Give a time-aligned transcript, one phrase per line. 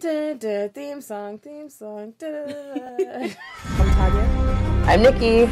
[0.00, 2.12] Da, da, theme song, theme song.
[2.18, 3.28] Da, da, da.
[3.78, 4.84] I'm Tanya.
[4.86, 5.46] I'm Nikki.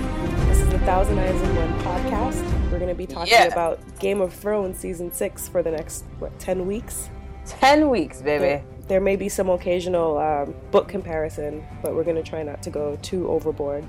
[0.47, 2.71] This is the Thousand Eyes and One podcast.
[2.71, 3.45] We're going to be talking Yeah.
[3.47, 7.11] about Game of Thrones season six for the next what ten weeks.
[7.47, 8.41] 10 weeks, baby.
[8.45, 12.61] There, there may be some occasional um, book comparison, but we're going to try not
[12.65, 13.85] to go too overboard.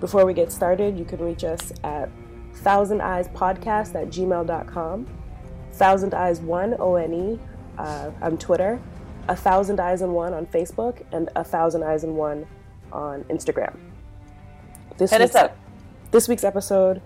[0.00, 2.08] Before we get started, you can reach us at
[2.54, 5.06] Thousand Eyes Podcast at gmail.com,
[5.72, 7.38] Thousand Eyes One O N E
[7.76, 8.80] uh, on Twitter,
[9.28, 12.46] A Thousand Eyes and One on Facebook, and A Thousand Eyes and One
[12.92, 13.76] on Instagram.
[14.98, 15.56] This Hit us week's- up.
[16.10, 17.00] This week's episode,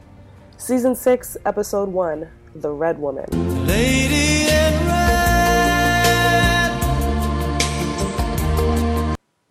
[0.57, 3.27] season six, episode one, The Red Woman.
[3.67, 4.99] Lady in red.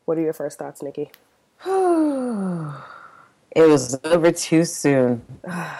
[0.05, 1.11] What are your first thoughts, Nikki?
[3.55, 5.23] It was over too soon.
[5.47, 5.79] I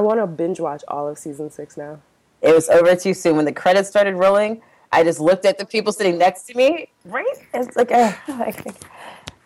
[0.00, 1.98] want to binge watch all of season six now.
[2.42, 3.36] It was over too soon.
[3.36, 6.88] When the credits started rolling, I just looked at the people sitting next to me.
[7.04, 7.26] Right?
[7.54, 8.12] It's like, uh,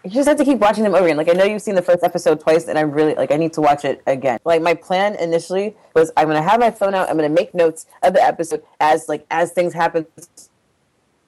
[0.07, 1.17] you just have to keep watching them over again.
[1.17, 3.33] Like I know you've seen the first episode twice, and I'm really like.
[3.33, 4.39] I need to watch it again.
[4.45, 7.11] Like my plan initially was, I'm gonna have my phone out.
[7.11, 10.07] I'm gonna make notes of the episode as like as things happen.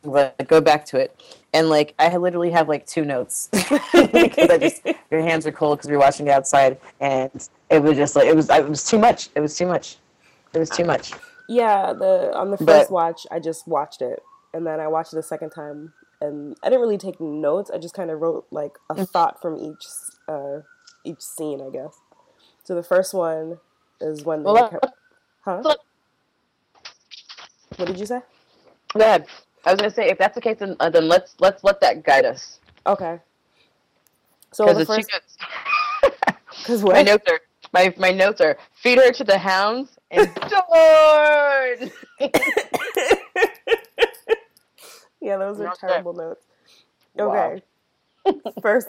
[0.02, 1.20] but go back to it,
[1.52, 5.78] and like I literally have like two notes because I just your hands are cold
[5.78, 8.48] because we are watching outside, and it was just like it was.
[8.48, 9.28] It was too much.
[9.34, 9.96] It was too much.
[10.54, 11.12] It was too much.
[11.48, 15.12] Yeah, the on the first But- watch, I just watched it, and then I watched
[15.14, 17.70] it a second time, and I didn't really take notes.
[17.70, 19.86] I just kind of wrote like a thought from each
[20.28, 20.60] uh,
[21.04, 21.98] each scene, I guess.
[22.64, 23.60] So the first one
[24.00, 24.92] is when they, Well, enco-
[25.44, 25.76] huh?
[27.76, 28.20] What did you say?
[28.94, 29.26] Go ahead.
[29.64, 32.02] I was gonna say if that's the case, then, uh, then let's let's let that
[32.04, 32.60] guide us.
[32.86, 33.20] Okay.
[34.52, 35.10] So the the first,
[36.58, 37.40] because my notes are
[37.72, 40.34] my my notes are feed her to the hounds and
[40.70, 41.90] Dorne.
[45.20, 46.44] Yeah, those are terrible notes.
[47.14, 47.60] Wow.
[48.26, 48.40] Okay.
[48.62, 48.88] first,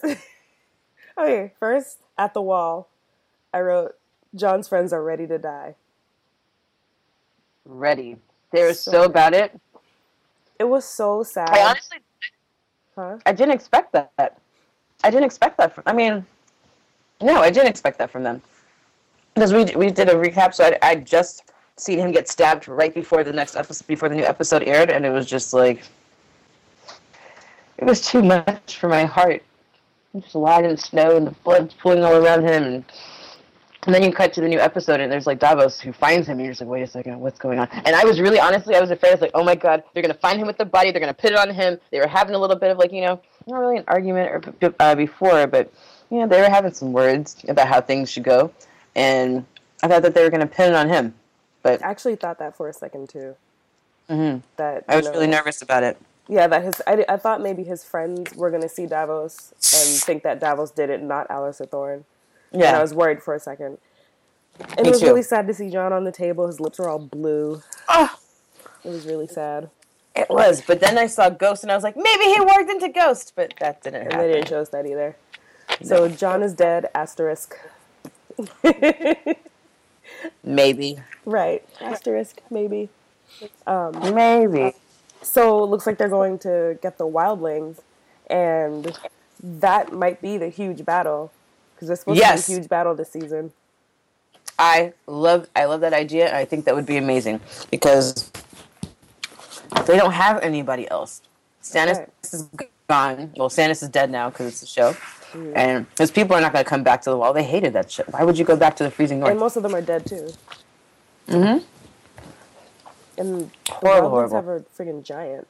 [1.18, 1.54] okay.
[1.60, 2.90] First, at the wall,
[3.54, 3.96] I wrote,
[4.36, 5.76] "Jon's friends are ready to die."
[7.66, 8.18] Ready.
[8.52, 9.60] They were So so, about it.
[10.60, 11.50] It was so sad.
[11.50, 11.98] I honestly
[12.96, 13.18] huh?
[13.26, 14.38] I didn't expect that.
[15.04, 15.74] I didn't expect that.
[15.74, 16.26] From, I mean,
[17.22, 18.42] no, I didn't expect that from them.
[19.36, 22.94] Because we we did a recap, so I I just seen him get stabbed right
[22.94, 25.82] before the next episode, before the new episode aired, and it was just like,
[27.78, 29.42] it was too much for my heart.
[30.14, 32.86] He just lying in the snow and the blood's pooling all around him, and,
[33.86, 36.34] and then you cut to the new episode, and there's like Davos who finds him,
[36.34, 37.70] and you're just like, wait a second, what's going on?
[37.86, 39.12] And I was really, honestly, I was afraid.
[39.12, 41.14] I was like, oh my god, they're gonna find him with the body, they're gonna
[41.14, 41.80] put it on him.
[41.92, 44.30] They were having a little bit of like, you know, not really an argument
[44.62, 45.72] or uh, before, but
[46.10, 48.52] you know, they were having some words about how things should go,
[48.96, 49.46] and
[49.84, 51.14] I thought that they were gonna pin it on him,
[51.64, 53.36] but I actually thought that for a second too.
[54.10, 54.42] mhm.
[54.58, 55.98] That I was know, really nervous about it.
[56.28, 56.82] Yeah, that his.
[56.86, 60.90] I, I thought maybe his friends were gonna see Davos and think that Davos did
[60.90, 62.06] it, not Alliser Thorne.
[62.52, 63.78] Yeah, And I was worried for a second.
[64.60, 65.06] And Me it was too.
[65.08, 66.48] really sad to see Jon on the table.
[66.48, 67.62] His lips were all blue.
[67.88, 68.18] Ah,
[68.84, 69.70] It was really sad.
[70.16, 70.62] it was.
[70.66, 73.54] But then I saw Ghost, and I was like, maybe he worked into Ghost, but
[73.60, 74.28] that didn't And happen.
[74.28, 75.16] they didn't show us that either.
[75.84, 76.90] So Jon is dead.
[76.94, 77.56] Asterisk.
[80.44, 81.64] Maybe, Right.
[81.80, 82.42] Asterisk.
[82.50, 82.90] Maybe.
[83.68, 84.74] Um, maybe.
[85.22, 87.80] So it looks like they're going to get the wildlings,
[88.30, 88.98] and
[89.44, 91.32] that might be the huge battle
[91.76, 92.46] because there's supposed Yes.
[92.46, 93.52] to be a huge battle this season.
[94.58, 96.36] I love I love that idea.
[96.36, 97.40] I think that would be amazing
[97.72, 98.32] because
[99.86, 101.22] they don't have anybody else.
[101.64, 102.10] Stannis Right.
[102.34, 102.44] is
[102.88, 103.34] gone.
[103.38, 104.96] Well, Stannis is dead now because it's a show,
[105.34, 107.34] and his people are not going to come back to the wall.
[107.34, 108.08] They hated that shit.
[108.12, 109.32] Why would you go back to the freezing north?
[109.32, 110.32] And most of them are dead too.
[111.28, 111.64] Mm-hmm.
[113.18, 114.36] And the Horrible, wildlings horrible.
[114.36, 115.48] have a freaking giant.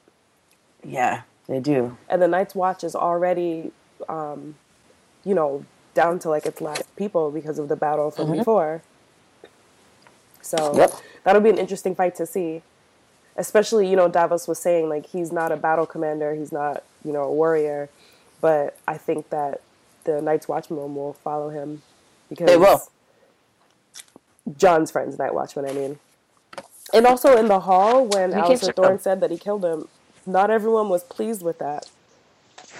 [0.83, 1.97] yeah, they do.
[2.09, 3.71] And the Night's Watch is already,
[4.07, 4.55] um,
[5.23, 8.81] you know, down to like its last people because of the battle from before.
[10.41, 10.77] So Mm-hmm.
[10.79, 10.91] Yep.
[11.23, 12.61] that'll be an interesting fight to see.
[13.35, 17.13] Especially, you know, Davos was saying like he's not a battle commander, he's not, you
[17.13, 17.89] know, a warrior,
[18.41, 19.61] but I think that
[20.05, 21.81] the Night's Watchmen will follow him
[22.29, 22.81] because They will.
[24.57, 25.99] Jon's friends, Night Watchman, I mean.
[26.93, 28.99] And also in the hall when We can Alliser Thorne them.
[28.99, 29.87] said that he killed him,
[30.25, 31.85] not everyone was pleased with that.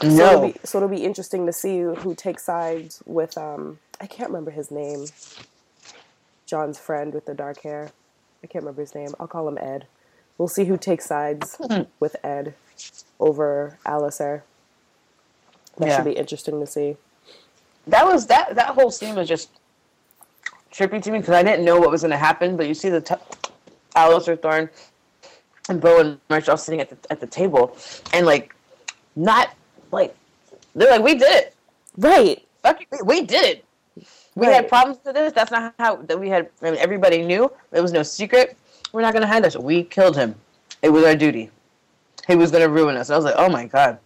[0.01, 3.79] So No, it'll, be, so it'll be interesting to see who takes sides with um
[4.01, 5.05] I can't remember his name.
[6.45, 7.91] Jon's friend with the dark hair.
[8.43, 9.09] I can't remember his name.
[9.19, 9.87] I'll call him Ed.
[10.37, 11.81] We'll see who takes sides Hmm.
[11.99, 12.55] with Ed
[13.19, 14.43] over Alliser.
[15.77, 15.97] That Yeah.
[15.97, 16.95] should be interesting to see.
[17.89, 18.55] That was that.
[18.55, 19.49] That whole scene was just
[20.71, 22.55] trippy to me because I didn't know what was going to happen.
[22.57, 23.15] But you see the t-
[23.95, 24.69] Alliser Thorne
[25.69, 27.75] and Bo and March all sitting at the at the table,
[28.13, 28.55] and like,
[29.15, 29.49] not
[29.91, 30.15] like
[30.75, 31.55] they're like, we did it.
[31.97, 32.45] Right.
[32.63, 33.65] Fuck, we, we did it.
[34.35, 34.53] We Right.
[34.55, 35.33] had problems with this.
[35.33, 36.49] That's not how that we had.
[36.61, 37.51] I mean, everybody knew.
[37.71, 38.55] it was no secret.
[38.93, 39.55] We're not gonna hide this.
[39.57, 40.35] We killed him.
[40.81, 41.49] It was our duty.
[42.27, 43.09] He was gonna ruin us.
[43.09, 43.97] I was like, oh my god.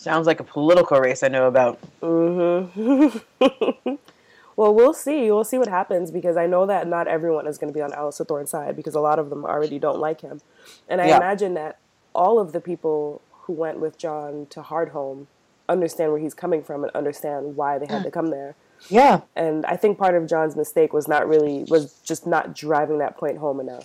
[0.00, 1.78] Sounds like a political race I know about.
[2.00, 3.16] Mm-hmm.
[4.56, 5.30] well, we'll see.
[5.30, 7.90] We'll see what happens because I know that not everyone is going to be on
[7.90, 10.40] Alliser Thorne's side because a lot of them already don't like him.
[10.88, 11.18] And I Yeah.
[11.18, 11.76] imagine that
[12.14, 15.26] all of the people who went with Jon to Hardhome
[15.68, 18.54] understand where he's coming from and understand why they had to come there.
[18.88, 19.20] Yeah.
[19.36, 23.18] And I think part of Jon's mistake was not really was just not driving that
[23.18, 23.84] point home enough.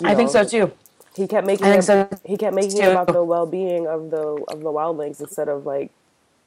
[0.00, 0.70] You I think so too.
[1.16, 4.44] He kept making it, so, he kept making it about the well being of the
[4.48, 5.92] of the wildlings instead of like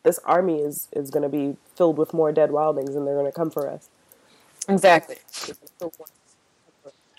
[0.04, 3.26] this army is is going to be filled with more dead wildlings and they're going
[3.26, 3.90] to come for us.
[4.68, 5.18] Exactly.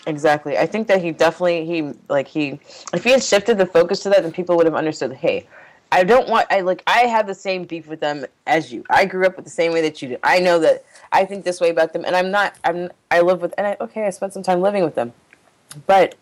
[0.05, 0.57] Exactly.
[0.57, 2.59] I think that he definitely he like he
[2.93, 5.13] if he had shifted the focus to that, then people would have understood.
[5.13, 5.47] Hey,
[5.91, 6.47] I don't want.
[6.51, 6.83] I like.
[6.87, 8.83] I have the same beef with them as you.
[8.89, 10.17] I grew up with the same way that you do.
[10.23, 12.55] I know that I think this way about them, and I'm not.
[12.63, 12.89] I'm.
[13.11, 13.53] I live with.
[13.57, 15.13] And I, okay, I spent some time living with them,
[15.87, 16.15] but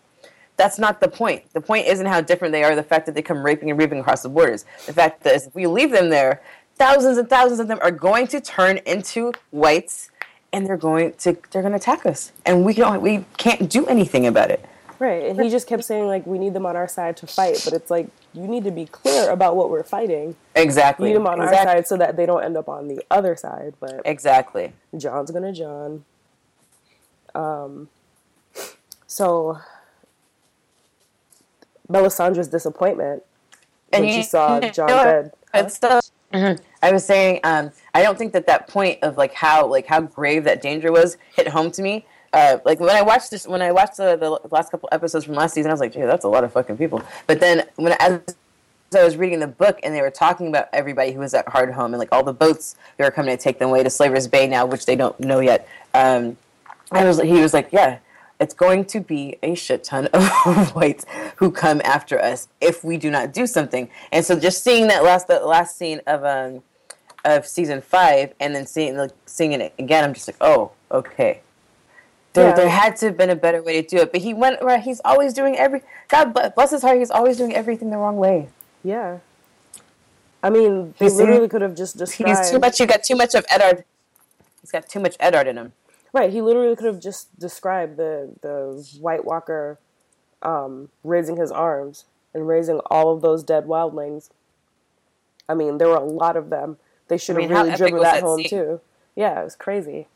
[0.58, 1.50] that's not the point.
[1.54, 2.76] The point isn't how different they are.
[2.76, 4.66] The fact that they come raping and reaping across the borders.
[4.84, 6.42] The fact that if we leave them there,
[6.76, 10.10] thousands and thousands of them are going to turn into whites,
[10.52, 13.86] and they're going to they're going to attack us, and we can we can't do
[13.86, 14.64] anything about it.
[14.98, 15.26] Right.
[15.26, 17.72] And he just kept saying like we need them on our side to fight, but
[17.72, 20.34] it's like you need to be clear about what we're fighting.
[20.56, 21.08] Exactly.
[21.08, 23.36] You need them on our side so that they don't end up on the other
[23.36, 24.72] side, but Exactly.
[24.96, 26.04] Jon's gonna Jon.
[27.32, 27.88] Um,
[29.06, 29.60] so
[31.90, 33.22] Melisandre's disappointment
[33.90, 35.32] when you- she saw you Jon know, dead.
[35.54, 36.00] It's still,
[36.32, 36.58] Mhm.
[36.82, 40.00] I was saying, um, I don't think that that point of like how like how
[40.02, 42.04] grave that danger was hit home to me.
[42.34, 45.34] Uh, like when I watched this, when I watched the, the last couple episodes from
[45.34, 47.92] last season, I was like, "Gee, that's a lot of fucking people." But then when
[47.98, 48.20] as
[48.94, 51.86] I was reading the book and they were talking about everybody who was at Hardhome
[51.86, 54.46] and like all the boats that were coming to take them away to Slaver's Bay
[54.46, 55.66] now, which they don't know yet.
[55.94, 56.36] Um,
[56.92, 57.96] I was he was like, "Yeah,
[58.40, 61.04] it's going to be a shit ton of whites
[61.36, 65.02] who come after us if we do not do something." And so just seeing that
[65.04, 66.62] last that last scene of um
[67.24, 71.40] of season five and then seeing like seeing it again, I'm just like, "Oh, okay."
[72.34, 72.54] There, Yeah.
[72.54, 74.62] there had to have been a better way to do it, but he went.
[74.62, 75.82] Right, he's always doing every.
[76.08, 76.98] God bless his heart.
[76.98, 78.48] He's always doing everything the wrong way.
[78.84, 79.18] Yeah.
[80.42, 82.38] I mean, they literally could have just described.
[82.38, 82.78] He's too much.
[82.78, 83.84] You got too much of Eddard.
[84.60, 85.72] He's got too much Eddard in him.
[86.12, 89.78] Right, he literally could have just described the the White Walker
[90.42, 94.30] um, raising his arms and raising all of those dead wildlings.
[95.48, 96.78] I mean, there were a lot of them.
[97.08, 98.48] They should I have mean, how really driven that that home scene?
[98.50, 98.80] too.
[99.16, 100.06] Yeah, it was crazy.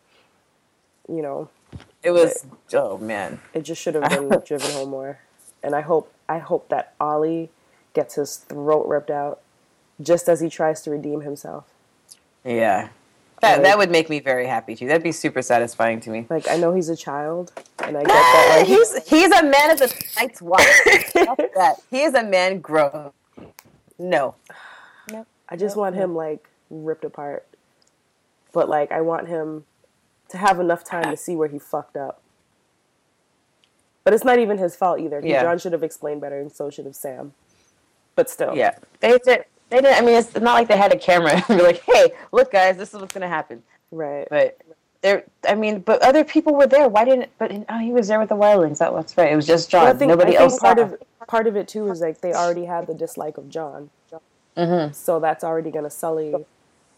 [1.09, 1.49] You know,
[2.03, 2.47] It was.
[2.73, 3.41] Oh man.
[3.53, 5.21] it just should have been driven home more.
[5.63, 7.51] And I hope I hope that Ollie
[7.95, 9.41] gets his throat ripped out
[10.01, 11.65] just as he tries to redeem himself.
[12.45, 12.89] Yeah.
[13.43, 14.87] That, Like- that would make me very happy too.
[14.87, 16.27] That'd be super satisfying to me.
[16.31, 18.49] Like I know he's a child, and I get that.
[18.55, 20.65] Ah, like he's he's a man of the night's watch.
[21.55, 21.75] That.
[21.91, 23.11] He is a man grown.
[23.99, 24.37] No.
[25.11, 25.27] No.
[25.49, 27.47] I just want him like ripped apart.
[28.53, 29.65] But like I want him
[30.29, 32.21] to have enough time to see where he fucked up.
[34.05, 35.21] But it's not even his fault either.
[35.21, 35.43] 'cause Yeah.
[35.43, 37.35] Jon should have explained better, and so should have Sam.
[38.15, 38.77] But still, Yeah.
[39.01, 39.45] They did.
[39.73, 39.99] They didn't.
[39.99, 42.77] I mean, it's not like they had a camera and be like, "Hey, look, guys,
[42.77, 44.27] this is what's gonna happen." right.
[44.31, 44.59] But
[45.01, 45.25] there.
[45.49, 46.89] I mean, but other people were there.
[46.89, 47.31] Why didn't?
[47.39, 48.79] But oh, he was there with the wildlings.
[48.79, 49.33] That was right.
[49.33, 49.85] It was just Jon.
[49.87, 50.61] But I think, Nobody I think else.
[50.61, 50.85] part saw.
[50.85, 53.91] of part of it too is like they already had the dislike of Jon,
[54.57, 54.93] Mm-hmm.
[54.93, 56.35] so that's already gonna sully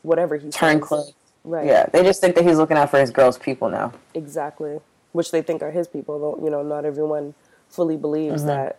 [0.03, 1.13] whatever he Turn close.
[1.45, 1.67] Right.
[1.67, 1.87] Yeah.
[1.93, 3.93] They just think that he's looking out for his girls' people now.
[4.15, 4.81] Exactly.
[5.13, 6.19] Which they think are his people.
[6.19, 7.35] Though you know, not everyone
[7.69, 8.47] fully believes Mm-hmm.
[8.49, 8.79] that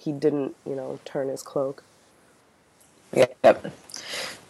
[0.00, 1.82] he didn't, you know, turn his cloak.
[3.14, 3.72] Yep.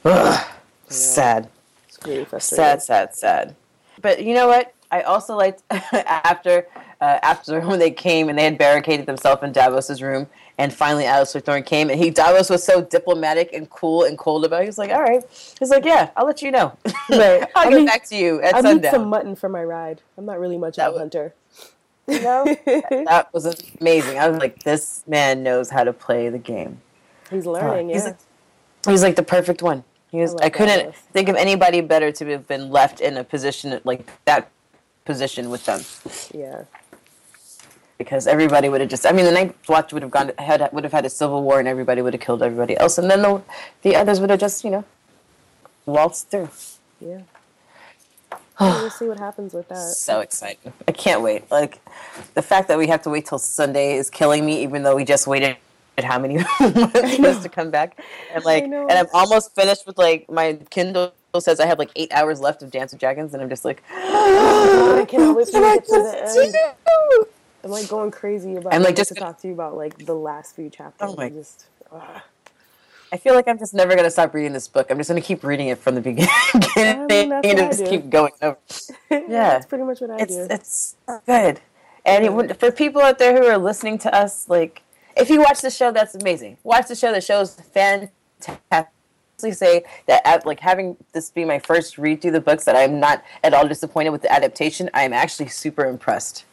[0.04, 0.46] Ugh.
[0.88, 1.48] Sad.
[1.88, 2.64] It's really frustrating.
[2.64, 3.56] Sad, sad, sad.
[4.00, 4.72] But you know what?
[4.90, 6.66] I also liked after
[7.00, 11.04] uh, after when they came and they had barricaded themselves in Davos's room, and finally
[11.04, 14.60] Alliser Thorne came, and he Davos was so diplomatic and cool and cold about.
[14.60, 14.64] it.
[14.64, 15.22] He was like, "All right,"
[15.58, 16.72] he's like, "Yeah, I'll let you know.
[17.10, 17.42] Right.
[17.56, 20.02] I'll I get mean, back to you at I need some mutton for my ride.
[20.16, 21.34] I'm not really much That of a was- hunter.
[22.08, 23.46] You know, that was
[23.80, 24.16] amazing.
[24.20, 26.80] I was like, "This man knows how to play the game."
[27.30, 28.10] He's learning, he's yeah.
[28.10, 28.16] like-
[28.86, 29.84] He's like the perfect one.
[30.10, 30.34] He was.
[30.36, 34.06] I I, couldn't think of anybody better to have been left in a position like
[34.24, 34.50] that
[35.04, 35.80] position with them.
[36.34, 36.64] yeah.
[37.98, 40.84] because everybody would have just I mean the Night Watch would have gone had would
[40.84, 43.42] have had a civil war and everybody would have killed everybody else and then the
[43.82, 44.84] the others would have just you know
[45.86, 46.50] waltzed through.
[47.00, 47.20] Yeah.
[48.60, 49.76] we'll see what happens with that.
[49.76, 50.72] So exciting!
[50.88, 51.50] I can't wait.
[51.50, 51.80] Like
[52.34, 54.62] the fact that we have to wait till Sunday is killing me.
[54.62, 55.56] Even though we just waited
[56.04, 57.98] how many us to come back,
[58.34, 62.12] and like, and I'm almost finished with like my Kindle says I have like eight
[62.12, 65.74] hours left of Dance with Dragons, and I'm just like, I cannot wait for what
[65.74, 67.26] you to get to the end.
[67.64, 70.06] I'm like going crazy about I'm, like, just to gonna- talk to you about like
[70.06, 71.10] the last few chapters.
[71.10, 72.22] Oh my- just ugh.
[73.12, 74.88] I feel like I'm just never gonna stop reading this book.
[74.90, 76.28] I'm just gonna keep reading it from the beginning
[77.06, 78.58] mean, and just keep going over.
[79.10, 79.26] Yeah.
[79.50, 80.46] that's pretty much what I It's do.
[80.50, 81.60] it's good.
[82.04, 84.82] And it for people out there who are listening to us, like
[85.16, 86.58] if you watch the show, that's amazing.
[86.62, 87.12] Watch the show.
[87.12, 88.92] The show's fantastic.
[89.38, 93.00] Say that uh, like having this be my first read through the books, that I'm
[93.00, 94.88] not at all disappointed with the adaptation.
[94.94, 96.44] I'm actually super impressed.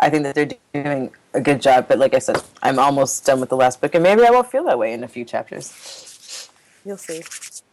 [0.00, 0.50] I think that they're
[0.82, 3.94] doing a good job, but like I said, I'm almost done with the last book,
[3.94, 6.48] and maybe I won't feel that way in a few chapters.
[6.84, 7.22] You'll see.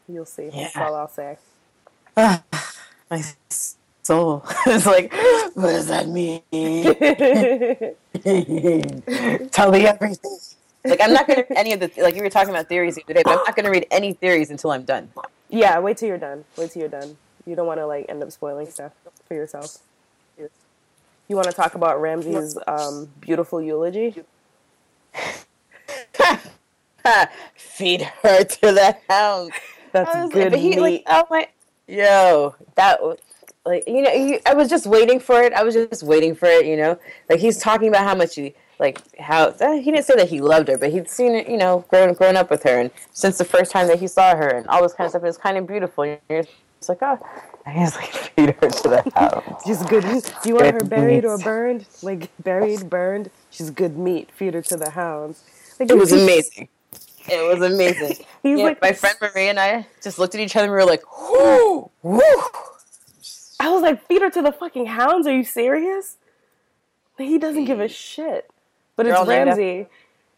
[0.08, 0.50] You'll see.
[0.50, 1.38] That's all I'll say.
[2.18, 3.24] My
[4.10, 5.14] soul is like,
[5.54, 6.42] what does that mean?
[9.52, 10.38] Tell me everything.
[10.84, 13.04] Like I'm not gonna read any of the like you were talking about theories the
[13.04, 15.12] other day, but I'm not gonna read any theories until I'm done.
[15.50, 16.44] yeah, wait till you're done.
[16.58, 17.18] Wait till you're done.
[17.46, 18.94] You don't want to like end up spoiling stuff
[19.28, 19.78] for yourself.
[20.38, 24.24] You want to talk about Ramsay's um, beautiful eulogy?
[27.56, 29.54] Feed her to the hounds.
[29.92, 30.80] That's good like, but he, meat.
[30.80, 31.48] like, oh my,
[31.88, 33.20] yo, that was
[33.66, 35.54] like you know, you, I was just waiting for it.
[35.54, 36.66] I was just waiting for it.
[36.66, 37.00] You know,
[37.30, 40.42] like he's talking about how much he like how uh, he didn't say that he
[40.42, 41.50] loved her, but he'd seen it.
[41.50, 44.36] You know, grown grown up with her, and since the first time that he saw
[44.36, 45.24] her, and all this kind of stuff.
[45.24, 46.04] It was kind of beautiful.
[46.06, 47.20] And you're just like, oh,
[47.66, 49.64] and he's like, feed her to the hounds.
[49.66, 50.04] She's good.
[50.04, 51.86] Do you want her buried or burned?
[52.02, 53.30] Like buried, burned.
[53.50, 54.32] She's good meat.
[54.32, 55.44] Feed her to the hounds.
[55.80, 56.70] Like, It was amazing.
[57.32, 58.26] It was amazing.
[58.44, 60.78] He's Yeah, like my friend Marie and I just looked at each other and we
[60.78, 62.42] were like, whoo, whoo.
[63.60, 65.28] I was like, feed her to the fucking hounds.
[65.28, 66.18] Are you serious?
[67.18, 68.50] He doesn't give a shit.
[68.96, 69.88] But They're it's Ramsay.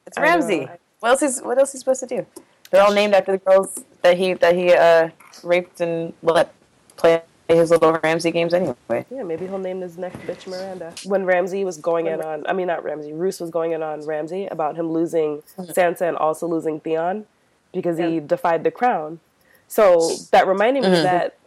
[0.08, 0.28] It's I know.
[0.28, 0.68] Ramsay.
[1.00, 2.25] What else is what else is he supposed to do?
[2.70, 5.10] They're all named after the girls that he that he uh,
[5.44, 6.54] raped and let
[6.96, 9.06] play his little Ramsay games anyway.
[9.12, 10.94] Yeah, maybe he'll name his next bitch Miranda.
[11.06, 14.06] When Ramsay was going in on, I mean, not Ramsay, Roose was going in on
[14.06, 17.25] Ramsay about him losing Sansa and also losing Theon
[17.74, 19.20] because he defied the crown.
[19.68, 21.38] So that reminded me that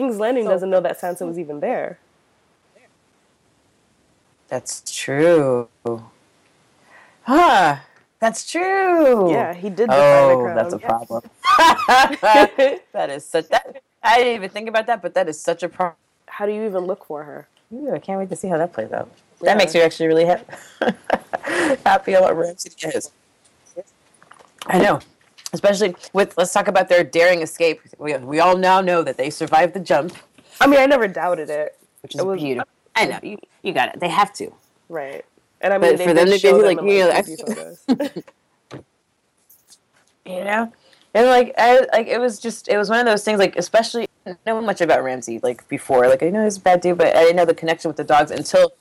[0.00, 1.98] King's Landing doesn't know that Sansa was even there.
[4.48, 5.68] That's true.
[7.24, 7.76] Huh.
[8.18, 9.30] That's true.
[9.30, 10.56] Yeah, he did defy the Oh, crown.
[10.56, 11.22] that's a problem.
[12.94, 15.68] that is such that I didn't even think about that, but that is such a
[15.68, 15.96] problem.
[16.28, 17.46] How do you even look for her?
[17.70, 19.10] Ooh, I can't wait to see how that plays out.
[19.42, 19.50] Yeah.
[19.50, 20.44] That makes me actually really happy.
[21.84, 23.10] happy about Ramsay is.
[24.66, 25.00] I know,
[25.52, 26.36] especially with.
[26.36, 27.80] Let's talk about their daring escape.
[27.98, 30.14] We, we all now know that they survived the jump,
[30.60, 31.78] I mean, I never doubted it.
[32.02, 32.68] which is It was- beautiful.
[32.96, 33.38] I know you.
[33.62, 34.00] You got it.
[34.00, 34.52] They have to.
[34.88, 35.24] Right.
[35.60, 38.82] And I mean, for them to them like, in, you know.
[40.26, 40.72] You know,
[41.14, 43.38] and like I like it was just it was one of those things.
[43.38, 46.08] Like especially I didn't know much about Ramsay like before.
[46.08, 48.04] Like I know he's a bad dude, but I didn't know the connection with the
[48.04, 48.72] dogs until.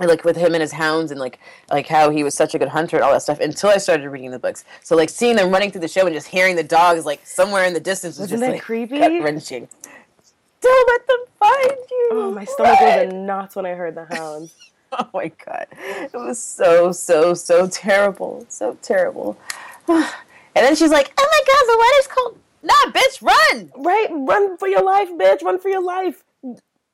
[0.00, 1.38] Like with him and his hounds, and like
[1.70, 3.38] like how he was such a good hunter and all that stuff.
[3.38, 6.14] Until I started reading the books, so like seeing them running through the show and
[6.14, 8.98] just hearing the dogs like somewhere in the distance was Wasn't just that like creepy?
[8.98, 9.68] gut wrenching.
[10.62, 12.08] Don't let them find you.
[12.12, 13.06] oh, my stomach Run!
[13.06, 14.54] was in knots when I heard the hounds.
[14.92, 15.68] Oh my god.
[15.78, 18.44] It was so, so, so terrible.
[18.48, 19.38] So terrible.
[19.86, 20.04] and
[20.54, 22.38] then she's like, oh my god, the weather's cold.
[22.64, 23.70] Nah, bitch, run!
[23.84, 24.08] Right?
[24.10, 25.44] Run for your life, bitch.
[25.44, 26.24] Run for your life.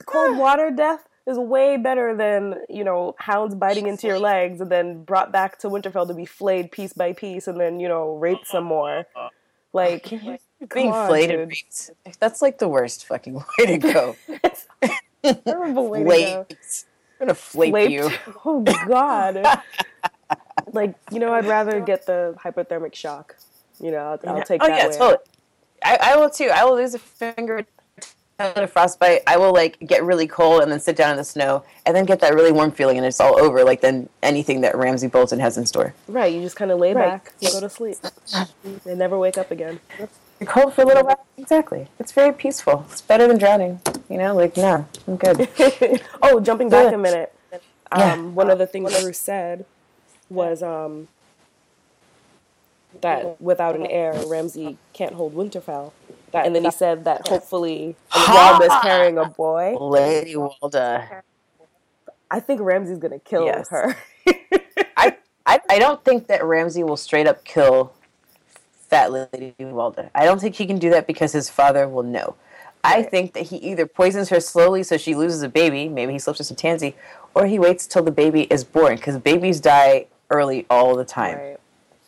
[0.04, 4.70] Cold water death is way better than, you know, hounds biting into your legs and
[4.70, 8.14] then brought back to Winterfell to be flayed piece by piece and then, you know,
[8.16, 9.06] raped some more.
[9.72, 10.08] Like,
[10.74, 11.40] Being on, flayed dude.
[11.40, 11.90] and raped.
[12.20, 14.16] That's like the worst fucking way to go.
[15.44, 16.46] terrible way to go.
[16.48, 17.92] I'm gonna flape Flaped.
[17.92, 18.10] you.
[18.44, 19.42] Oh, God.
[20.72, 23.36] like, you know, I'd rather get the hypothermic shock.
[23.80, 24.96] You know, I'll, I'll take oh that yeah, way.
[24.96, 25.24] totally.
[25.84, 26.50] I, I will too.
[26.52, 27.66] I will lose a finger
[28.38, 29.22] to frostbite.
[29.26, 32.04] I will like get really cold and then sit down in the snow and then
[32.04, 33.64] get that really warm feeling and it's all over.
[33.64, 35.94] Like then anything that Ramsay Bolton has in store.
[36.06, 37.08] Right, you just kind of lay Right.
[37.24, 37.96] back and go to sleep.
[38.84, 39.80] and never wake up again.
[39.98, 40.08] You're
[40.48, 41.24] cold for a little while.
[41.38, 41.88] Exactly.
[41.98, 42.84] It's very peaceful.
[42.90, 43.80] It's better than drowning.
[44.10, 45.48] You know, like no, I'm good.
[46.22, 47.32] oh, jumping back a minute.
[47.90, 48.20] Um, Yeah.
[48.20, 49.64] One of the things Roose said
[50.28, 51.08] was um,
[53.00, 55.92] that without an heir, Ramsay can't hold Winterfell.
[56.44, 59.76] And then he said that hopefully Walda's carrying a boy.
[59.78, 61.22] Lady Walda.
[62.30, 63.68] I think Ramsay's gonna kill Yes.
[63.70, 63.96] her.
[64.96, 65.16] I,
[65.46, 67.92] I I don't think that Ramsay will straight up kill
[68.88, 70.10] Fat Lady Walda.
[70.14, 72.34] I don't think he can do that because his father will know.
[72.84, 76.18] I think that he either poisons her slowly so she loses a baby, maybe he
[76.20, 76.94] slips her some tansy,
[77.34, 81.36] or he waits till the baby is born because babies die early all the time.
[81.38, 81.56] Right.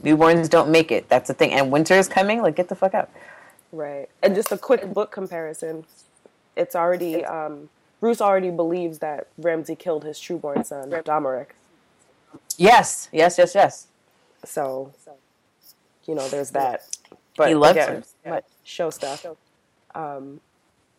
[0.02, 1.08] Newborns don't make it.
[1.08, 1.52] That's the thing.
[1.52, 2.40] And winter is coming.
[2.42, 3.10] Like, get the fuck out.
[3.72, 4.08] Right.
[4.22, 5.84] And just a quick book comparison.
[6.56, 7.68] It's already um
[8.00, 11.48] Roose already believes that Ramsay killed his trueborn son, Domeric.
[12.56, 13.86] Yes, yes, yes, yes.
[14.44, 14.92] So
[16.06, 16.96] you know, there's that.
[17.36, 19.26] But he loves again, him so show stuff.
[19.94, 20.40] Um,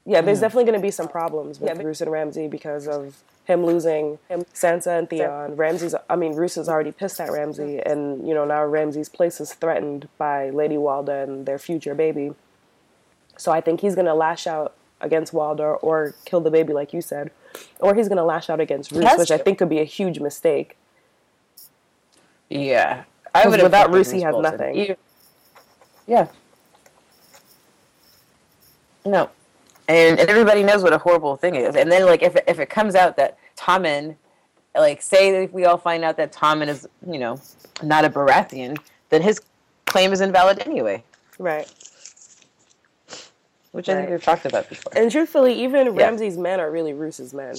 [0.05, 3.65] yeah, there's definitely going to be some problems with Roose and Ramsay because of him
[3.65, 5.55] losing him, Sansa and Theon.
[5.55, 9.41] Ramsay's, I mean, Roose is already pissed at Ramsay, and you know now Ramsay's place
[9.41, 12.33] is threatened by Lady Walda and their future baby.
[13.39, 16.91] So I think he's going to lash out against Walda or kill the baby, like
[16.93, 17.31] you said,
[17.79, 20.19] or he's going to lash out against has which I think could be a huge
[20.19, 20.75] mistake.
[22.49, 23.03] Yeah.
[23.33, 24.75] I would without Roose, he has nothing.
[24.75, 24.97] You-
[26.05, 26.27] Yeah.
[29.05, 29.29] No.
[29.87, 31.75] And, and everybody knows what a horrible thing is.
[31.75, 34.15] And then, like, if it, if it comes out that Tommen,
[34.75, 37.39] like, say we all find out that Tommen is, you know,
[37.81, 38.77] not a Baratheon,
[39.09, 39.41] then his
[39.85, 41.03] claim is invalid anyway,
[41.39, 41.71] Right.
[43.71, 44.91] Which I think we've talked about before.
[44.95, 46.05] And truthfully, even Yeah.
[46.05, 47.55] Ramsay's men are really Roose's men.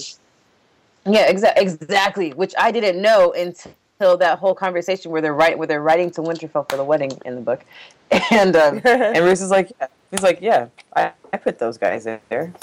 [1.05, 2.31] Yeah, exa- exactly.
[2.33, 6.21] Which I didn't know until that whole conversation where they're right where they're writing to
[6.21, 7.63] Winterfell for the wedding in the book,
[8.31, 9.87] and um, and Roose is like, yeah.
[10.11, 12.53] he's like, yeah, I, I put those guys in there.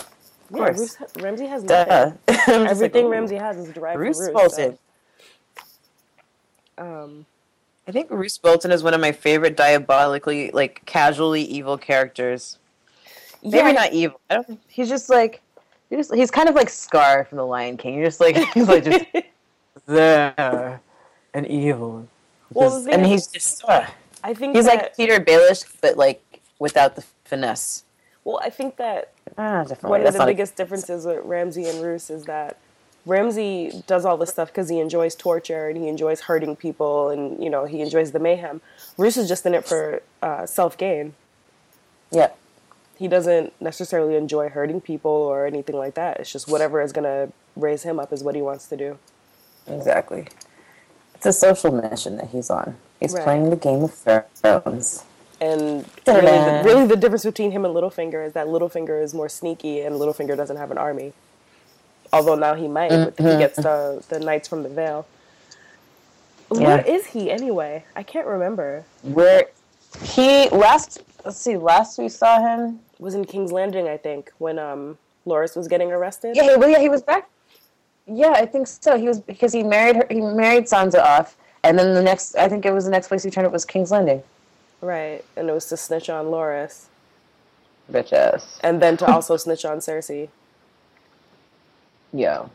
[0.51, 2.19] Of Yeah, course, Roose, Ramsay has nothing.
[2.29, 3.11] Like, Everything ooh.
[3.11, 4.79] Ramsay has is derived Roose from Bolton.
[6.79, 7.27] So, um,
[7.87, 12.59] I think Roose Bolton is one of my favorite diabolically like casually evil characters.
[13.43, 14.21] Maybe yeah, not evil.
[14.31, 14.61] I don't.
[14.69, 15.41] He's just like.
[15.91, 17.95] You're just, he's kind of like Scar from The Lion King.
[17.95, 19.07] You're just like he's like just
[19.87, 20.81] there
[21.35, 22.07] and evil.
[22.53, 23.87] Well, Just- and he's just uh,
[24.25, 27.85] I think he's that, like Petyr Baelish, but like without the finesse.
[28.25, 31.83] well, I think that Ah, one of the not a- biggest differences with Ramsay and
[31.83, 32.57] Roose is that
[33.07, 37.43] Ramsay does all this stuff because he enjoys torture and he enjoys hurting people and
[37.43, 38.61] you know he enjoys the mayhem.
[38.97, 41.15] Roose is just in it for uh, self gain.
[42.11, 42.29] yeah,
[42.99, 46.19] He doesn't necessarily enjoy hurting people or anything like that.
[46.19, 48.99] It's just whatever is gonna raise him up is what he wants to do.
[49.67, 50.27] exactly.
[51.15, 52.77] It's a social mission that he's on.
[53.01, 53.25] He's Right.
[53.25, 55.05] playing the game of Thrones.
[55.41, 59.29] And really the, really, the difference between him and Littlefinger is that Littlefinger is more
[59.29, 61.13] sneaky, and Littlefinger doesn't have an army.
[62.13, 63.39] Although now he might, if he mm-hmm.
[63.39, 65.07] gets the the knights from the Vale.
[66.49, 66.95] Where Yeah.
[66.95, 67.85] is he anyway?
[67.95, 68.85] I can't remember.
[69.03, 69.47] Where
[70.03, 72.81] he last let's see, last we saw him.
[72.99, 76.35] Was in King's Landing, I think, when um Loras was getting arrested.
[76.37, 77.29] Yeah, well, yeah, he was back.
[78.07, 78.99] Yeah, I think so.
[78.99, 80.07] He was because he married her.
[80.11, 83.23] He married Sansa off, and then the next, I think it was the next place
[83.23, 84.23] he turned up was King's Landing.
[84.81, 86.87] Right, and it was to snitch on Loras,
[87.93, 88.59] Bitch ass.
[88.63, 90.29] and then to also snitch on Cersei.
[92.13, 92.47] Yeah.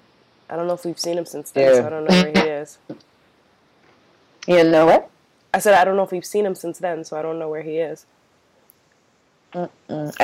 [0.50, 2.50] I don't know if we've seen him since then, so I don't know where he
[2.50, 2.78] is.
[4.48, 5.10] You know what?
[5.54, 7.50] I said I don't know if we've seen him since then, so I don't know
[7.50, 8.06] where he is.
[9.56, 9.70] I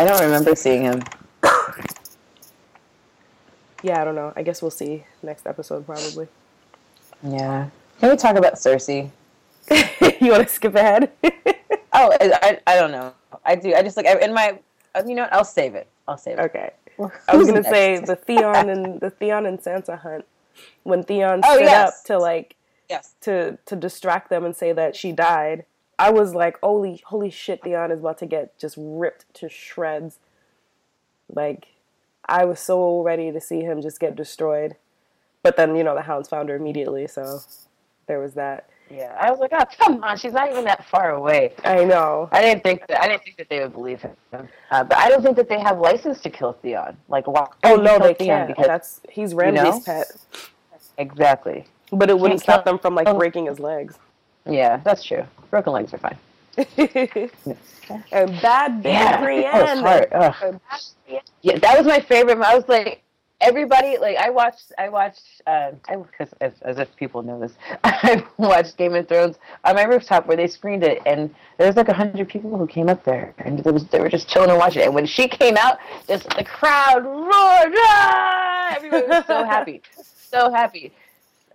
[0.06, 1.04] don't remember seeing him.
[3.82, 4.34] Yeah, I don't know.
[4.36, 6.28] I guess we'll see next episode probably.
[7.24, 7.70] Yeah.
[8.02, 9.10] Can we talk about Cersei?
[10.20, 11.12] you want to skip ahead?
[11.92, 13.14] Oh, I, I, I don't know.
[13.44, 13.74] I do.
[13.74, 14.60] I just like I, in my.
[14.94, 15.34] uh, You know what?
[15.34, 15.88] I'll save it.
[16.08, 16.42] I'll save it.
[16.44, 16.72] okay.
[17.28, 20.24] I was gonna say the Theon and the Theon and Sansa hunt
[20.84, 21.88] when Theon Oh, stood yes.
[22.00, 22.56] up to like
[22.90, 23.16] Yes.
[23.22, 25.66] to to distract them and say that she died.
[26.00, 30.18] I was like, holy holy shit, Theon is about to get just ripped to shreds.
[31.28, 31.68] Like,
[32.26, 34.78] I was so ready to see him just get destroyed.
[35.44, 37.42] But then, you know, the hounds found her immediately, so
[38.08, 38.70] there was that.
[38.90, 39.16] Yeah.
[39.20, 40.18] I was like, oh, come on.
[40.18, 41.54] She's not even that far away.
[41.64, 42.28] I know.
[42.32, 43.02] I didn't think that.
[43.04, 44.16] I didn't think that they would believe him.
[44.34, 46.98] Uh, but I don't think that they have license to kill Theon.
[47.08, 47.48] Like, why?
[47.64, 48.48] Oh no, they can't.
[48.48, 49.82] Because That's he's Ramsay's know?
[49.86, 50.08] pet.
[50.98, 51.66] exactly.
[51.92, 53.98] But it wouldn't stop them from like breaking his legs.
[54.50, 55.24] Yeah, that's true.
[55.50, 56.18] Broken legs are fine.
[58.42, 60.10] bad Yeah, that was hard.
[60.10, 60.60] Brienne.
[60.72, 61.22] Ugh.
[61.42, 62.38] Yeah, that was my favorite.
[62.40, 63.02] I was like,
[63.42, 63.98] everybody.
[63.98, 64.72] Like, I watched.
[64.78, 65.42] I watched.
[65.48, 69.76] Um, I because as, as if people know this, I watched Game of Thrones on
[69.76, 72.90] my rooftop where they screened it, and there was like a hundred people who came
[72.90, 74.86] up there, and there was they were just chilling and watching it.
[74.86, 77.74] And when she came out, just the crowd roared.
[77.78, 78.76] Ah!
[78.76, 79.82] Everybody was so happy,
[80.30, 80.92] so happy.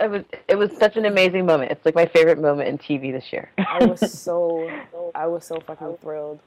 [0.01, 1.71] It was it was such an amazing moment.
[1.71, 3.51] It's like my favorite moment in TV this year.
[3.59, 4.69] I was so
[5.15, 6.41] I was so fucking thrilled.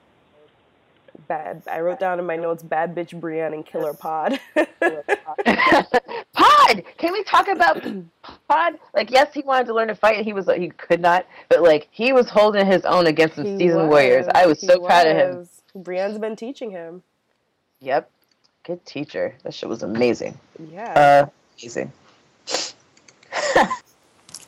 [1.27, 1.63] Bad.
[1.71, 4.39] I wrote down in my notes "bad bitch Brienne" and "killer pod."
[6.33, 6.83] Pod.
[6.97, 7.83] Can we talk about
[8.47, 8.73] Pod?
[8.93, 10.23] Like, yes, he wanted to learn to fight.
[10.23, 13.45] He was like, he could not, but like he was holding his own against some
[13.45, 14.27] He seasoned warriors.
[14.35, 15.49] I was he so proud of him.
[15.83, 17.01] Brienne's been teaching him.
[17.79, 18.09] Yep.
[18.63, 19.35] good teacher.
[19.43, 20.37] That shit was amazing.
[20.71, 20.93] Yeah.
[20.93, 21.29] Uh,
[21.59, 21.91] amazing.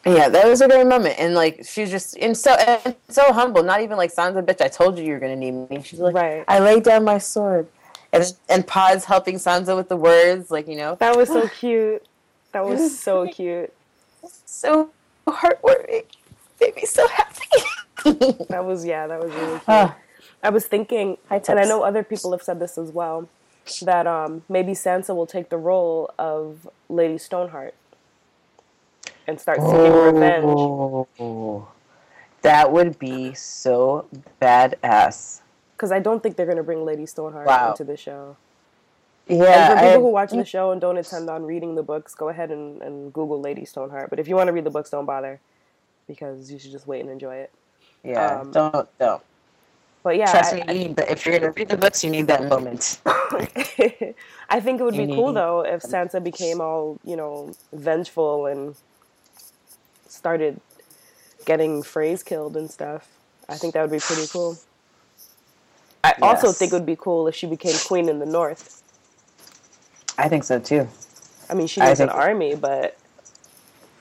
[0.06, 3.64] Yeah, that was a great moment, and like she's just and so and so humble.
[3.64, 4.62] Not even like Sansa, bitch.
[4.62, 5.82] I told you you were gonna need me.
[5.84, 6.44] She's like, Right.
[6.48, 7.68] I laid down my sword,
[8.14, 12.06] and and Pod's helping Sansa with the words, like you know, that was so cute.
[12.52, 13.74] That was so cute.
[14.46, 14.90] so
[15.28, 16.06] heartwarming.
[16.60, 17.46] Made me so happy.
[18.50, 19.92] That was yeah, that was really cute.
[20.42, 23.28] I was thinking, and I know other people have said this as well,
[23.82, 27.76] that um, maybe Sansa will take the role of Lady Stoneheart
[29.30, 30.44] and start seeking revenge.
[30.46, 31.68] Oh,
[32.42, 34.06] that would be so
[34.42, 35.42] badass.
[35.76, 37.72] Because I don't think they're going to bring Lady Stoneheart Wow.
[37.72, 38.36] into the show.
[39.28, 41.84] Yeah, and for people I- who watch the show and don't intend on reading the
[41.84, 44.10] books, go ahead and, and Google Lady Stoneheart.
[44.10, 45.40] But if you want to read the books, don't bother
[46.08, 47.52] because you should just wait and enjoy it.
[48.04, 49.22] yeah, um, don't don't.
[50.02, 52.10] But yeah, Trust I, me, you need the, if you're gonna read the books, you
[52.10, 53.00] need that moment.
[53.06, 54.16] I,
[54.50, 58.48] I think it would You be cool though if Sansa became all you know vengeful
[58.48, 58.76] and
[60.20, 60.60] started
[61.46, 63.08] getting phrase killed and stuff.
[63.48, 64.58] I think that would be pretty cool.
[66.04, 68.84] I also think it would be cool if she became queen in the north.
[70.18, 70.88] I think so too.
[71.50, 72.98] I mean, she has an army, but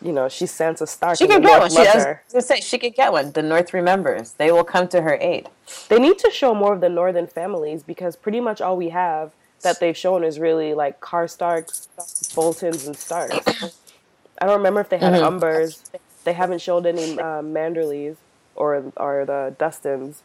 [0.03, 1.19] you know, she's Sansa Stark.
[1.19, 1.71] She and the could get one.
[1.71, 3.33] She, was gonna say she could get one.
[3.33, 4.33] The North remembers.
[4.33, 5.49] They will come to her aid.
[5.89, 9.33] They need to show more of the northern families because pretty much all we have
[9.63, 11.89] that they've shown is really like Karstarks,
[12.35, 13.39] Boltons, and Starks.
[14.41, 15.41] I don't remember if they had Mhm.
[15.41, 15.81] Umbers.
[16.25, 18.17] They haven't showed any um, Manderleys
[18.57, 20.23] or or the Dustins.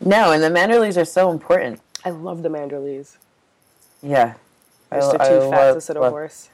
[0.00, 1.80] No, and the Manderleys are so important.
[2.04, 3.16] I love the Manderleys.
[4.02, 4.34] Yeah.
[4.90, 6.48] They're the I two love- fat to sit a horse.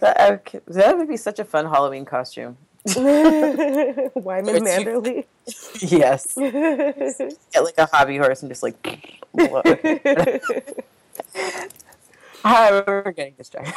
[0.00, 2.56] that, that would be such a fun Halloween costume.
[2.96, 5.24] Wyman It's- Manderley.
[5.80, 6.34] Yes.
[7.52, 8.76] Get like a hobby horse and just like.
[12.42, 13.74] Hi, we're getting distracted.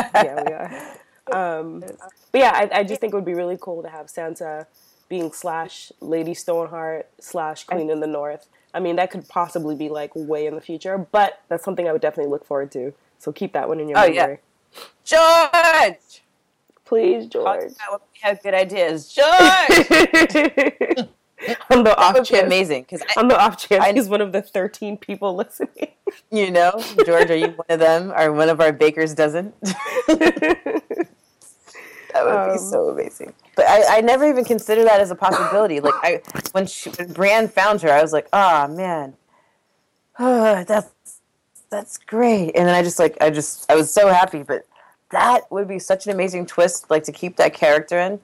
[0.14, 0.72] yeah, we are.
[1.32, 1.98] Um, but
[2.34, 4.66] yeah, I, I just think it would be really cool to have Sansa
[5.08, 8.46] being slash Lady Stoneheart slash Queen in the North.
[8.72, 11.92] I mean, that could possibly be like way in the future, but that's something I
[11.92, 12.94] would definitely look forward to.
[13.18, 14.38] So keep that one in your Oh, memory.
[15.04, 15.90] yeah.
[15.90, 16.22] George!
[16.84, 17.72] Please, Talk George.
[17.72, 19.12] about when we have good ideas.
[19.12, 21.08] George!
[21.70, 24.42] on the off chance, amazing because on the off chance I- he's one of the
[24.42, 25.88] 13 people listening.
[26.30, 26.72] you know,
[27.04, 28.12] George, are you one of them?
[28.16, 29.52] Or one of our baker's dozen?
[32.12, 33.34] That would Um, be so amazing.
[33.56, 35.80] But I, I never even considered that as a possibility.
[35.80, 39.14] Like I, when she, when Brienne found her, I was like, oh man,
[40.18, 40.88] oh, that's
[41.68, 42.56] that's great.
[42.56, 44.42] And then I just like I just I was so happy.
[44.42, 44.66] But
[45.10, 48.18] that would be such an amazing twist, like to keep that character in,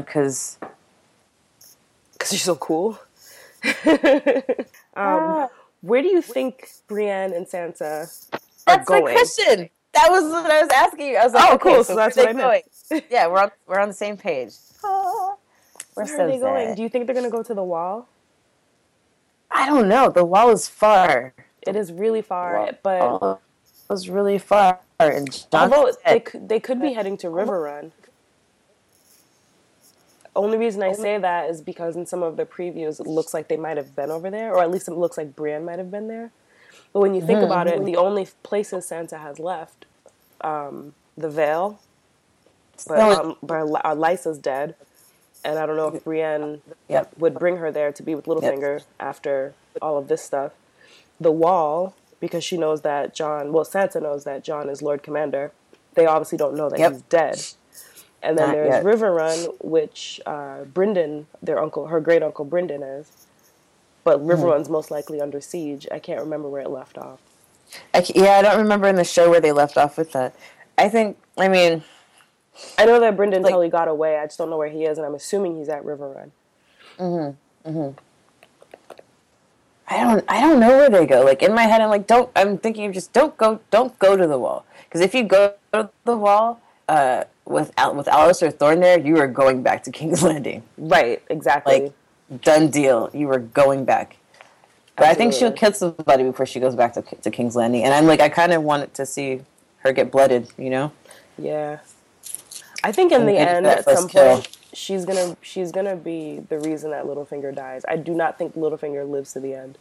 [0.00, 0.58] because
[2.22, 3.00] Because she's so cool.
[4.94, 5.48] um,
[5.80, 9.70] where do you think Brienne and Sansa are that's my question.
[9.92, 11.16] That was what I was asking you.
[11.16, 12.64] I was like, Oh, okay, cool, So, so that's where what I meant.
[12.90, 13.02] going?
[13.10, 14.54] yeah, we're on we're on the same page.
[14.84, 15.36] Oh,
[15.94, 16.76] Where so are they going?
[16.76, 18.08] Do you think they're going to go to the wall?
[19.50, 20.08] I don't know.
[20.08, 21.34] The wall is far.
[21.66, 23.38] It is really far, but it
[23.90, 24.78] was really far.
[25.00, 27.90] And Jon although they could, they could be heading to Riverrun.
[30.34, 33.48] Only reason I say that is because in some of the previews, it looks like
[33.48, 35.90] they might have been over there, or at least it looks like Brienne might have
[35.90, 36.30] been there.
[36.92, 37.44] But when you think Mm-hmm.
[37.46, 39.84] about it, the only places Sansa has left,
[40.40, 41.80] um, the Vale,
[42.86, 44.74] but, um, but uh, Lysa's dead,
[45.44, 47.12] and I don't know if Brienne Yep.
[47.18, 50.52] would bring her there to be with Littlefinger after all of this stuff.
[51.20, 55.52] The Wall, because she knows that Jon, well, Sansa knows that Jon is Lord Commander.
[55.94, 56.92] They obviously don't know that Yep.
[56.92, 57.42] he's dead.
[58.22, 58.84] And then Not there's yet.
[58.84, 63.10] Riverrun, which uh, Brynden, their uncle, her great uncle Brynden is.
[64.04, 64.48] But River Hmm.
[64.48, 65.86] Run's most likely under siege.
[65.90, 67.20] I can't remember where it left off.
[67.94, 70.34] I, yeah, I don't remember in the show where they left off with that.
[70.78, 71.82] I think, I mean,
[72.78, 74.18] I know that Brynden Like- Tully got away.
[74.18, 76.30] I just don't know where he is, and I'm assuming he's at Riverrun.
[76.98, 77.70] Mm hmm.
[77.70, 77.98] Mm hmm.
[79.88, 81.22] I don't, I don't know where they go.
[81.22, 82.30] Like in my head, I'm like, don't.
[82.34, 84.64] I'm thinking of just don't go, don't go to the wall.
[84.84, 89.18] Because if you go to the wall uh, with Al- with Alliser Thorne there, you
[89.18, 90.62] are going back to King's Landing.
[90.78, 91.82] Right, exactly.
[91.82, 93.10] Like done deal.
[93.12, 94.16] You are going back.
[94.96, 97.82] But I think she'll kill somebody before she goes back to, to King's Landing.
[97.84, 99.40] And I'm like, I kind of wanted to see
[99.78, 100.48] her get blooded.
[100.58, 100.92] You know?
[101.38, 101.78] Yeah.
[102.84, 104.34] I think in the end, at some kill.
[104.36, 107.84] point, she's gonna she's gonna be the reason that Littlefinger dies.
[107.88, 109.78] I do not think Littlefinger lives to the end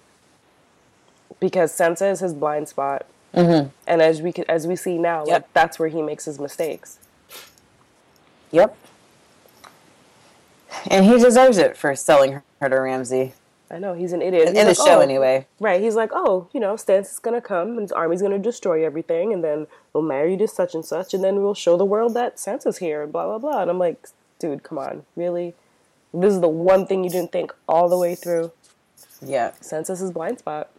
[1.39, 3.69] because Sansa is his blind spot, mm-hmm.
[3.87, 5.33] and as we can, as we see now, Yep.
[5.33, 6.99] like that's where he makes his mistakes.
[8.51, 8.75] Yep.
[10.89, 13.33] And he deserves it for selling her to Ramsay.
[13.69, 14.49] I know he's an idiot.
[14.49, 15.47] in, He's in the show "Oh." anyway.
[15.59, 15.81] Right.
[15.81, 19.31] He's like, oh, you know, Stannis is gonna come and his army's gonna destroy everything,
[19.31, 22.13] and then we'll marry you to such and such, and then we'll show the world
[22.15, 23.61] that Sansa's here, and blah blah blah.
[23.61, 24.09] And I'm like,
[24.39, 25.53] dude, come on, really?
[26.13, 28.51] This is the one thing you didn't think all the way through.
[29.21, 29.51] Yeah.
[29.61, 30.69] Sansa's his blind spot.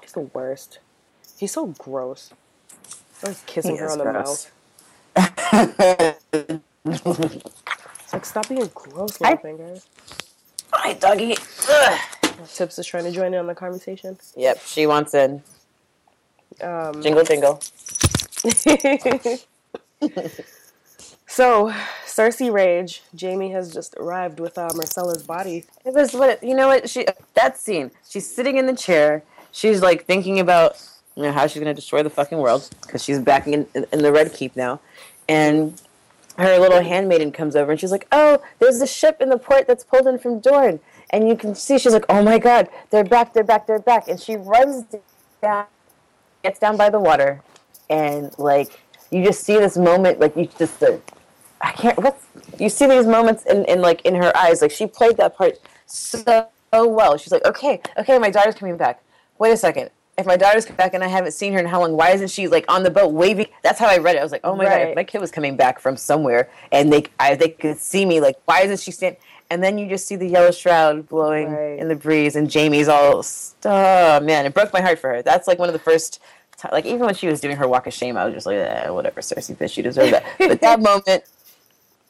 [0.00, 0.78] He's the worst.
[1.36, 2.32] He's so gross.
[3.22, 4.14] Always kissing He her on the gross.
[4.26, 4.52] mouth.
[8.04, 9.84] It's like, stop being gross, Littlefinger.
[10.72, 11.36] Hi, doggy.
[11.68, 12.00] Ugh.
[12.52, 14.18] Tips is trying to join in on the conversation.
[14.36, 15.42] Yep, she wants in.
[16.60, 17.60] Um, Jingle, jingle.
[21.26, 21.72] so,
[22.06, 25.64] Cersei Rage, Jaime has just arrived with uh, Myrcella's body.
[25.84, 26.68] It was what you know.
[26.68, 27.90] What she that scene.
[28.08, 29.22] She's sitting in the chair.
[29.52, 30.76] She's like thinking about
[31.16, 34.12] you know how she's gonna destroy the fucking world because she's back in, in the
[34.12, 34.80] Red Keep now,
[35.32, 35.80] and
[36.38, 39.66] her little handmaiden comes over and she's like, "Oh, there's a ship in the port
[39.66, 43.04] that's pulled in from Dorne." And you can see she's like, "Oh my god, they're
[43.04, 43.32] back!
[43.32, 43.66] They're back!
[43.66, 44.84] They're back!" And she runs
[45.42, 45.66] down,
[46.42, 47.42] gets down by the water,
[47.88, 51.00] and like you just see this moment, like you just the
[51.60, 51.98] I can't.
[51.98, 52.24] What's
[52.58, 54.62] you see these moments in, in like in her eyes?
[54.62, 57.16] Like she played that part so well.
[57.16, 59.02] She's like, okay, okay, my daughter's coming back.
[59.38, 59.90] Wait a second.
[60.22, 62.28] If my daughter's come back and I haven't seen her in how long, why isn't
[62.30, 63.46] she like on the boat waving?
[63.64, 64.20] That's how I read it.
[64.20, 66.92] I was like, oh my god, if my kid was coming back from somewhere and
[66.92, 69.20] they I, they could see me, like, why isn't she standing?
[69.50, 71.76] And then you just see the yellow shroud blowing Right.
[71.80, 73.24] in the breeze, and Jaime's all,
[73.64, 75.22] oh man, it broke my heart for her.
[75.22, 76.20] That's like one of the first.
[76.70, 78.88] Like even when she was doing her walk of shame, I was just like, eh,
[78.90, 80.24] whatever, Cersei, bitch, she deserved that.
[80.38, 81.24] But that moment,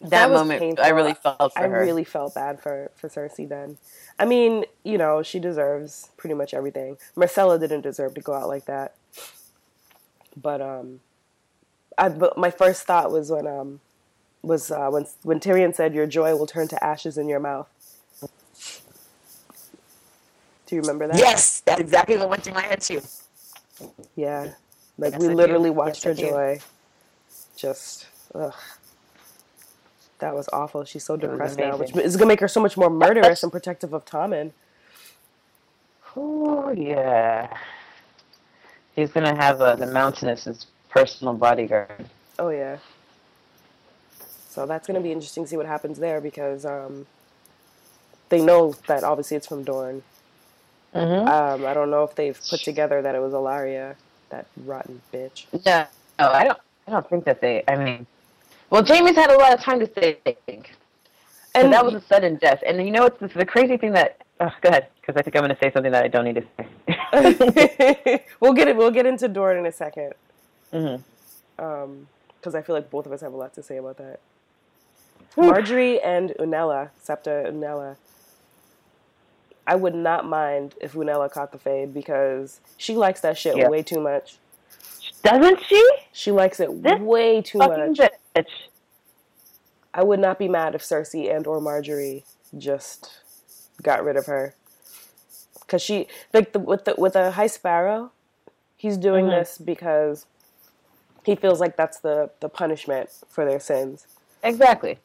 [0.03, 0.85] that, was moment, painful.
[0.85, 1.81] I really felt for I her.
[1.81, 3.79] really felt bad for, for Cersei then.
[4.23, 6.97] I mean, you know, she deserves pretty much everything.
[7.17, 8.95] Myrcella didn't deserve to go out like that.
[10.37, 11.01] But um
[11.99, 13.81] I but my first thought was when um
[14.41, 17.67] was uh, when when Tyrion said your joy will turn to ashes in your mouth.
[20.67, 21.19] Do you remember that?
[21.19, 23.03] Yes, that's exactly what went through my head too.
[24.15, 24.53] Yeah.
[24.99, 25.37] Like Yes, we I do.
[25.37, 26.61] literally watched Yes, her joy.
[27.57, 28.07] Just
[28.37, 28.55] ugh.
[30.23, 30.85] That was awful.
[30.85, 33.93] She's so depressed now, which is gonna make her so much more murderous and protective
[33.93, 34.53] of Tommen.
[36.17, 37.53] Oh yeah.
[38.95, 42.09] He's gonna have uh, the mountain as his personal bodyguard.
[42.39, 42.77] Oh yeah.
[44.49, 47.07] So that's gonna be interesting to see what happens there because um,
[48.29, 50.05] they know that obviously it's from Dorne.
[50.95, 51.27] Mm-hmm.
[51.27, 53.97] Um, I don't know if they've put together that it was Ellaria,
[54.31, 55.47] that rotten bitch.
[55.67, 55.85] No,
[56.21, 56.59] no, I don't.
[56.87, 57.65] I don't think that they.
[57.67, 58.07] I mean,
[58.73, 60.67] well, Jaime's had a lot of time to think, and
[61.55, 62.63] And that was a sudden death.
[62.67, 64.17] And you know it's, the, the crazy thing that?
[64.41, 66.37] Oh, go ahead, because I think I'm going to say something that I don't need
[66.37, 68.25] to say.
[68.41, 68.77] we'll get it.
[68.77, 70.15] We'll get into Dorne in a second.
[70.73, 70.97] hmm
[71.57, 74.19] because I feel like both of us have a lot to say about that.
[75.37, 77.97] Margaery and Unella, Septa Unella.
[79.65, 83.69] I would not mind if Unella caught the fade because she likes that shit Yeah.
[83.69, 84.39] way too much.
[85.23, 85.91] Doesn't she?
[86.13, 88.01] She likes it This way too much.
[88.35, 88.47] Bitch.
[89.95, 92.25] I would not be mad if Cersei and or Margaery
[92.57, 93.11] just
[93.83, 94.55] got rid of her.
[95.69, 98.13] Cause she like the, with the with a High Sparrow,
[98.77, 99.39] he's doing Mhm.
[99.41, 100.27] this because
[101.25, 104.07] he feels like that's the the punishment for their sins.
[104.43, 104.99] Exactly.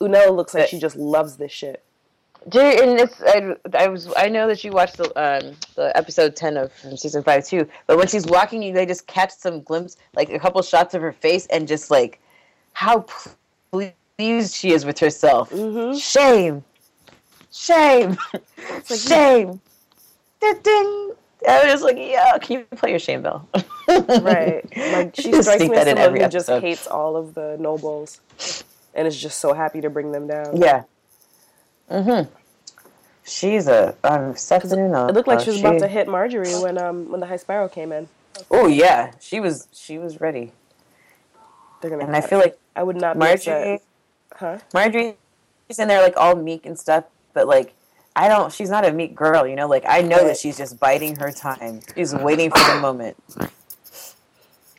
[0.00, 1.82] Unella looks like she just loves this shit.
[2.44, 6.56] And it's I, I was I know that you watched the um the episode ten
[6.58, 10.28] of season five too, but when she's walking, you they just catch some glimpse, like
[10.30, 12.20] a couple shots of her face, and just like
[12.74, 13.06] how
[13.70, 15.50] pleased she is with herself.
[15.50, 15.98] Mhm.
[16.00, 16.62] Shame,
[17.50, 19.60] shame, like- shame.
[20.40, 21.12] Ding, ding.
[21.48, 23.48] I was just like, yeah, can you play your shame bell?
[23.88, 24.64] Right.
[24.76, 28.20] Like she strikes me as someone who just hates all of the nobles
[28.94, 30.56] and is just so happy to bring them down.
[30.56, 30.84] Yeah.
[31.90, 32.30] Mm-hmm.
[33.26, 34.78] She's a um, something.
[34.78, 37.68] It looked like she was about to hit Margaery when um when the High Sparrow
[37.68, 38.08] came in.
[38.50, 39.68] Oh yeah, she was.
[39.72, 40.52] She was ready.
[41.80, 42.04] They're gonna.
[42.06, 42.44] And I feel it.
[42.44, 43.80] like I would not be Margaery.
[44.34, 44.58] Huh?
[44.72, 45.16] Margaery,
[45.68, 47.74] she's in there like all meek and stuff, but like
[48.16, 48.52] I don't.
[48.52, 49.66] She's not a meek girl, you know.
[49.66, 51.80] Like I know that she's just biding her time.
[51.94, 53.16] She's waiting for the moment.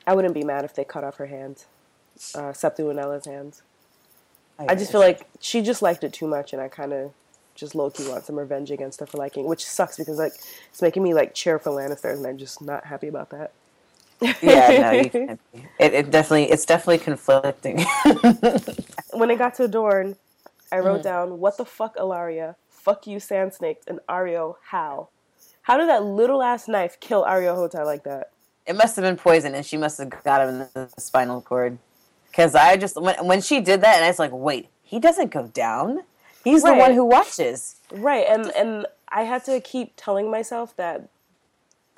[0.07, 1.65] I wouldn't be mad if they cut off her hands,
[2.35, 3.63] uh, Septa Unella's hands.
[4.57, 7.11] I just feel like she just liked it too much, and I kind of
[7.55, 10.33] just low key want some revenge against her for liking, which sucks because like
[10.69, 13.51] it's making me like cheer for Lannisters, and I'm just not happy about that.
[14.41, 15.39] Yeah, no, you can't.
[15.53, 15.67] Be.
[15.79, 16.51] It, it definitely.
[16.51, 17.85] It's definitely conflicting.
[19.13, 20.15] when it got to Dorne,
[20.71, 20.85] I Mm-hmm.
[20.85, 24.55] wrote down, "What the fuck, Ellaria, Fuck you, Sand Snakes, and Areo.
[24.69, 25.09] How?
[25.63, 28.31] How did that little ass knife kill Areo Hotah like that?
[28.67, 31.77] it must have been poison, and she must have got him in the spinal cord.
[32.29, 35.31] Because I just when when she did that, and I was like, wait, he doesn't
[35.31, 36.01] go down.
[36.43, 37.75] He's the one who watches.
[37.91, 41.09] Right, and and I had to keep telling myself that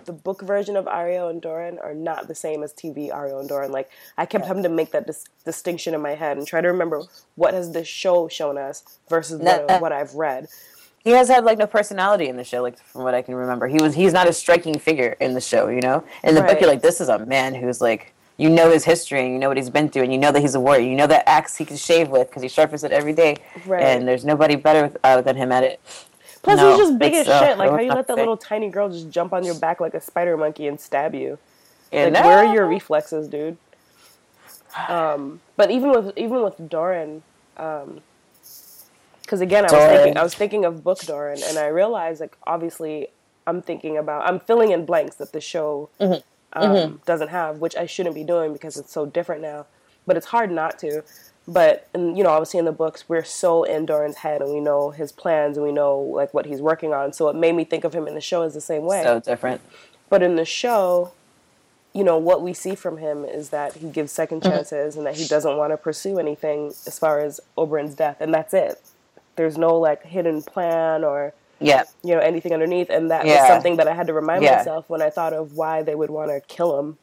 [0.08, 3.48] the book version of Areo and Doran are not the same as TV Areo and
[3.48, 3.72] Doran.
[3.72, 6.67] Like I kept having to make that dis- distinction in my head and try to
[6.70, 7.04] remember
[7.36, 9.78] what has this show shown us versus what, No.
[9.80, 10.48] what I've read.
[11.04, 13.67] He has had like no personality in the show, like from what I can remember.
[13.67, 16.04] He was he's not a striking figure in the show, you know.
[16.24, 19.22] In the book, you're like, this is a man who's like, you know his history
[19.24, 20.88] and you know what he's been through, and you know that he's a warrior.
[20.88, 23.84] You know that axe he can shave with because he sharpens it every day, Right.
[23.84, 25.80] and there's nobody better uh, than him at it.
[26.48, 27.58] Plus, No, he's just big as uh, shit.
[27.58, 28.22] Like how you let that say.
[28.22, 31.38] little tiny girl just jump on your back like a spider monkey and stab you.
[31.92, 33.58] And Like, where are your reflexes, dude?
[34.88, 37.24] Um, but even with even with Doran,
[37.56, 42.38] because again, I was thinking I was thinking of book Doran, and I realized like
[42.46, 43.08] obviously
[43.46, 45.90] I'm thinking about I'm filling in blanks that the show
[46.56, 46.86] Mm-hmm.
[46.86, 49.66] Um, doesn't have, which I shouldn't be doing because it's so different now.
[50.08, 51.04] But it's hard not to.
[51.48, 54.60] But and you know, obviously in the books, we're so in Doran's head, and we
[54.60, 57.14] know his plans, and we know like what he's working on.
[57.14, 59.02] So it made me think of him in the show as the same way.
[59.04, 59.62] so different.
[60.10, 61.12] But in the show,
[61.94, 65.16] you know, what we see from him is that he gives second chances and that
[65.16, 68.82] he doesn't want to pursue anything as far as Oberyn's death, and that's it.
[69.38, 73.78] There's no like hidden plan or Yeah, you know anything underneath, and that was something
[73.78, 74.58] that I had to remind Yeah.
[74.58, 76.98] myself when I thought of why they would want to kill him.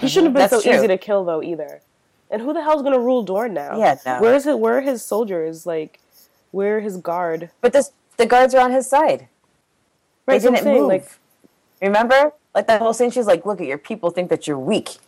[0.00, 0.50] He shouldn't have been Mm-hmm.
[0.50, 0.78] That's so true.
[0.78, 1.80] easy to kill though either.
[2.32, 3.78] And who the hell's gonna rule Dorne now?
[3.78, 4.20] Yeah, no.
[4.20, 4.58] Where is it?
[4.58, 5.66] Where are his soldiers?
[5.66, 6.00] Like,
[6.50, 7.50] where are his guard?
[7.60, 9.28] but this the guards are on his side.
[10.26, 10.88] Right, they didn't saying, move.
[10.88, 11.08] like,
[11.82, 13.10] Remember, like that whole scene.
[13.10, 14.98] She's like, "Look at your people think that you're weak,"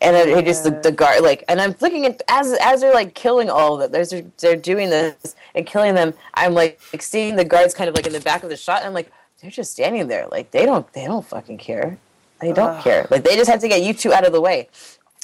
[0.00, 2.92] and then it just the, the guard like, and I'm looking at as as they're
[2.92, 3.92] like killing all of them.
[3.92, 6.12] There's they're doing this and killing them.
[6.34, 8.78] I'm like, like seeing the guards kind of like in the back of the shot.
[8.78, 11.98] And I'm like, they're just standing there, like they don't they don't fucking care.
[12.40, 13.06] They don't care.
[13.10, 14.68] Like they just had to get you two out of the way,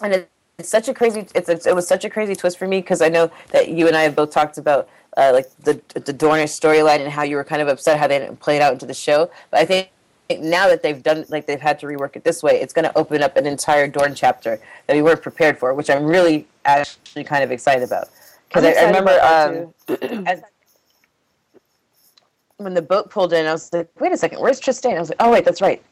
[0.00, 1.26] and it, it's such a crazy.
[1.34, 3.88] It's a, it was such a crazy twist for me because I know that you
[3.88, 4.88] and I have both talked about.
[5.16, 8.20] Uh, like the the Dornish storyline and how you were kind of upset how they
[8.20, 9.90] didn't play it out into the show, but I think
[10.38, 12.96] now that they've done like they've had to rework it this way, it's going to
[12.96, 17.24] open up an entire Dorne chapter that we weren't prepared for, which I'm really actually
[17.24, 18.08] kind of excited about.
[18.48, 20.42] Because I, I remember um, as,
[22.58, 25.08] when the boat pulled in, I was like, "Wait a second, where's Trystane?" I was
[25.08, 25.82] like, "Oh wait, that's right."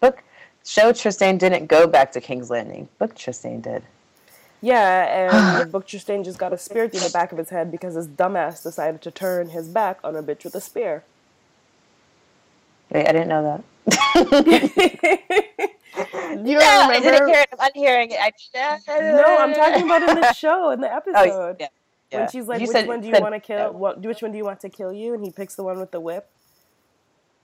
[0.00, 0.22] Book
[0.64, 2.88] show Trystane didn't go back to King's Landing.
[2.98, 3.82] Book Trystane did.
[4.60, 7.94] Yeah, and book Trystane just got a spear through the back of his head because
[7.94, 11.04] his dumbass decided to turn his back on a bitch with a spear.
[12.90, 15.70] Wait, I didn't know that.
[15.96, 17.48] You No, I didn't hear it.
[17.52, 18.18] I'm unhearing it.
[18.20, 18.52] I, just...
[18.88, 21.56] No, I'm talking about in the show, in the Oh, episode.
[21.60, 21.68] yeah,
[22.10, 22.18] yeah.
[22.20, 23.72] When she's like, You which said- one do you want to kill?
[23.72, 25.14] What, which one do you want to kill you?
[25.14, 26.28] And he picks the one with the whip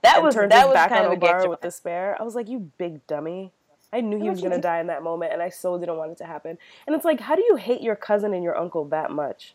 [0.01, 2.17] That was turns that his was back kind on Obara with despair.
[2.19, 3.51] I was like, you big dummy.
[3.93, 6.11] I knew he was going to die in that moment, and I so didn't want
[6.11, 6.57] it to happen.
[6.87, 9.53] And it's like, how do you hate your cousin and your uncle that much?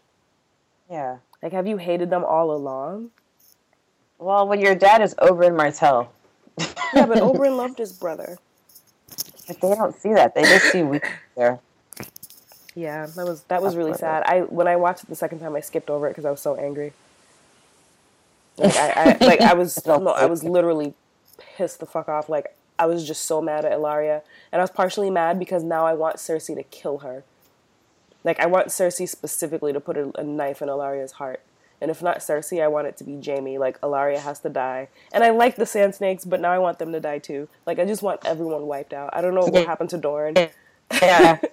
[0.90, 1.18] Yeah.
[1.42, 3.10] Like, have you hated them all along?
[4.18, 6.12] Well, when your dad is over in Martell,
[6.58, 8.38] Yeah, but Oberyn loved his brother.
[9.46, 10.34] but they don't see that.
[10.34, 11.00] They just see we
[11.36, 11.58] there.
[12.74, 14.22] Yeah, that was that was really sad.
[14.26, 16.40] I when I watched it the second time, I skipped over it because I was
[16.40, 16.92] so angry.
[18.58, 20.94] Like I, I like I was no, I was literally
[21.56, 22.28] pissed the fuck off.
[22.28, 25.86] Like I was just so mad at Ellaria, and I was partially mad because now
[25.86, 27.24] I want Cersei to kill her.
[28.24, 31.40] Like I want Cersei specifically to put a, a knife in Ellaria's heart,
[31.80, 33.56] and if not Cersei, I want it to be Jaime.
[33.58, 36.78] Like Ellaria has to die, and I like the Sand Snakes, but now I want
[36.78, 37.48] them to die too.
[37.66, 39.10] Like I just want everyone wiped out.
[39.12, 39.64] I don't know what Yeah.
[39.66, 40.34] happened to Doran.
[41.00, 41.38] Yeah.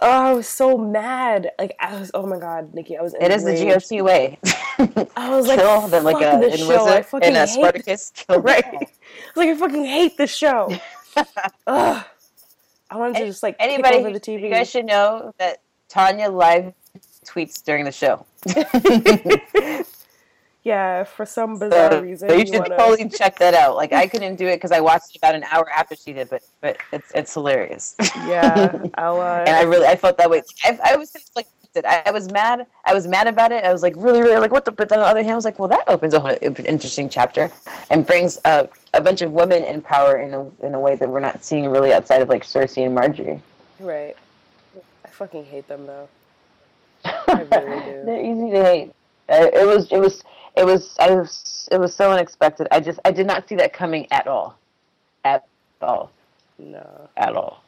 [0.00, 1.50] Oh, I was so mad.
[1.58, 2.10] Like I was.
[2.14, 3.14] Oh my god, Nikki, I was.
[3.20, 3.90] it is the enraged.
[3.90, 4.38] GOT way.
[5.16, 6.86] I was like, kill them like a this in show.
[6.86, 8.12] I fucking in a hate Spartacus.
[8.14, 8.64] Kill Right.
[8.64, 10.72] I was like, I fucking hate this show.
[11.66, 12.04] Ugh.
[12.90, 14.42] I wanted to just like Anybody, over the TV.
[14.42, 16.72] you guys should know that Tanya live
[17.26, 18.24] tweets during the show.
[20.68, 23.72] yeah, for some bizarre So, reason, so you you should wanna- totally check that out.
[23.82, 26.26] Like I couldn't do it because I watched it about an hour after she did,
[26.30, 27.94] but but it's it's hilarious.
[28.26, 29.20] Yeah, I'll.
[29.20, 30.42] Uh, and I really I felt that way.
[30.64, 31.54] I, I was conflicted.
[31.84, 32.66] I, I was mad.
[32.84, 33.62] I was mad about it.
[33.64, 34.72] I was like really really like what the.
[34.72, 37.50] But on the other hand, I was like, well, that opens a whole interesting chapter
[37.90, 41.08] and brings uh, a bunch of women in power in a in a way that
[41.08, 43.40] we're not seeing really outside of like Cersei and Margaery.
[43.80, 44.16] right.
[45.04, 46.08] I fucking hate them though.
[47.04, 48.02] I really do.
[48.06, 48.90] They're easy to hate.
[49.28, 50.24] It was it was
[50.56, 52.68] it was I was it was so unexpected.
[52.70, 54.58] I just I did not see that coming at all,
[55.24, 55.46] at
[55.80, 56.10] all,
[56.58, 57.62] No, at all.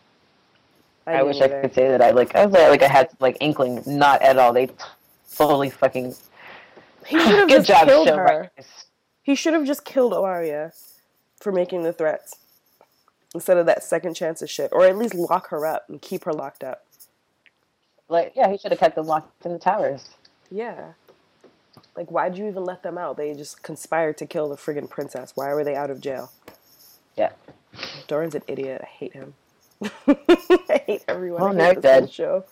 [1.07, 1.59] I, I, wish either.
[1.59, 3.83] I could say that I like I was like I had like inkling.
[3.87, 4.53] Not at all.
[4.53, 4.69] They
[5.35, 6.15] totally fucking.
[7.07, 8.25] He should have Good just job, killed her.
[8.25, 8.87] writers.
[9.23, 10.73] He should have just killed Arya
[11.41, 12.37] for making the threats
[13.35, 16.25] instead of that second chance of shit, or at least lock her up and keep
[16.25, 16.85] her locked up.
[18.09, 20.11] Like yeah, he should have kept them locked in the towers.
[20.51, 20.93] Yeah.
[21.97, 23.17] Like, why'd you even let them out?
[23.17, 25.33] They just conspired to kill the friggin' princess.
[25.35, 26.31] Why were they out of jail?
[27.17, 27.33] Yeah.
[28.07, 28.81] Doran's an idiot.
[28.83, 29.35] I hate him.
[30.07, 31.43] I hate everyone.
[31.43, 32.13] I now dead.
[32.13, 32.45] show.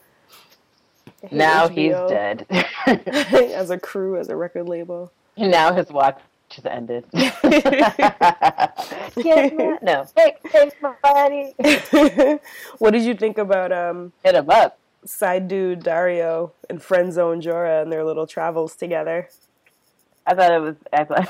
[1.30, 2.46] Now he's dead.
[2.86, 5.12] as a crew, as a record label.
[5.36, 6.20] And now his watch
[6.50, 7.04] has ended.
[7.12, 7.36] Get
[9.56, 11.54] mad- no, take, take my body.
[12.78, 14.78] what did you think about um, Hit him up.
[15.04, 19.28] Side dude Daario and friend zone Jorah and their little travels together?
[20.26, 20.76] I thought it was.
[20.92, 21.28] I thought.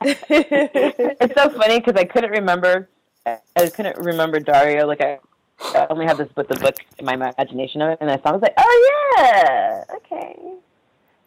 [0.02, 2.88] it's so funny because I couldn't remember.
[3.26, 4.86] I couldn't remember Daario.
[4.86, 5.18] Like I,
[5.60, 8.30] I only have this with the book in my imagination of it, and I saw.
[8.30, 10.38] I was like, oh yeah, okay,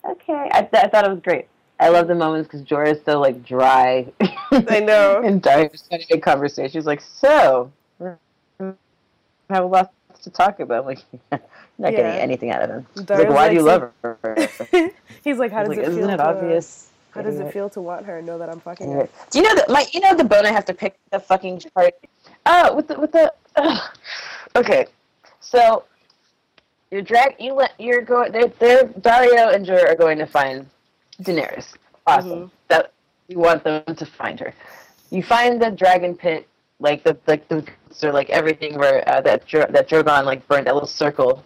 [0.10, 0.50] okay.
[0.52, 1.48] I, th- I thought it was great.
[1.80, 4.08] I love the moments because Jorah is so like dry.
[4.52, 5.22] I know.
[5.26, 6.72] and Daario's trying to make conversation.
[6.72, 8.16] She's like, so, I
[9.50, 9.92] have a lot
[10.24, 10.86] to talk about.
[10.86, 11.00] Like,
[11.32, 11.40] not
[11.80, 11.92] Yeah.
[11.92, 12.86] getting anything out of him.
[12.96, 14.18] He's like, why do you love her?
[15.24, 16.10] He's like, how does Like, it isn't feel?
[16.10, 16.90] it to, uh, obvious?
[17.12, 19.10] How does it feel to want her and know that I'm fucking her?
[19.32, 21.60] Do you know that my you know the bone I have to pick the fucking
[21.60, 21.96] chart?
[22.46, 23.34] Oh, with the with the
[24.56, 24.86] okay.
[25.40, 25.84] So
[26.92, 30.68] you're drag you let you're going they're, they're Daario and Jorah are going to find
[31.24, 31.74] Daenerys.
[32.06, 32.30] Awesome.
[32.30, 32.52] Mhm.
[32.68, 32.92] That
[33.30, 34.54] you want them to find her.
[35.10, 36.48] You find the dragon pit
[36.80, 37.66] like the like the
[38.04, 41.44] or like everything where uh, that that Drogon like burned that little circle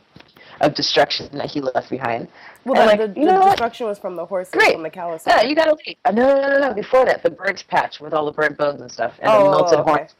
[0.59, 2.27] of destruction that he left behind.
[2.65, 4.73] Well, And, the, like, the, you the know destruction was from the horses Great.
[4.73, 5.23] from the Kalas.
[5.25, 5.95] Yeah, you gotta leave.
[6.05, 6.73] Uh, no, no, no, no.
[6.73, 9.49] Before that, the burnt patch with all the burnt bones and stuff, and Oh, the
[9.49, 9.91] melted okay.
[9.91, 10.15] horns,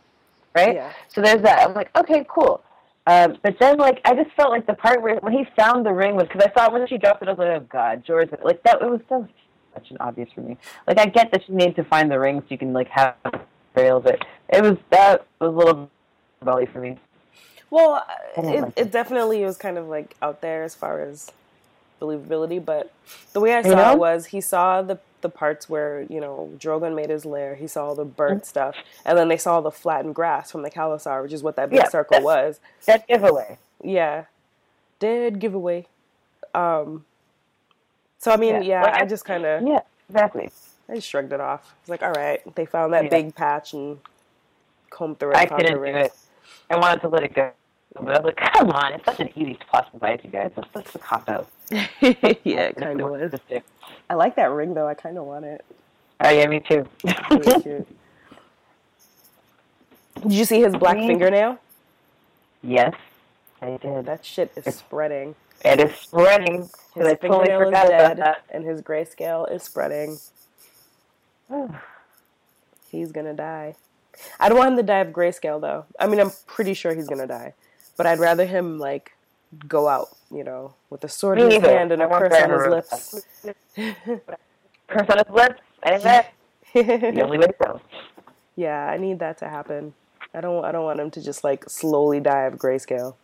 [0.55, 0.76] right?
[0.76, 0.93] Yeah.
[1.09, 1.68] So there's that.
[1.68, 2.64] I'm like, okay, cool.
[3.07, 5.93] Um, but then, like, I just felt like the part where when he found the
[5.93, 8.30] ring was because I thought when she dropped it, I was like, oh god, George,
[8.43, 8.82] like that.
[8.82, 9.28] It was so
[9.76, 10.57] such an obvious for me.
[10.88, 13.16] Like, I get that she need to find the ring so you can like have
[13.74, 15.89] trail, but it was that was a little
[16.43, 16.97] belly for me.
[17.69, 18.05] Well,
[18.36, 21.32] it, like it definitely was kind of like out there as far as
[22.01, 22.91] believability, but
[23.34, 23.93] the way I You saw know?
[23.93, 27.55] it was he saw the the parts where you know Drogon made his lair.
[27.55, 31.22] He saw the burnt stuff, and then they saw the flattened grass from the khalasar,
[31.24, 32.59] which is what that big Yeah, circle was.
[32.88, 33.57] That giveaway.
[33.84, 34.26] Yeah,
[34.99, 35.88] dead giveaway.
[36.53, 37.05] Um,
[38.17, 38.61] so I mean, Yeah.
[38.61, 40.49] yeah, Like, I I- just kind of Yeah, exactly.
[40.89, 41.75] I just shrugged it off.
[41.82, 43.09] It's like, all right, they found that Yeah.
[43.09, 43.99] big patch and
[44.91, 45.38] combed through it.
[45.38, 46.13] I and found the couldn't do it.
[46.69, 47.51] I wanted to let it go.
[47.95, 50.51] But I was like, come on, it's such an easy plus device, you guys.
[50.55, 51.49] That's such a cop out.
[51.71, 53.34] yeah, it kind of was.
[54.09, 54.88] I like that ring though.
[54.88, 55.65] I kind of want it.
[56.21, 56.88] Oh, yeah, me too.
[57.29, 57.63] Really.
[60.21, 61.07] Did you see his black Me?
[61.07, 61.57] fingernail?
[62.63, 62.93] yes,
[63.61, 64.05] I did.
[64.05, 65.36] That shit is spreading.
[65.65, 66.69] It is spreading.
[66.95, 68.19] His I totally fingernail is dead,
[68.49, 70.19] and his grayscale is spreading.
[72.91, 73.75] He's gonna die.
[74.39, 75.85] I don't want him to die of grayscale though.
[75.99, 77.53] I mean, I'm pretty sure he's gonna die,
[77.97, 79.13] but I'd rather him like
[79.67, 81.77] go out, you know, with a sword Me in his neither.
[81.77, 83.25] hand and I a curse on his lips.
[84.87, 85.59] Curse on his lips.
[85.83, 86.33] And that
[86.73, 87.47] the only way
[88.55, 89.93] yeah, I need that to happen.
[90.33, 90.63] I don't.
[90.63, 93.15] I don't want him to just like slowly die of grayscale.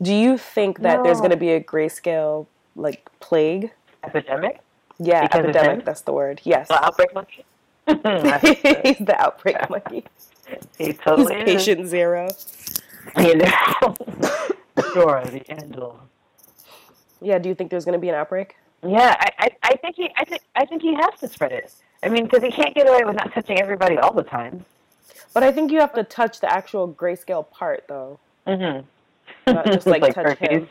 [0.00, 3.72] Do you think that there's going to be a grayscale like plague?
[4.04, 4.60] Epidemic.
[4.98, 5.84] Yeah, Because epidemic.
[5.84, 6.40] That's the word.
[6.44, 7.10] Yes, outbreak.
[7.86, 10.04] he's the outbreak monkey.
[10.78, 11.44] he He's totally is.
[11.44, 12.28] patient zero.
[13.18, 13.94] You know.
[14.94, 15.96] Dora the Endel.
[17.20, 17.38] Yeah.
[17.38, 18.56] Do you think there's going to be an outbreak?
[18.84, 21.72] Yeah, I, I, I think he, I think, I think he has to spread it.
[22.02, 24.64] I mean, because he can't get away with not touching everybody all the time.
[25.32, 28.18] But I think you have to touch the actual grayscale part though.
[28.46, 28.86] Mm-hmm.
[29.52, 30.68] Not just, like, touch him.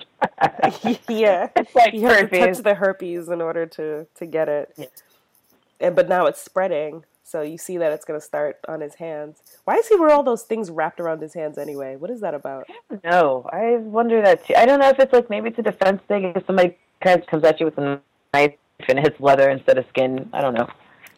[1.09, 1.47] yeah.
[1.55, 4.73] it's like You have to touch the herpes in order to to get it.
[4.77, 4.85] Yeah.
[5.81, 8.95] And but now it's spreading, so you see that it's going to start on his
[8.95, 9.41] hands.
[9.63, 11.95] Why is he wear all those things wrapped around his hands anyway?
[11.95, 12.67] What is that about?
[13.03, 14.55] No, I wonder that too.
[14.55, 16.33] I don't know if it's like maybe it's a defense thing.
[16.35, 17.99] If somebody kind of comes at you with a
[18.33, 18.53] knife
[18.87, 20.69] and it hits leather instead of skin, I don't know.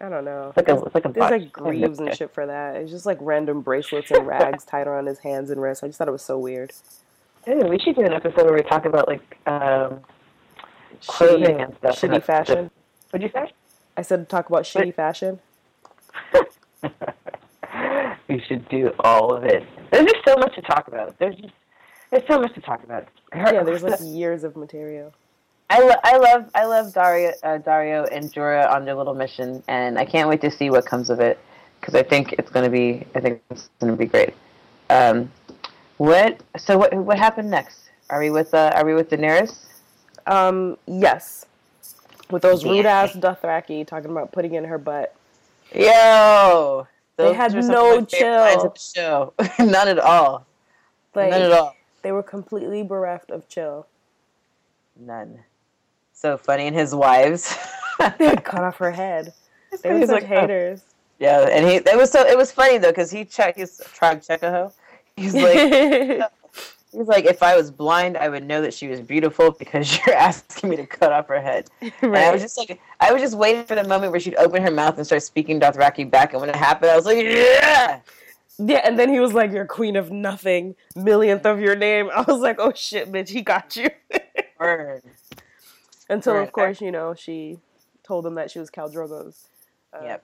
[0.02, 0.54] I don't know.
[0.56, 2.76] It's like a, it's like a There's like greaves and shit for that.
[2.76, 5.84] It's just like random bracelets and rags tied around his hands and wrists.
[5.84, 6.74] I just thought it was so weird.
[7.48, 10.02] Ooh, we should do an episode where we talk about like um,
[11.08, 12.00] clothing and stuff.
[12.00, 12.70] Shitty fashion.
[13.12, 13.52] What'd you say?
[13.96, 15.40] I said talk about shitty fashion.
[18.28, 19.64] we should do all of it.
[19.92, 21.18] There's just so much to talk about.
[21.20, 21.54] There's just
[22.12, 23.08] there's so much to talk about.
[23.32, 25.14] Her- Yeah, there's like years of material.
[25.70, 29.64] I, lo- I love I love Daario uh, Daario and Jorah on their little mission,
[29.68, 31.40] and I can't wait to see what comes of it
[31.80, 34.34] because I think it's gonna be I think it's gonna be great.
[34.90, 35.32] Um,
[35.98, 37.90] what so what what happened next?
[38.10, 39.66] Are we with uh, Are we with Daenerys?
[40.28, 41.46] Um, yes.
[42.34, 45.16] With those rude ass Dothraki talking about putting in her butt.
[45.72, 48.66] Yo, They had no of my favorite lines chill.
[48.66, 49.34] of the show.
[49.64, 50.48] None at all.
[51.14, 51.76] Like None at all.
[52.02, 53.86] they were completely bereft of chill.
[55.00, 55.40] None.
[56.14, 57.56] So funny, and his wives.
[58.18, 59.34] They cut off her head.
[59.84, 60.26] They were such like, oh.
[60.26, 60.82] haters.
[61.20, 64.22] Yeah, and he it was so it was funny though because he checked his tribe
[64.22, 64.74] Chekaho.
[65.16, 66.24] He's like
[66.94, 70.16] he's like if I was blind I would know that she was beautiful because you're
[70.16, 71.70] asking me to cut off her head.
[72.02, 74.62] And I was just like I was just waiting for the moment where she'd open
[74.62, 78.00] her mouth and start speaking Dothraki back, and when it happened, I was like, yeah.
[78.60, 82.22] Yeah, and then he was like, "You're queen of nothing, millionth of your name." I
[82.22, 83.90] was like, "Oh shit, bitch, he got you."
[86.10, 86.44] Until, Right.
[86.44, 87.58] of course, you know, she
[88.04, 89.48] told him that she was Khal Drogo's
[89.94, 90.24] uh, Yep.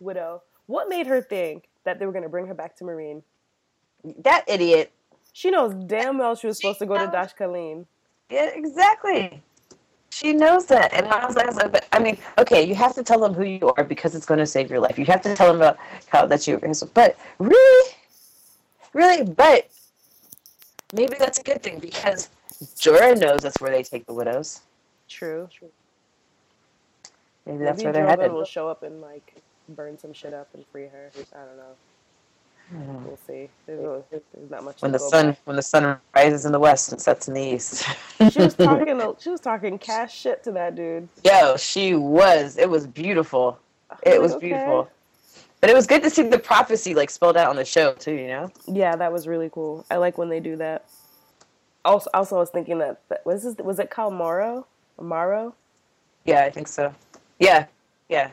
[0.00, 0.42] widow.
[0.66, 3.22] What made her think that they were going to bring her back to Meereen?
[4.18, 4.92] That idiot.
[5.32, 7.12] She knows damn well she was supposed to go to knows.
[7.12, 7.86] Dosh Khaleen.
[8.30, 9.42] Yeah, exactly.
[10.10, 13.02] She knows that, and I was like, I but, I mean, okay, you have to
[13.02, 14.98] tell them who you are because it's going to save your life.
[14.98, 15.78] You have to tell them about
[16.08, 16.60] how that you.
[16.92, 17.94] But really,
[18.92, 19.70] really, but
[20.92, 22.28] maybe that's a good thing because
[22.76, 24.60] Jorah knows that's where they take the widows.
[25.08, 25.48] True.
[27.46, 28.32] Maybe that's Maybe where they're headed.
[28.32, 29.34] will show up and like
[29.70, 31.10] burn some shit up and free her.
[31.34, 31.74] I don't know.
[32.74, 33.04] Mm-hmm.
[33.04, 33.48] We'll see.
[33.66, 34.80] There's, no- there's not much.
[34.82, 35.36] When the sun by.
[35.44, 37.84] when the sun rises in the west and sets in the east.
[38.30, 39.00] she was talking.
[39.20, 41.08] She was talking cash shit to that dude.
[41.24, 42.56] Yo, she was.
[42.56, 43.58] It was beautiful.
[44.04, 44.48] It was Okay.
[44.48, 44.88] beautiful.
[45.60, 48.14] But it was good to see the prophecy like spelled out on the show too.
[48.14, 48.52] You know.
[48.66, 49.84] Yeah, that was really cool.
[49.90, 50.86] I like when they do that.
[51.84, 54.66] Also, also I was thinking that, that was this, was it Khal Moro?
[55.00, 55.52] Amaro?
[56.24, 56.94] Yeah, I think so.
[57.40, 57.66] Yeah,
[58.08, 58.30] yeah.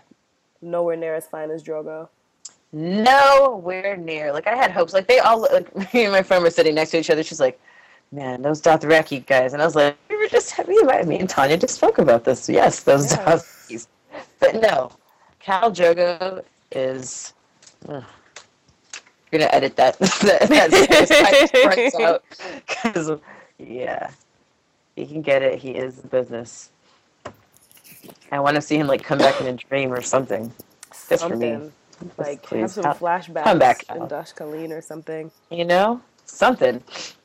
[0.61, 2.09] Nowhere near as fine as Drogo.
[2.71, 4.31] Nowhere near.
[4.31, 4.93] Like I had hopes.
[4.93, 5.41] Like they all.
[5.41, 7.23] Like me and my friend were sitting next to each other.
[7.23, 7.59] She's like,
[8.11, 11.29] "Man, those Dothraki guys," and I was like, "We were just me and me and
[11.29, 12.47] Tanya just spoke about this.
[12.47, 13.25] Yes, those Yeah.
[13.25, 13.87] Dothrakis."
[14.39, 14.91] But no,
[15.43, 17.33] Khal Drogo is.
[17.87, 18.03] ugh.
[19.31, 19.97] You're gonna edit that.
[19.99, 22.23] that, that parts out
[22.67, 23.19] because
[23.57, 24.11] yeah,
[24.95, 25.59] he can get it.
[25.59, 26.69] He is the business.
[28.31, 30.51] I want to see him like come back in a dream or something.
[31.09, 31.71] Just for me.
[32.17, 35.31] Like Please, have some come- flashbacks come back, in Dosh Khaleen or something.
[35.51, 36.83] You know, something.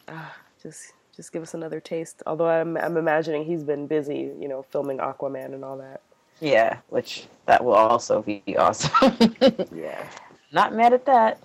[0.08, 2.22] Ah, just just give us another taste.
[2.26, 6.00] Although I'm I'm imagining he's been busy, you know, filming Aquaman and all that.
[6.40, 9.16] Yeah, which that will also be awesome.
[9.74, 10.04] Yeah.
[10.52, 11.40] Not mad at that.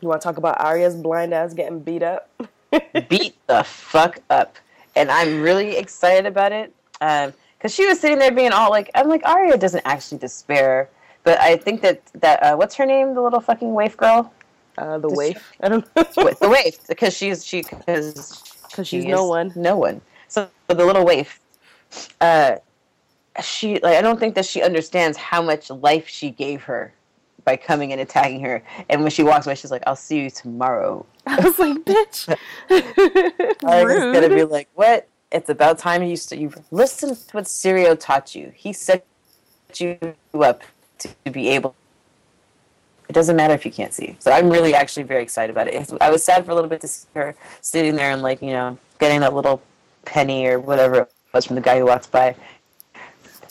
[0.00, 2.30] You want to talk about Arya's blind ass getting beat up?
[3.08, 4.56] Beat the fuck up,
[4.94, 6.74] and I'm really excited about it.
[7.00, 10.90] Um, because she was sitting there being all like, I'm like, Arya doesn't actually despair,
[11.26, 14.32] but I think that that uh, what's her name, the little fucking waif girl,
[14.78, 15.52] Uh, the Does she- waif.
[15.62, 16.02] I don't know.
[16.42, 19.52] The waif, because she's she because Because she's no one.
[19.56, 20.00] no one.
[20.28, 21.40] So the little waif,
[22.20, 22.56] uh,
[23.42, 26.92] she like I don't think that she understands how much life she gave her
[27.44, 28.62] by coming and attacking her.
[28.90, 32.20] And when she walks away, she's like, "I'll see you tomorrow." I was like, bitch.
[33.64, 35.08] Arya's gonna be like, "What?
[35.32, 38.52] It's about time you st- you listen to what Syrio taught you.
[38.54, 39.04] He set
[39.78, 39.98] you
[40.34, 40.62] up
[40.98, 41.74] to, be able."
[43.08, 44.16] It doesn't matter if you can't see.
[44.18, 45.92] So I'm really actually very excited about it.
[46.00, 48.50] I was sad for a little bit to see her sitting there and like you
[48.50, 49.62] know getting that little
[50.04, 52.34] penny or whatever it was from the guy who walks by.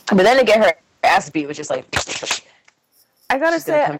[0.07, 0.73] But then to get her
[1.03, 1.85] ass beat was just like
[3.29, 3.97] I gotta say.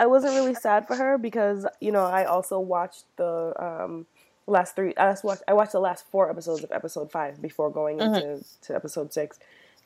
[0.00, 4.06] I wasn't really sad for her because you know I also watched the um,
[4.46, 4.94] last three.
[4.96, 5.42] I watched.
[5.48, 9.38] I watched the last four episodes of episode five before going into to episode six,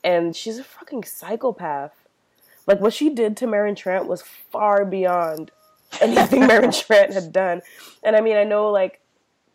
[0.05, 1.93] and she's a fucking psychopath.
[2.67, 5.51] Like what she did to Meryn Trant was far beyond
[6.01, 7.63] anything Meryn Trant had done.
[8.03, 9.01] And I mean, I know like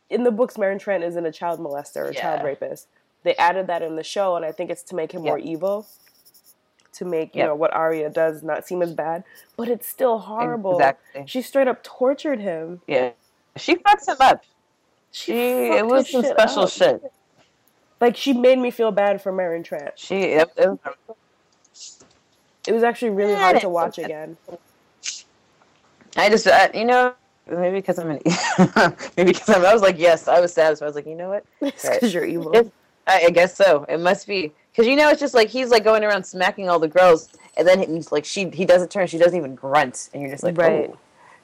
[0.10, 2.88] in the books, Meryn Trant isn't a child molester or child rapist.
[3.24, 5.86] They added that in the show, and I think it's to make him more evil,
[6.94, 7.48] to make you Yep.
[7.50, 9.24] know what Arya does not seem as bad.
[9.58, 10.76] But it's still horrible.
[10.76, 11.24] Exactly.
[11.28, 12.82] She straight up tortured him.
[12.88, 13.12] Yeah,
[13.58, 14.44] she fucks him up.
[15.12, 16.70] She fucked it was some shit special up.
[16.70, 17.12] shit.
[18.00, 19.92] Like she made me feel bad for Meryn Trant.
[19.96, 20.80] She it, it was
[22.68, 24.38] It was actually really hard to watch again.
[26.16, 27.14] I just, uh, you know,
[27.50, 28.20] maybe because I'm an,
[29.18, 31.16] maybe because I'm, I was like, yes, I was sad, so I was like, you
[31.16, 31.46] know what?
[31.62, 31.94] It's Right.
[31.94, 32.52] because you're evil.
[32.54, 32.72] It,
[33.06, 33.86] I, I guess so.
[33.88, 36.80] It must be because you know, it's just like he's like going around smacking all
[36.80, 40.22] the girls, and then he's like, she, he doesn't turn, she doesn't even grunt, and
[40.22, 40.90] you're just like, Right.
[40.90, 40.98] oh.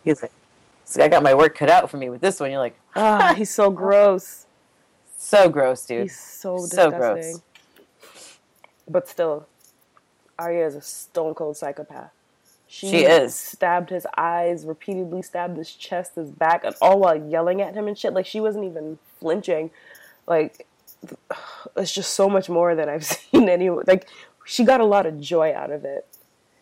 [0.03, 0.31] He's like,
[0.85, 2.51] so I got my work cut out for me with this one.
[2.51, 4.45] You're like, Ah, he's so gross.
[5.17, 6.03] so gross, dude.
[6.03, 6.99] He's so So disgusting.
[6.99, 7.41] gross.
[8.89, 9.47] But still,
[10.43, 12.11] Arya is a stone cold psychopath.
[12.67, 13.35] She, She is.
[13.35, 17.87] stabbed his eyes, repeatedly stabbed his chest, his back, and all while yelling at him
[17.87, 18.13] and shit.
[18.13, 19.69] Like she wasn't even flinching.
[20.27, 20.65] Like
[21.75, 23.83] it's just so much more than I've seen anyone.
[23.87, 24.07] Like
[24.45, 26.05] she got a lot of joy out of it,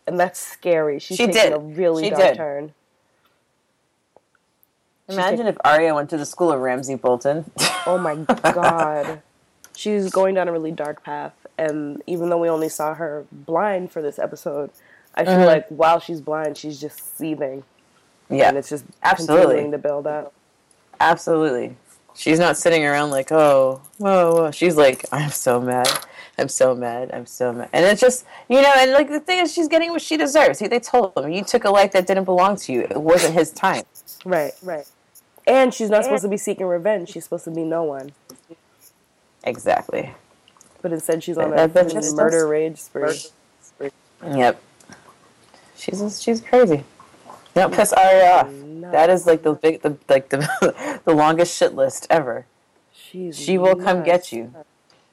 [0.06, 1.00] and that's scary.
[1.00, 1.54] She's She taking did.
[1.54, 2.38] a really She dark did.
[2.38, 2.74] turn.
[5.10, 7.50] Imagine if Arya went to the school of Ramsay Bolton.
[7.86, 8.16] Oh my
[8.54, 9.22] god.
[9.76, 11.34] She's going down a really dark path
[11.66, 14.70] and even though we only saw her blind for this episode,
[15.16, 15.46] I feel Mhm.
[15.46, 17.64] like while she's blind, she's just seething,
[18.30, 19.70] Yeah, and it's just absolutely.
[19.70, 20.34] to build up.
[21.00, 21.76] absolutely.
[22.14, 24.52] She's not sitting around like, oh, whoa, whoa.
[24.52, 25.88] She's like, I'm so mad.
[26.38, 27.10] I'm so mad.
[27.14, 27.70] I'm so mad.
[27.74, 30.60] And it's just, you know, and like the thing is, she's getting what she deserves.
[30.60, 32.82] See, they told him, you took a life that didn't belong to you.
[32.82, 33.84] It wasn't his time.
[34.26, 34.86] Right, right.
[35.48, 37.10] And she's not supposed to be seeking revenge.
[37.10, 38.12] She's supposed to be no one.
[39.44, 40.14] Exactly.
[40.82, 43.22] But instead, she's on a That- that freaking just- murder rage spree.
[44.26, 44.62] Yep.
[45.76, 46.84] She's she's crazy.
[47.56, 48.48] Don't piss Arya off.
[48.92, 52.46] That is like the big, the like the the longest shit list ever.
[52.94, 54.54] She's She will come get you.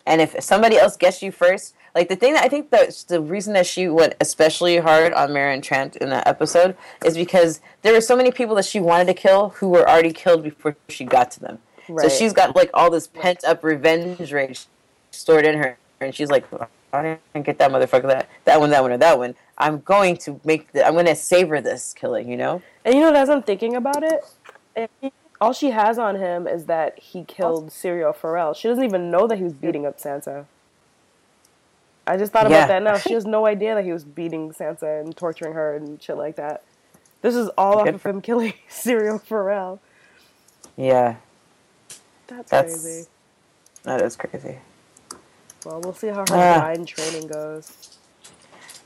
[0.06, 3.20] And if somebody else gets you first, like the thing that I think that the
[3.20, 7.92] reason that she went especially hard on Meryn Trant in that episode is because there
[7.92, 11.04] were so many people that she wanted to kill who were already killed before she
[11.04, 11.58] got to them.
[11.86, 14.66] So she's got like all this pent up revenge rage
[15.18, 16.44] stored in her, and she's like,
[16.92, 19.34] I didn't get that motherfucker that that one, that one, or that one.
[19.58, 22.28] I'm going to make the, I'm going to savor this killing.
[22.30, 22.62] You know?
[22.84, 26.98] And you know, as I'm thinking about it, all she has on him is that
[26.98, 28.54] he killed Syrio Forel.
[28.54, 30.46] She doesn't even know that he was beating up Sansa.
[32.06, 32.66] I just thought about Yeah.
[32.68, 32.96] that now.
[32.96, 36.36] She has no idea that he was beating Sansa and torturing her and shit like
[36.36, 36.62] that.
[37.20, 39.80] This is all off of him killing Syrio Forel.
[40.76, 41.16] Yeah,
[42.28, 43.08] That's, That's- crazy.
[43.82, 44.58] that is crazy.
[45.68, 47.98] Well, we'll see how her blind training goes.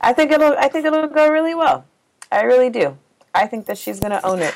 [0.01, 0.57] I think it'll.
[0.59, 1.85] I think it'll go really well.
[2.33, 2.99] I really do.
[3.33, 4.53] I think that she's gonna own it.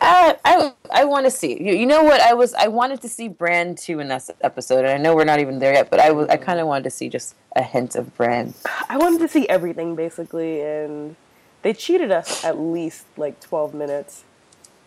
[0.00, 1.60] I I, I want to see.
[1.60, 2.20] You, you know what?
[2.20, 2.54] I was.
[2.54, 5.58] I wanted to see Bran two in this episode, and I know we're not even
[5.58, 5.90] there yet.
[5.90, 6.28] But I was.
[6.28, 8.54] I kind of wanted to see just a hint of Bran.
[8.88, 11.16] I wanted to see everything basically, and
[11.62, 14.22] they cheated us at least like 12 minutes.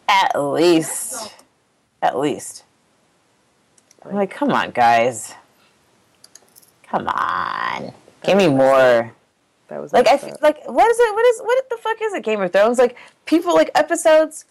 [0.08, 1.34] At least.
[2.02, 2.64] At least.
[4.06, 5.34] I'm like, come on, guys.
[6.90, 7.94] Come on.
[8.24, 9.14] Give me more.
[9.68, 11.14] That was Like I messed like what is it?
[11.14, 12.24] What is what the fuck is it?
[12.24, 12.80] Game of Thrones?
[12.80, 14.46] Like people like episodes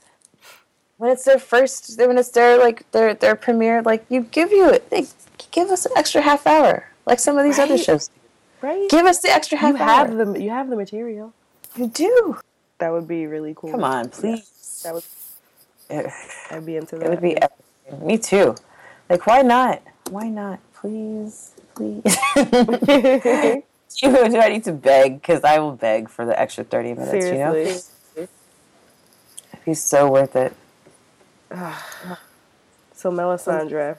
[0.99, 3.82] when it's their first when it's their like their their premiere.
[3.82, 4.89] Like you give you it.
[4.91, 5.07] They
[5.51, 6.86] give us an extra half hour.
[7.07, 8.11] Like some of these other shows.
[8.62, 8.89] right?
[8.89, 10.07] Give us the extra half you hour.
[10.07, 11.32] have the you have the material.
[11.76, 12.39] you do.
[12.78, 13.72] That would be really cool.
[13.72, 14.82] Come on, please.
[14.84, 15.05] That would
[15.91, 16.07] It,
[16.53, 17.07] I'd be into that.
[17.07, 17.36] it would be.
[18.07, 18.55] Me too.
[19.11, 19.82] Like why not?
[20.11, 20.61] Why not?
[20.74, 22.03] Please, please.
[23.97, 25.20] do, do I need to beg?
[25.20, 27.11] Because I will beg for the extra thirty minutes.
[27.11, 27.61] Seriously.
[28.16, 28.29] You know,
[29.53, 30.55] it'd be so worth it.
[32.95, 33.97] So Melisandre,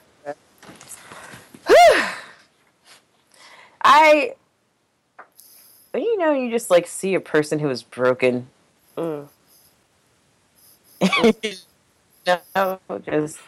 [3.82, 4.34] I,
[5.94, 8.48] you know, you just like see a person who is broken.
[8.98, 9.28] Mm.
[12.26, 13.38] no, just,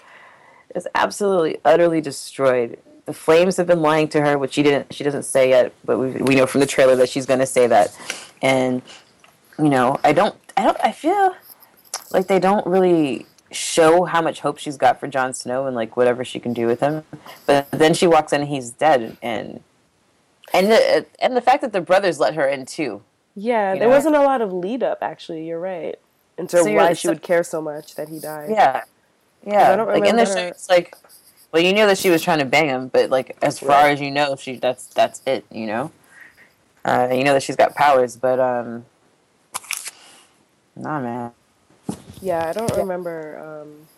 [0.73, 2.79] just absolutely, utterly destroyed.
[3.13, 4.95] The flames have been lying to her, which she didn't.
[4.95, 7.47] She doesn't say yet, but we we know from the trailer that she's going to
[7.47, 7.95] say that.
[8.41, 8.81] And
[9.59, 11.37] you know, I don't, I don't, I feel
[12.11, 15.95] like they don't really show how much hope she's got for Jon Snow and like
[15.95, 17.05] whatever she can do with him.
[17.45, 19.63] But then she walks in and he's dead, and
[20.55, 23.03] and the and the fact that the brothers let her in too.
[23.35, 23.89] yeah, there know?
[23.91, 24.99] wasn't a lot of lead up.
[25.03, 25.97] Actually, you're right.
[26.39, 28.49] Into So why she so- would care so much that he died.
[28.51, 28.85] Yeah,
[29.47, 29.71] yeah.
[29.71, 30.97] I don't like in the remember show, her- it's like,
[31.53, 33.91] well, you knew that she was trying to bang him, but like as far Right.
[33.91, 35.47] as you know, she that's that's it.
[35.51, 35.93] You know,
[36.85, 38.87] uh, you know that she's got powers, but um,
[40.77, 41.33] nah, man.
[42.21, 43.39] Yeah, I don't remember.
[43.63, 43.89] Um,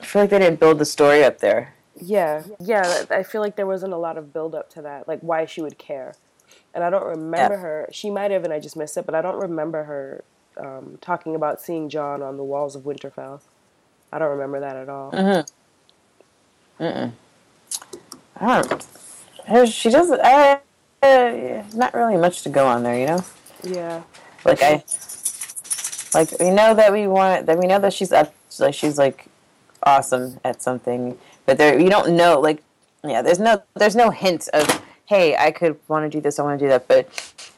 [0.00, 1.74] I feel like they didn't build the story up there.
[2.00, 3.04] yeah, yeah.
[3.10, 5.62] I feel like there wasn't a lot of build up to that, like why she
[5.62, 6.16] would care.
[6.74, 7.58] And I don't remember Yeah.
[7.58, 7.88] her.
[7.92, 9.06] She might have, and I just missed it.
[9.06, 10.24] But I don't remember her
[10.58, 13.42] um, talking about seeing Jon on the walls of Winterfell.
[14.12, 15.18] I don't remember that at all.
[16.80, 17.12] Mm-mm.
[18.40, 18.86] I don't.
[19.46, 20.20] her- She doesn't.
[20.20, 20.58] Uh,
[21.02, 23.24] uh, not really much to go on there, you know.
[23.62, 24.02] Yeah,
[24.44, 24.84] like I
[26.14, 29.26] like we know that we want that we know that she's up like she's like
[29.82, 31.16] awesome at something
[31.46, 32.62] but there you don't know like
[33.04, 36.42] yeah there's no there's no hint of hey I could want to do this I
[36.42, 37.08] want to do that but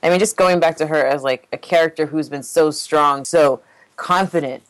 [0.02, 3.24] I mean just going back to her as like a character who's been so strong
[3.24, 3.60] so
[3.96, 4.62] confident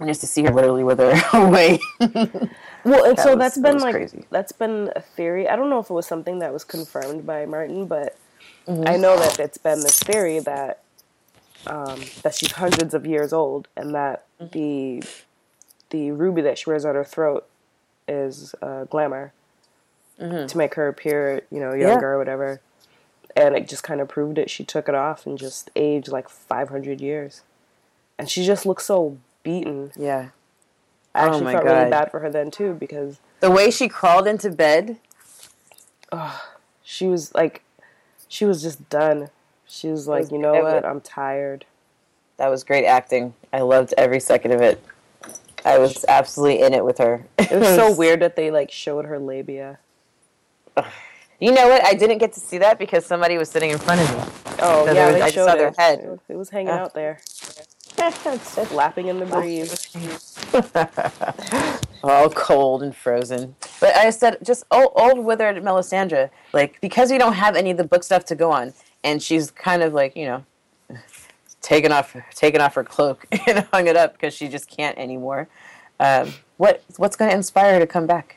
[0.00, 3.62] and just to see her literally wither away Well, and That so was- that's that
[3.62, 4.24] been was like crazy.
[4.30, 5.48] that's been a theory.
[5.48, 8.16] I don't know if it was something that was confirmed by Martin, but
[8.66, 8.88] Mm-hmm.
[8.88, 10.80] I know that it's been this theory that
[11.66, 14.58] um, that she's hundreds of years old, and that Mm-hmm.
[14.58, 15.02] the
[15.90, 17.46] the ruby that she wears on her throat
[18.08, 19.32] is uh, glamour
[20.18, 22.60] to make her appear, you know, younger or whatever.
[23.36, 24.48] And it just kind of proved it.
[24.50, 27.42] She took it off and just aged like 500 years,
[28.18, 29.92] and she just looks so beaten.
[29.96, 30.30] yeah
[31.14, 31.72] I Oh actually my felt God.
[31.78, 34.96] really bad for her then too because the way she crawled into bed
[36.82, 37.62] She was like,
[38.28, 39.30] she was just done.
[39.66, 40.62] She was like, was- you know what?
[40.62, 41.64] was- I'm tired.
[42.36, 43.34] That was great acting.
[43.52, 44.82] I loved every second of it.
[45.64, 47.24] I was absolutely in it with her.
[47.38, 49.78] It was so weird that they like showed her labia.
[51.40, 51.84] You know what?
[51.84, 54.22] I didn't get to see that because somebody was sitting in front of me.
[54.60, 55.58] Oh So yeah, was- they I saw it.
[55.58, 56.18] their head.
[56.28, 56.80] It was hanging Ah.
[56.82, 57.18] out there,
[58.66, 59.88] flapping in the breeze.
[62.02, 63.56] all cold and frozen.
[63.80, 67.76] But I said, just old, old withered Melisandre, like because we don't have any of
[67.76, 70.44] the book stuff to go on, and she's kind of like you know,
[71.60, 75.48] taken off taken off her cloak and hung it up because she just can't anymore.
[76.00, 78.36] Um, what what's going to inspire her to come back?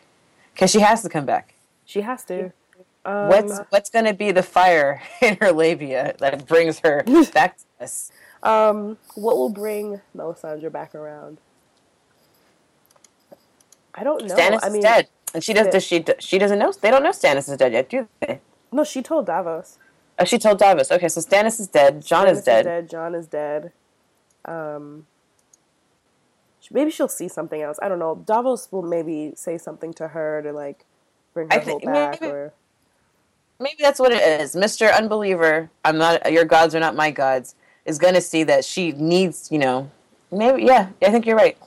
[0.53, 1.53] Because she has to come back.
[1.85, 2.51] She has to.
[3.05, 7.03] Um, What's what's going to be the fire in her labia that brings her
[7.33, 8.11] back to us?
[8.47, 11.39] Um, what will bring Melisandre back around?
[13.93, 14.35] I don't know.
[14.35, 15.65] Stannis I mean, is dead, and she does.
[15.65, 15.71] Yeah.
[15.71, 16.05] Does she?
[16.19, 16.71] She doesn't know.
[16.71, 18.39] They don't know Stannis is dead yet, do they?
[18.71, 19.79] no, she told Davos.
[20.19, 20.91] Oh, she told Davos.
[20.91, 22.05] Okay, so Stannis is dead.
[22.05, 22.89] Jon Stannis is dead.
[22.89, 23.71] Jon is dead.
[24.45, 25.07] Um,
[26.71, 27.77] maybe she'll see something else.
[27.81, 28.15] I don't know.
[28.25, 30.85] Davos will maybe say something to her to like
[31.33, 32.21] bring her I hope back.
[32.21, 32.53] maybe- Or
[33.59, 34.55] Maybe that's what it is.
[34.55, 35.71] Mister Unbeliever.
[35.83, 36.31] I'm not.
[36.31, 37.55] Your gods are not my gods.
[37.87, 39.49] Is going to see that she needs.
[39.51, 39.89] You know.
[40.31, 40.63] Maybe.
[40.65, 40.89] Yeah.
[41.01, 41.57] I think you're right.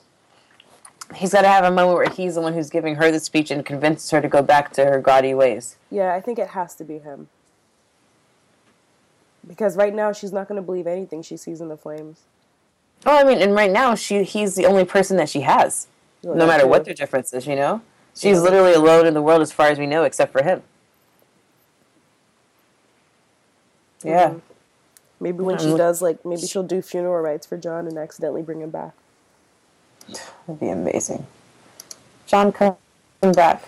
[1.15, 3.51] He's got to have a moment where he's the one who's giving her the speech
[3.51, 5.75] and convinces her to go back to her gaudy ways.
[5.89, 7.27] yeah, I think it has to be him.
[9.45, 12.21] Because right now she's not going to believe anything she sees in the flames.
[13.05, 15.87] Oh, I mean, and right now she he's the only person that she has,
[16.23, 16.69] Well, no matter too.
[16.69, 17.45] what their difference is.
[17.47, 17.81] You know,
[18.15, 18.43] she's Yeah.
[18.43, 20.61] literally alone in the world as far as we know, except for him.
[24.03, 24.29] Yeah.
[24.29, 24.41] Mhm.
[25.21, 28.59] Maybe when she does, like, maybe she'll do funeral rites for Jon and accidentally bring
[28.59, 28.93] him back.
[30.47, 31.27] That'd be amazing.
[32.25, 32.75] Jon, come
[33.21, 33.63] back.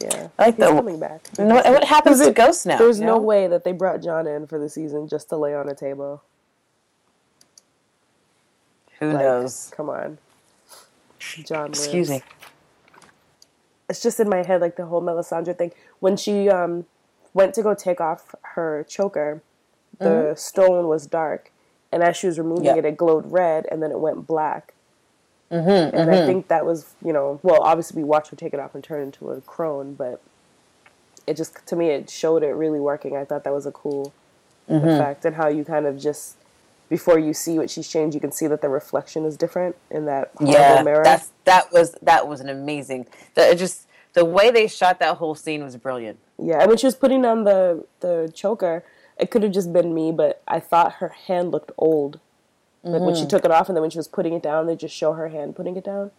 [0.00, 0.76] Yeah, I like he's that.
[0.76, 1.28] coming back.
[1.38, 2.78] And what, and what happens to Ghost now?
[2.78, 5.54] There's you no way that they brought Jon in for the season just to lay
[5.54, 6.22] on a table.
[8.98, 9.72] Who Like, knows?
[9.76, 10.18] Come on,
[11.44, 11.68] Jon.
[11.68, 12.24] Excuse lives.
[12.24, 12.30] me.
[13.88, 15.72] It's just in my head, like the whole Melisandre thing.
[16.00, 16.86] When she um
[17.32, 19.42] went to go take off her choker,
[20.00, 21.50] the stone was dark,
[21.92, 24.72] and as she was removing it, it glowed red, and then it went black.
[25.50, 28.60] Mm-hmm, And I think that was, you know, well, obviously we watched her take it
[28.60, 30.20] off and turn into a crone, but
[31.26, 33.16] it just to me it showed it really working.
[33.16, 34.12] I thought that was a cool
[34.68, 34.86] Mm-hmm.
[34.86, 36.36] effect, and how you kind of just
[36.88, 40.06] before you see what she's changed, you can see that the reflection is different in
[40.06, 41.04] that yeah, mirror.
[41.04, 43.06] that's that was that was an amazing.
[43.34, 46.18] That it just the way they shot that whole scene was brilliant.
[46.38, 48.84] Yeah, and when she was putting on the the choker,
[49.18, 52.20] it could have just been me, but I thought her hand looked old.
[52.82, 53.22] Like when Mm-hmm.
[53.22, 55.14] she took it off, and then when she was putting it down, they just show
[55.14, 56.10] her hand putting it down.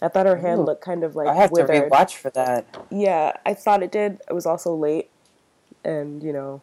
[0.00, 0.64] I thought her hand Ooh.
[0.64, 1.90] looked kind of like I have withered.
[1.90, 2.66] to rewatch for that.
[2.90, 4.20] Yeah, I thought it did.
[4.28, 5.10] It was also late,
[5.84, 6.60] and you know,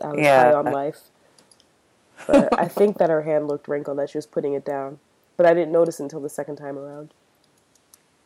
[0.00, 0.42] I was Yeah.
[0.50, 1.02] high on life.
[2.26, 4.98] But I think that her hand looked wrinkled that she was putting it down,
[5.36, 7.10] but I didn't notice until the second time around.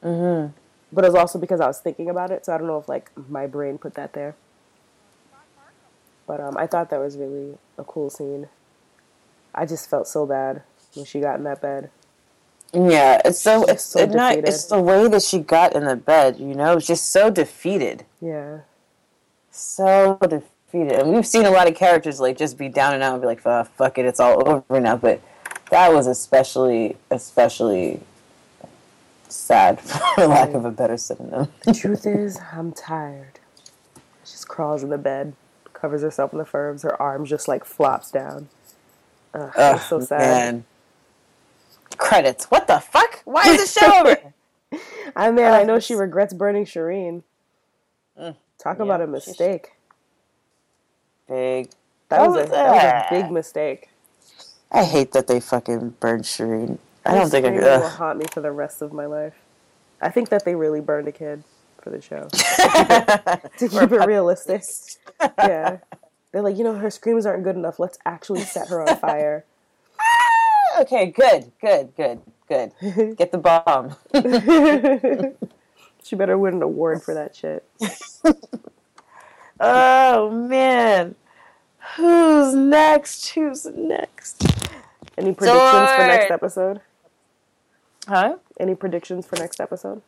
[0.03, 0.53] Mm-hmm.
[0.93, 2.89] But it was also because I was thinking about it, so I don't know if
[2.89, 4.35] like my brain put that there.
[6.31, 8.47] But um, I thought that was really a cool scene.
[9.53, 10.63] I just felt so bad
[10.95, 11.91] when she got in that bed.
[12.73, 15.97] Yeah, it's so it's so it not it's the way that she got in the
[15.97, 16.39] bed.
[16.39, 18.59] You know, it's just so defeated, Yeah,
[19.51, 21.01] so defeated.
[21.01, 23.27] And we've seen a lot of characters like just be down and out and be
[23.27, 25.21] like, "Uh, "Fuck it, it's all over now." But
[25.71, 28.03] that was especially especially
[29.29, 29.81] sad,
[30.15, 31.49] for lack of a better synonym.
[31.65, 33.41] the truth is, I'm tired.
[34.25, 35.35] She just crawls in the bed,
[35.81, 36.83] covers herself in the furs.
[36.83, 38.49] Her arms just like flops down.
[39.35, 40.21] Ugh, Ugh, so sad.
[40.21, 40.65] man.
[41.99, 42.47] Credits.
[42.47, 43.23] What the fuck?
[43.25, 44.35] Why is the show over?
[45.17, 47.23] I man, I know she regrets burning Shireen.
[48.19, 49.73] Mm, Talk yeah, about a mistake.
[51.29, 51.71] Big.
[52.09, 53.89] That was a that was a big mistake.
[54.73, 56.79] I hate that they fucking burned Shireen.
[57.05, 57.63] I don't think I could.
[57.63, 57.93] will ugh.
[57.93, 59.35] haunt me for the rest of my life.
[60.01, 61.45] I think that they really burned a kid
[61.83, 62.29] for the show
[63.59, 64.63] to keep it realistic.
[65.39, 65.79] Yeah,
[66.33, 67.79] they're like, you know, her screams aren't good enough.
[67.79, 69.45] Let's actually set her on fire.
[70.81, 72.73] okay, good, good, good, good.
[73.19, 73.97] Get the bomb.
[76.03, 77.69] she better win an award for that shit.
[79.61, 81.17] oh man,
[81.97, 83.29] who's next?
[83.31, 84.43] Who's next?
[85.19, 86.81] Any predictions for next episode?
[88.09, 88.37] Huh?
[88.59, 90.01] Any predictions for next episode?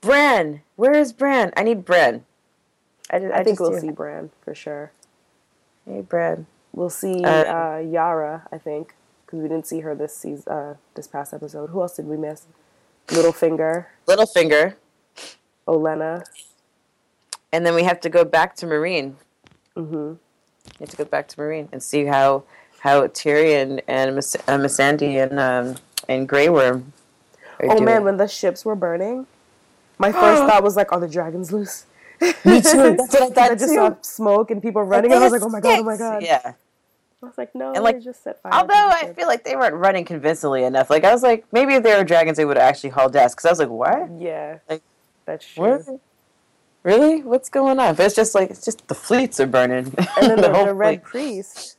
[0.00, 0.62] Bran.
[0.76, 1.52] Where is Bran?
[1.56, 2.24] I need Bran.
[3.10, 4.92] I, did, I, think we'll do- see Bran for sure.
[5.86, 6.46] Hey, Bran.
[6.72, 8.94] We'll see Uh, uh, Yara, I think,
[9.26, 11.70] because we didn't see her this season, uh, this past episode.
[11.70, 12.46] Who else did we miss?
[13.08, 14.74] Littlefinger, Littlefinger.
[15.66, 16.24] Olenna.
[17.52, 19.14] and then we have to go back to Meereen.
[19.76, 20.10] Mm-hmm.
[20.10, 20.16] We
[20.78, 22.44] have to go back to Meereen and see how
[22.80, 25.76] how Tyrion and Miss, uh, Missandei and um,
[26.08, 26.92] and Grey Worm.
[27.62, 27.84] Oh doing.
[27.84, 29.26] man, when the ships were burning,
[30.00, 31.86] my first thought was like, "Are the dragons loose?"
[32.20, 32.26] Me
[32.60, 32.96] too.
[32.98, 33.74] That's what I thought I just too.
[33.76, 35.78] saw smoke and people running, and I was like, "Oh my god!
[35.80, 36.54] Oh my god!" Yeah.
[37.22, 39.74] I was like, "No, And, like, just set fire." Although I feel like they weren't
[39.74, 40.88] running convincingly enough.
[40.90, 43.34] Like I was like, maybe if they were dragons, they would have actually hauled ass.
[43.34, 44.10] Because I was like, what?
[44.18, 44.82] yeah, like,
[45.26, 45.62] that's true.
[45.84, 46.00] What?
[46.82, 47.22] Really?
[47.22, 47.94] What's going on?
[47.94, 49.92] But it's just like it's just the fleets are burning.
[50.18, 51.04] And then the, whole the red fleet.
[51.04, 51.76] priest,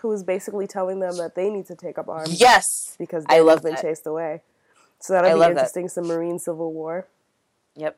[0.00, 2.96] who was basically telling them that they need to take up arms Yes.
[2.98, 3.82] because they've love been that.
[3.82, 4.42] chased away.
[4.98, 5.58] So that'll I be love that.
[5.72, 5.88] interesting.
[5.88, 7.06] Some Meereen Civil War.
[7.76, 7.96] Yep.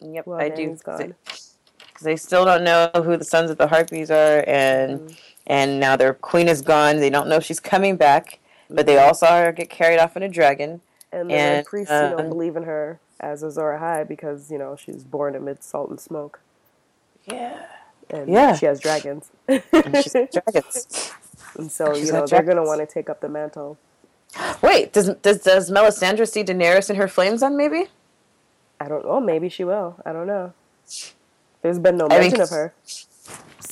[0.00, 0.26] Yep.
[0.26, 0.70] Well, I do.
[0.76, 1.12] Because
[2.02, 5.14] they still don't know who the sons of the harpies are, and Mm-hmm.
[5.46, 6.96] and now their queen is gone.
[7.00, 8.38] They don't know if she's coming back,
[8.70, 9.06] but they Mhm.
[9.08, 10.80] all saw her get carried off in a dragon.
[11.12, 15.34] And the priests, um, believe in her as Azor Ahai because you know she's born
[15.34, 16.40] amid salt and smoke,
[17.26, 17.66] Yeah.
[18.08, 18.54] and Yeah.
[18.54, 19.30] she has dragons.
[19.48, 21.12] She's dragons.
[21.58, 23.76] And so, She's you know, they're going to want to take up the mantle.
[24.62, 27.56] Wait, does does does Melisandre see Daenerys in her flames then?
[27.56, 27.88] Maybe.
[28.80, 29.20] I don't know.
[29.20, 29.96] Maybe she will.
[30.06, 30.52] I don't know.
[31.62, 32.72] There's been no mention of her.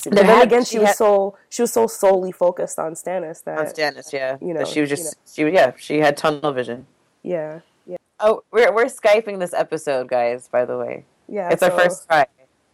[0.03, 2.93] But then had- again, she she was had- so she was so solely focused on
[2.93, 4.37] Stannis that On Stannis, yeah.
[4.39, 6.85] you That know, she was you just she yeah she had tunnel vision.
[7.23, 10.47] yeah, yeah, Oh, we're we're skyping this episode, guys.
[10.47, 11.49] By the way, yeah.
[11.49, 12.27] it's so, our first try,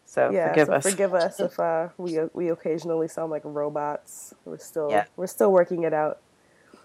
[0.05, 0.83] so Yeah, forgive so us.
[0.91, 4.35] forgive us if uh, we we occasionally sound like robots.
[4.43, 5.05] We're still Yeah.
[5.15, 6.19] we're still working it out.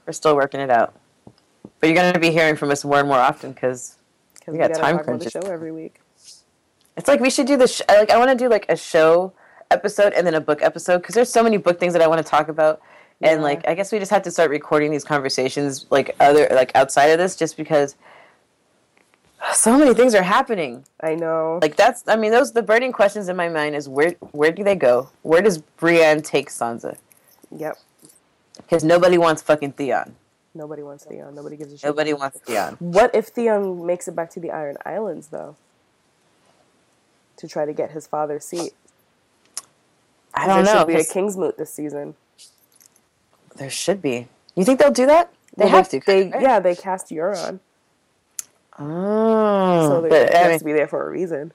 [0.07, 0.94] We're still working it out,
[1.80, 3.96] but you're going to be hearing from us more and more often because
[4.41, 5.32] Because We we, got time talk about the crunches.
[5.32, 6.01] show every week.
[6.97, 7.76] it's like we should do this.
[7.76, 9.32] Sh- like I want to do like a show
[9.70, 12.24] episode and then a book episode because there's so many book things that I want
[12.24, 12.80] to talk about.
[13.22, 16.72] And like, I guess we just have to start recording these conversations, like other, like
[16.74, 17.95] outside of this, just because
[19.53, 20.84] so many things are happening.
[21.03, 21.59] I know.
[21.61, 24.64] Like that's, I mean, those the burning questions in my mind is where, where do
[24.64, 25.11] they go?
[25.22, 26.97] Where does Brienne take Sansa?
[27.55, 27.76] yep.
[28.57, 30.14] Because nobody wants fucking Theon.
[30.55, 31.34] Nobody wants Theon.
[31.34, 31.86] Nobody gives a shit.
[31.88, 32.76] Nobody wants Theon.
[32.80, 35.57] What if Theon makes it back to the Iron Islands though?
[37.36, 38.72] To try to get his father's seat.
[40.34, 40.80] I don't there know.
[40.80, 42.14] should be a 'cause Kingsmoot this season.
[43.57, 44.28] There should be.
[44.55, 45.32] You think they'll do that?
[45.57, 46.01] They Well, have to.
[46.05, 46.42] They, right?
[46.42, 47.61] yeah, they cast Euron,
[48.78, 51.53] Oh, so they but, I has mean, to be there for a reason.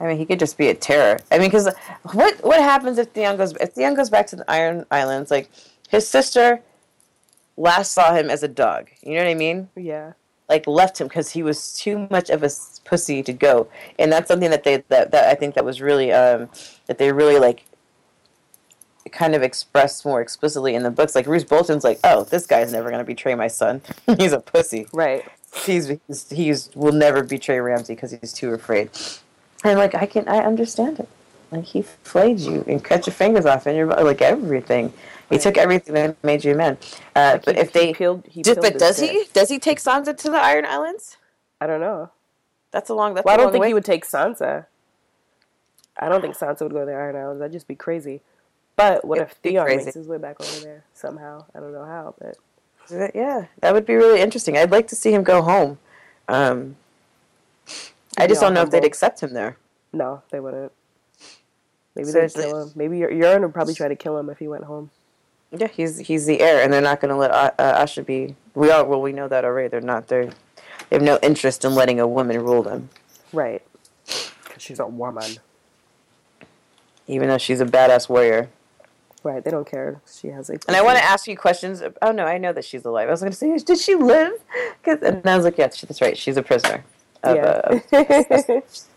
[0.00, 1.18] I mean, he could just be a terror.
[1.30, 1.68] I mean, because
[2.12, 5.30] what what happens if Theon goes if Theon goes back to the Iron Islands?
[5.30, 5.50] Like
[5.88, 6.60] his sister
[7.58, 8.88] last saw him as a dog.
[9.02, 9.68] You know what I mean?
[9.76, 10.12] Yeah.
[10.48, 12.48] Like left him because he was too much of a
[12.84, 16.10] pussy to go, and that's something that they that, that I think that was really
[16.10, 16.48] um
[16.86, 17.64] that they really like
[19.12, 21.14] kind of expressed more explicitly in the books.
[21.14, 23.82] Like Roose Bolton's like, oh, this guy's never gonna betray my son.
[24.18, 25.22] he's a pussy Right.
[25.66, 28.88] he's he's, he's will never betray Ramsay because he's too afraid.
[29.64, 31.08] And like I can I understand it.
[31.50, 34.94] Like he flayed you and cut your fingers off and your like everything.
[35.30, 36.78] He took everything that made you a man.
[37.14, 39.10] Uh, Like, but he- if they peeled, he peeled but does dick.
[39.10, 41.16] he does he take Sansa to the Iron Islands?
[41.60, 42.10] I don't know.
[42.70, 43.14] That's a long.
[43.14, 43.68] That's Well, I a don't think way.
[43.68, 44.66] he would take Sansa.
[45.98, 47.40] I don't think Sansa would go to the Iron Islands.
[47.40, 48.20] That'd just be crazy.
[48.76, 49.84] But what It'd if Theon crazy.
[49.86, 51.44] makes his way back over there somehow?
[51.54, 52.36] I don't know how, but
[53.14, 54.56] Yeah, that would be really interesting.
[54.56, 55.78] I'd like to see him go home.
[56.28, 56.76] Um,
[58.16, 59.56] I just don't know if they'd accept him there.
[59.92, 60.72] no, they wouldn't.
[61.96, 62.72] Maybe So they'd kill him.
[62.76, 64.90] Maybe Eur- Euron would probably try to kill him if he went home.
[65.50, 68.34] Yeah, he's he's the heir, and they're not going to let uh, uh, Asha be.
[68.54, 69.68] We all well, we know that already.
[69.68, 70.08] They're not.
[70.08, 72.88] They're, they have no interest in letting a woman rule them,
[73.32, 73.62] Right.
[74.06, 75.38] Because she's a woman.
[77.06, 78.48] even though she's a badass warrior.
[79.24, 79.42] Right.
[79.42, 80.00] They don't care.
[80.10, 80.54] She has a.
[80.68, 81.80] And I want to ask you questions.
[81.80, 83.08] of- Oh no, I know that she's alive.
[83.08, 84.32] I was going to say, did she live?
[84.84, 86.16] 'Cause- and I was like, yes, that's right.
[86.16, 86.84] She's a prisoner.
[87.24, 87.42] Of, Yeah.
[87.64, 87.82] uh, of-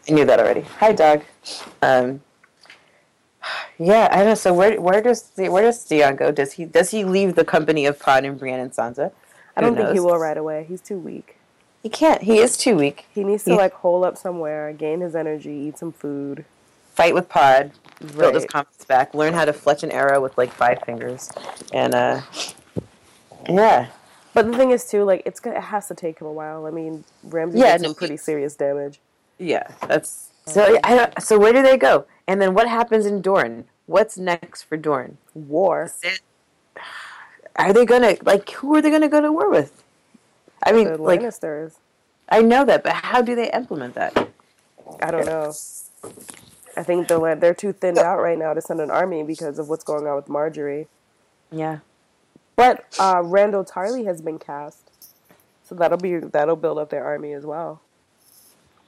[0.08, 0.62] I knew that already.
[0.80, 1.24] Hi, dog.
[1.82, 2.22] Um,
[3.78, 4.36] yeah, I know.
[4.36, 6.32] So where where does the, where does Theon go?
[6.32, 9.12] Does he does he leave the company of Pod and Brienne and Sansa?
[9.56, 10.66] I don't think he will right away.
[10.68, 11.38] He's too weak.
[11.84, 12.22] He can't.
[12.22, 13.06] He is too weak.
[13.14, 16.46] He needs to He- like hole up somewhere, gain his energy, eat some food.
[16.94, 17.72] Fight with Pod.
[18.18, 21.32] build his confidence back, learn how to fletch an arrow with like five fingers,
[21.74, 22.22] and uh,
[23.50, 23.88] yeah,
[24.34, 26.66] But the thing is too, like it's gonna, it has to take him a while.
[26.66, 29.00] I mean, Ramsay Yeah, did no, some pretty he- serious damage.
[29.40, 30.80] yeah, that's so.
[30.84, 32.06] I don't, so where do they go?
[32.28, 33.66] And then what happens in Dorne?
[33.86, 35.18] What's next for Dorne?
[35.34, 35.92] War.
[36.04, 36.22] It-
[37.58, 39.84] Are they gonna like who are they gonna go to war with?
[40.64, 41.76] I mean, The like Lannisters.
[42.30, 44.30] I know that, but how do they implement that?
[45.02, 45.54] I don't know.
[46.78, 49.60] I think they're like- they're too thinned out right now to send an army because
[49.60, 50.88] of what's going on with Margaery.
[51.52, 51.80] Yeah,
[52.56, 54.90] But uh, Randyll Tarly has been cast,
[55.64, 57.82] so that'll be that'll build up their army as well.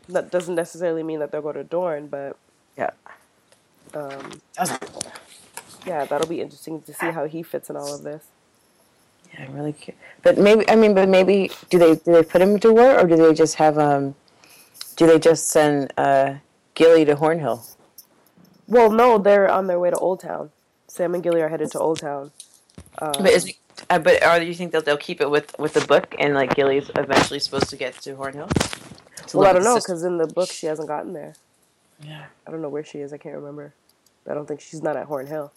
[0.10, 2.38] That doesn't necessarily mean that they'll go to Dorne, but
[2.78, 2.92] Yeah.
[3.94, 4.42] Um,
[5.86, 8.26] yeah, that'll be interesting to see how he fits in all of this.
[9.34, 9.98] Yeah, I'm really cute.
[10.22, 13.08] But maybe I mean, but maybe do they do they put him to war or
[13.08, 14.16] do they just have um,
[14.96, 16.36] do they just send uh,
[16.76, 17.76] Gilly to Hornhill?
[18.68, 20.52] Well, no, they're on their way to Old Town.
[20.88, 22.32] Sam and Gilly are headed to Old Town.
[23.00, 23.54] Um, But is
[23.90, 26.56] uh, but are you think that they'll keep it with with the book and like
[26.56, 28.50] Gilly's eventually supposed to get to Hornhill?
[29.34, 31.34] Well, I don't know because in the book she hasn't gotten there.
[32.04, 33.14] yeah, I don't know where she is.
[33.14, 33.74] I can't remember.
[34.30, 35.52] I don't think she's not at Horn Hill.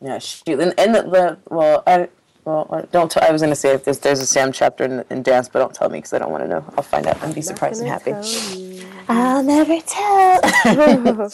[0.00, 2.08] yeah, she and, and the, the well I.
[2.44, 3.10] Well, don't.
[3.10, 5.58] T- I was gonna say if there's, there's a Sam chapter in, in dance, but
[5.58, 6.64] don't tell me because I don't want to know.
[6.76, 8.82] I'll find out and be surprised and happy.
[9.08, 10.40] I'll never tell.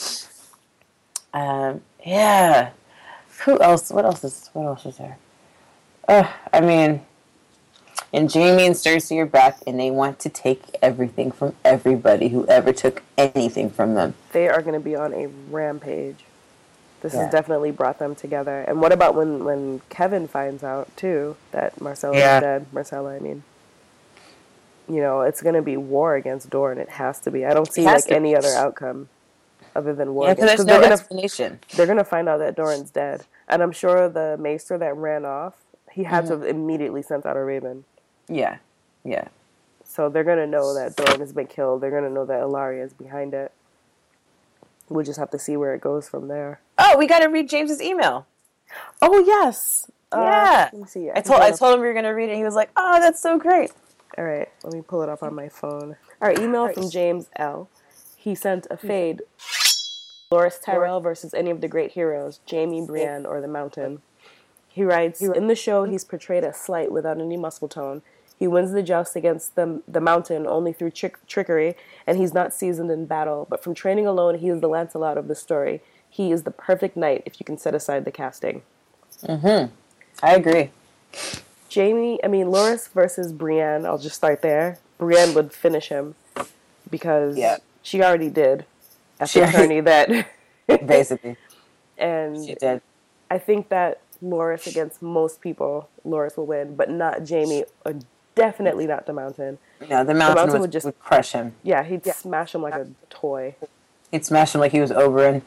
[1.32, 2.70] um, yeah.
[3.44, 3.90] Who else?
[3.90, 4.50] What else is?
[4.52, 5.16] What else is there?
[6.08, 7.06] Uh, I mean,
[8.12, 12.46] and Jaime and Cersei are back, and they want to take everything from everybody who
[12.46, 14.14] ever took anything from them.
[14.32, 16.24] they are going to be on a rampage.
[17.02, 17.22] This Yeah.
[17.24, 18.60] has definitely brought them together.
[18.66, 22.36] And what about when when Kevan finds out too that Myrcella Yeah.
[22.36, 22.66] is dead?
[22.72, 23.42] Myrcella, I mean.
[24.88, 26.78] You know, it's going to be war against Dorne.
[26.78, 27.44] It has to be.
[27.44, 28.14] I don't see like to.
[28.14, 29.08] any other outcome
[29.74, 30.26] other than war.
[30.28, 31.58] Yeah, because against- there's 'cause no they're gonna explanation.
[31.76, 35.54] they're gonna find out that Doran's dead, and I'm sure the maester that ran off,
[35.96, 36.34] he had Mm-hmm.
[36.34, 37.84] to have immediately sent out a raven.
[38.28, 38.58] Yeah,
[39.02, 39.28] yeah.
[39.84, 41.80] So they're gonna know that Doran has been killed.
[41.80, 43.50] They're gonna know that Ellaria is behind it.
[44.90, 46.60] We'll just have to see where it goes from there.
[46.78, 48.26] Oh, we got to read James's email.
[49.00, 49.90] Oh yes.
[50.12, 50.68] Uh, Yeah.
[50.72, 51.10] Let me see.
[51.10, 52.36] I can told I told him we were gonna read it.
[52.36, 53.72] He was like, "Oh, that's so great."
[54.18, 55.96] All right, let me pull it up on my phone.
[56.20, 57.68] Our email from James L.
[58.16, 59.22] He sent a fade.
[60.32, 64.02] Loras Tyrell versus any of the great heroes, Jaime, Brienne, or the Mountain.
[64.76, 65.90] He writes, in the show, mm.
[65.90, 68.02] he's portrayed as slight without any muscle tone.
[68.38, 72.52] He wins the joust against the, the Mountain only through trick, trickery, and he's not
[72.52, 73.46] seasoned in battle.
[73.48, 75.80] But from training alone, he is the Lancelot of the story.
[76.10, 78.60] He is the perfect knight if you can set aside the casting.
[79.22, 79.72] Mm-hmm.
[80.22, 80.68] I agree.
[81.74, 84.78] Jaime, I mean, Loras versus Brienne, I'll just start there.
[84.98, 86.16] Brienne would finish him
[86.90, 87.56] because Yeah.
[87.80, 88.66] she already did
[89.18, 90.26] at She the already- that.
[90.86, 91.38] Basically,
[91.96, 92.82] and she did.
[93.30, 97.94] I think that Loras against most people, Loras will win, but not Jaime, or
[98.34, 99.58] definitely not the Mountain.
[99.80, 101.54] No, the mountain, mountain would, would just- would crush him.
[101.62, 103.54] Yeah, he'd smash him like a toy,
[104.12, 105.42] He'd smash him like he was over and.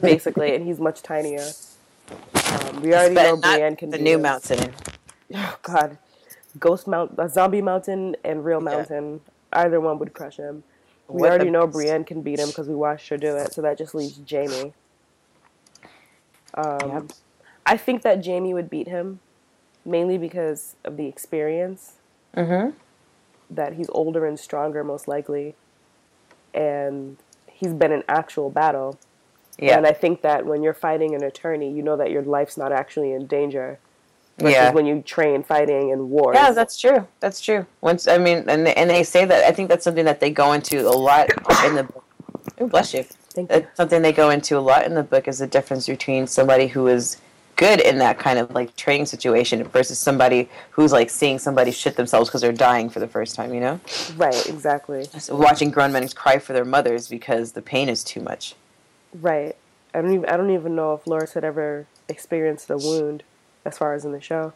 [0.00, 1.44] basically, and he's much tinier.
[2.06, 4.22] Um, we already know But not Brienne can the do new this.
[4.22, 4.72] mountain.
[5.34, 5.96] Oh, God,
[6.60, 9.22] Ghost Mount, uh, Zombie Mountain, and Real Mountain.
[9.52, 10.62] Either one would crush him.
[11.08, 13.62] We What already know Brienne can beat him because we watched her do it, so
[13.62, 14.74] that just leaves Jaime.
[16.54, 17.02] Um, Yep.
[17.66, 19.20] I think that Jaime would beat him,
[19.84, 21.94] mainly because of the experience.
[22.36, 22.76] Mm-hmm.
[23.50, 25.54] That he's older and stronger, most likely,
[26.52, 28.98] and he's been in actual battle.
[29.58, 29.76] Yeah.
[29.76, 32.56] And I think that when you're fighting in a tourney, you know that your life's
[32.56, 33.78] not actually in danger.
[34.38, 34.72] Versus yeah.
[34.72, 36.34] when you train fighting in war.
[36.34, 37.06] Yeah, that's true.
[37.20, 37.66] That's true.
[37.82, 40.30] Once I mean, and they, and they say that I think that's something that they
[40.30, 41.30] go into a lot
[41.64, 41.88] in the.
[42.58, 43.04] Oh, bless you.
[43.04, 43.60] Thank you.
[43.60, 46.66] That's something they go into a lot in the book is the difference between somebody
[46.66, 47.18] who is
[47.56, 51.96] good in that kind of like training situation versus somebody who's like seeing somebody shit
[51.96, 53.54] themselves because they're dying for the first time.
[53.54, 53.80] You know,
[54.16, 55.04] Right, exactly.
[55.04, 58.54] so watching grown men cry for their mothers because the pain is too much.
[59.20, 59.56] Right.
[59.94, 63.22] I don't even I don't even know if Loras had ever experienced a wound
[63.64, 64.52] as far as in the show.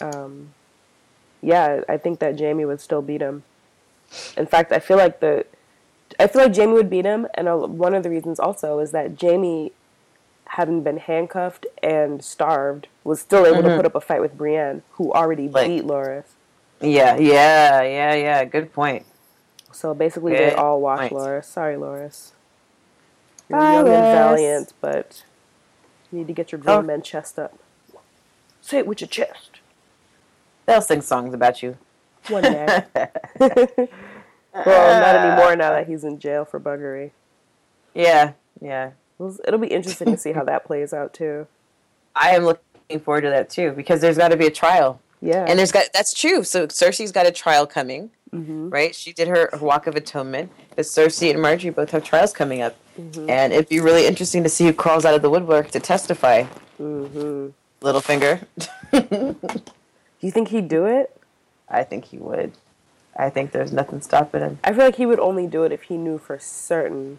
[0.00, 0.54] Um
[1.40, 3.44] yeah, I think that Jaime would still beat him.
[4.36, 5.46] In fact, I feel like the
[6.18, 7.48] I feel like Jaime would beat him and
[7.78, 9.72] one of the reasons also is that Jaime
[10.48, 13.76] having been handcuffed and starved was still able to mm-hmm.
[13.76, 16.24] put up a fight with Brienne who already Like- beat Loras.
[16.80, 18.44] Yeah, yeah, yeah, yeah.
[18.44, 19.04] Good point.
[19.72, 21.12] So basically, they all watch point.
[21.12, 21.44] Loras.
[21.44, 22.32] Sorry, Loras.
[23.48, 25.24] You're Bye, young and valiant, but
[26.12, 26.86] you need to get your grown Oh.
[26.86, 27.58] man chest up.
[28.60, 29.60] Say it with your chest.
[30.66, 31.78] They'll sing songs about you.
[32.28, 32.84] One day.
[33.40, 37.10] well, not anymore now that he's in jail for buggery.
[37.94, 38.90] Yeah, yeah.
[39.18, 41.46] It'll it'll be interesting to see how that plays out too.
[42.16, 45.44] I am looking forward to that too because there's got to be a trial, Yeah.
[45.48, 46.42] and there's got that's true.
[46.44, 48.72] So Cersei's got a trial coming, Mhm.
[48.72, 48.94] right?
[48.94, 50.50] She did her walk of atonement.
[50.76, 53.30] But Cersei and Margaery both have trials coming up, Mm-hmm.
[53.30, 56.44] and it'd be really interesting to see who crawls out of the woodwork to testify.
[56.76, 57.48] hmm
[57.80, 58.44] Littlefinger,
[58.92, 59.36] Do
[60.20, 61.16] you think he'd do it?
[61.68, 62.52] I think he would.
[63.16, 64.58] I think there's nothing stopping him.
[64.64, 67.18] I feel like he would only do it if he knew for certain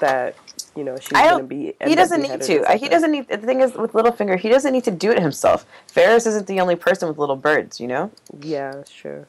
[0.00, 0.34] that
[0.76, 1.46] you know she's I going to don't.
[1.48, 1.74] be.
[1.86, 2.62] He doesn't need to.
[2.62, 3.28] Uh, He doesn't need.
[3.28, 5.66] The thing is with Littlefinger, he doesn't need to do it himself.
[5.94, 7.80] Varys isn't the only person with little birds.
[7.80, 8.10] You know.
[8.40, 9.26] Yeah, that's true.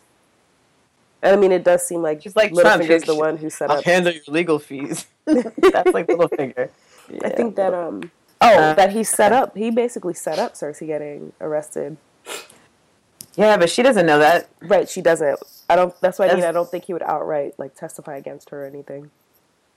[1.22, 2.52] And I mean, it does seem like She's like.
[2.52, 3.84] Littlefinger's the one who set I'll up.
[3.84, 5.08] handle your legal fees.
[5.26, 6.70] That's like Littlefinger.
[7.24, 9.56] I think that um Oh, oh that he set up.
[9.58, 11.98] He basically set up Cersei getting arrested.
[13.36, 14.50] Yeah, but she doesn't know that.
[14.62, 14.88] Right?
[14.88, 15.40] She doesn't.
[15.70, 16.00] I don't.
[16.02, 16.44] That's what I mean.
[16.44, 19.10] I don't think he would outright like testify against her or anything.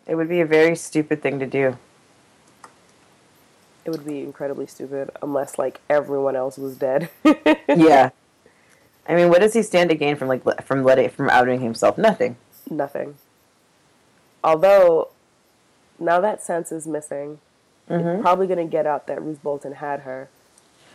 [0.09, 1.77] It would be a very stupid thing to do.
[3.85, 7.11] It would be incredibly stupid unless like everyone else was dead.
[7.69, 8.11] Yeah.
[9.07, 11.97] I mean, what does he stand to gain from like from letting from outing himself?
[11.97, 12.37] Nothing.
[12.71, 13.15] Nothing.
[14.45, 15.09] Although,
[15.99, 17.39] now that Sansa is missing,
[17.89, 18.07] Mm-hmm.
[18.07, 20.29] it's probably going to get out that Roose Bolton had her,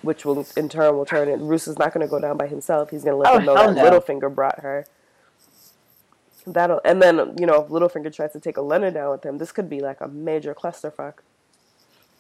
[0.04, 1.40] which will in turn will turn it.
[1.40, 2.92] Roose is not going to go down by himself.
[2.92, 3.84] He's going to let Oh, them know that no.
[4.00, 4.86] Littlefinger brought her.
[6.46, 9.52] That'll and then you know if Littlefinger tries to take Olenna down with him, this
[9.52, 11.16] could be like a major clusterfuck.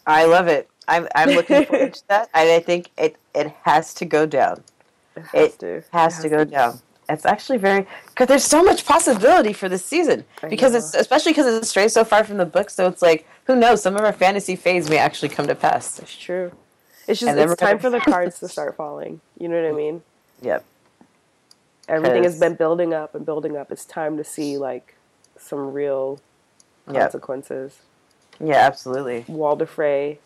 [0.05, 0.69] I love it.
[0.87, 2.29] I'm I'm looking forward to that.
[2.33, 4.63] And I think it it has to go down.
[5.15, 5.83] It has It to.
[5.91, 6.79] has It to go down.
[7.09, 10.79] It's actually very because there's so much possibility for this season I because know.
[10.79, 12.69] it's especially because it's strayed so far from the book.
[12.69, 13.81] So it's like who knows?
[13.83, 15.99] Some of our fantasy phase may actually come to pass.
[15.99, 16.51] It's true.
[17.07, 19.21] It's just it's time for the cards to start falling.
[19.37, 20.03] You know what I mean?
[20.41, 20.65] Yep.
[21.87, 23.71] Everything has been building up and building up.
[23.71, 24.95] It's time to see like
[25.37, 26.19] some real
[26.87, 27.01] Yep.
[27.01, 27.79] consequences.
[28.39, 28.55] Yeah.
[28.55, 29.25] Absolutely.
[29.27, 30.19] Walder Frey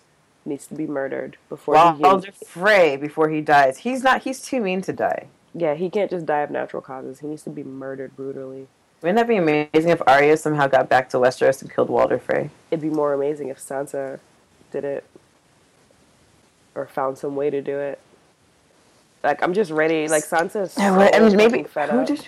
[0.46, 3.80] needs to be murdered before he Walder can, Frey before he dies.
[3.80, 4.24] He's not.
[4.24, 5.28] He's too mean to die.
[5.54, 7.20] Yeah, he can't just die of natural causes.
[7.20, 8.68] He needs to be murdered brutally.
[9.02, 12.50] Wouldn't that be amazing if Arya somehow got back to Westeros and killed Walder Frey?
[12.72, 14.20] It'd be more amazing if Sansa
[14.72, 15.04] did it
[16.74, 18.00] or found some way to do it.
[19.24, 20.08] Like I'm just ready.
[20.08, 22.08] Like Sansa's so Yeah, well, I mean, maybe fed who up.
[22.08, 22.28] did?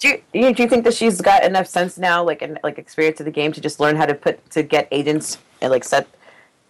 [0.00, 2.78] Do you, you- do you think that she's got enough sense now, like and like
[2.78, 5.84] experience of the game, to just learn how to put to get agents and like
[5.84, 6.08] set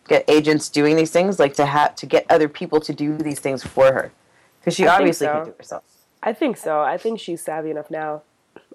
[0.08, 3.40] get agents doing these things, like to have to get other people to do these
[3.40, 4.12] things for her,
[4.60, 5.32] because she I obviously so.
[5.32, 5.84] can do it herself.
[6.22, 6.80] I think so.
[6.80, 8.22] I think she's savvy enough now,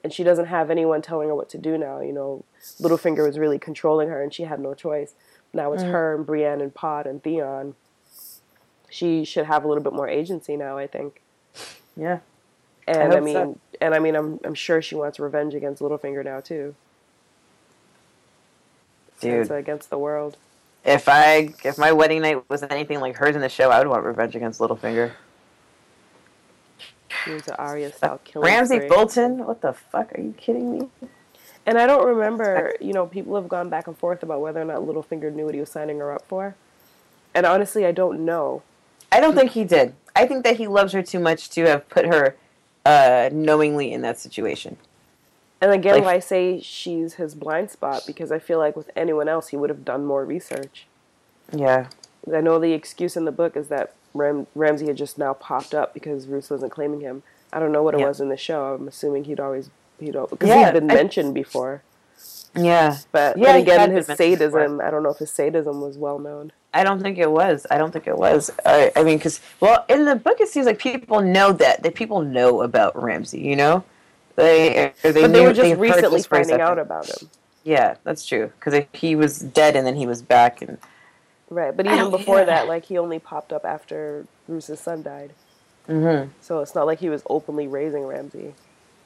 [0.04, 2.02] and she doesn't have anyone telling her what to do now.
[2.02, 2.44] You know,
[2.82, 5.14] Littlefinger was really controlling her, and she had no choice.
[5.54, 5.92] Now it's mm-hmm.
[5.92, 7.76] her and Brienne and Pod and Theon.
[8.90, 10.78] She should have a little bit more agency now.
[10.78, 11.22] I think,
[11.96, 12.20] Yeah,
[12.88, 13.60] and I, hope mean, so.
[13.82, 16.76] and I mean, I'm I'm sure she wants revenge against Littlefinger now too.
[19.20, 19.52] dude.
[19.52, 20.38] Against the world.
[20.86, 23.88] If I if my wedding night was anything like hers in the show, I would
[23.88, 25.12] want revenge against Littlefinger.
[27.26, 28.88] An Arya style killing Ramsay spree.
[28.88, 30.18] Bolton, what the fuck?
[30.18, 30.90] Are you kidding me?
[31.66, 34.66] And I don't remember, you know, people have gone back and forth about whether or
[34.66, 36.56] not Littlefinger knew what he was signing her up for.
[37.36, 38.64] And honestly, I don't know.
[39.12, 39.94] I don't think he did.
[40.16, 42.36] I think that he loves her too much to have put her
[42.86, 44.78] uh, knowingly in that situation.
[45.62, 48.90] And again, Like- why I say she's his blind spot because I feel like with
[48.96, 50.86] anyone else, he would have done more research.
[51.52, 51.88] Yeah.
[52.34, 55.74] I know the excuse in the book is that Ram- Ramsay had just now popped
[55.74, 57.24] up because Roose wasn't claiming him.
[57.54, 58.08] I don't know what it Yeah.
[58.08, 58.76] was in the show.
[58.76, 61.82] I'm assuming he'd always he'd because Yeah, he'd been I- mentioned before.
[62.56, 62.98] Yeah.
[63.12, 64.50] But Yeah, he again, his mentioned before.
[64.62, 64.82] sadism.
[64.82, 66.52] I don't know if his sadism was well known.
[66.80, 67.66] I don't think it was.
[67.72, 68.52] I don't think it was.
[68.66, 71.96] I, I mean, because well, in the book, it seems like people know that that
[71.96, 73.42] people know about Ramsay.
[73.42, 73.84] You know,
[74.36, 77.30] they they But they were just they've recently this for a finding out about him.
[77.64, 78.52] Yeah, that's true.
[78.60, 80.78] Because he was dead and then he was back, and
[81.50, 82.46] Right, but even before yeah.
[82.46, 85.34] that, like he only popped up after Roose's son died.
[85.88, 86.32] Mm-hmm.
[86.42, 88.54] So it's not like he was openly raising Ramsay.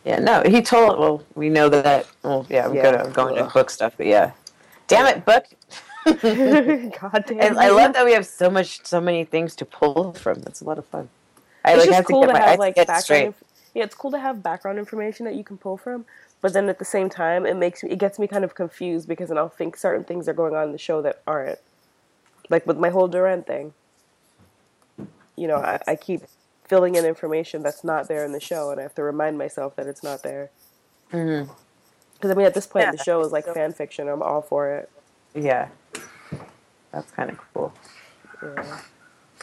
[0.03, 0.99] yeah, no, he told.
[0.99, 2.07] Well, we know that.
[2.23, 2.83] Well, yeah, I'm Yeah.
[2.83, 4.31] gonna I'm going to book stuff, but yeah,
[4.87, 5.45] damn it, book.
[6.05, 7.57] God damn.
[7.57, 10.41] I, I love that we have so much, so many things to pull from.
[10.41, 11.09] That's a lot of fun.
[11.63, 13.03] I It's like just have cool to, to, get my, have have like background.
[13.03, 13.25] straight.
[13.27, 16.05] Inf- yeah, it's cool to have background information that you can pull from.
[16.41, 19.07] But then at the same time, it makes me it gets me kind of confused
[19.07, 21.59] because then I'll think certain things are going on in the show that aren't.
[22.49, 23.73] Like with my whole Doran thing.
[25.35, 26.21] You know, I, I keep
[26.65, 29.75] filling in information that's not there in the show, and I have to remind myself
[29.75, 30.49] that it's not there.
[31.11, 31.49] Mhm.
[32.15, 34.07] Because I mean, at this point, Yeah, the show is like fan fiction.
[34.07, 34.89] I'm all for it.
[35.33, 35.69] Yeah,
[36.91, 37.73] that's kind of cool.
[38.43, 38.81] Yeah.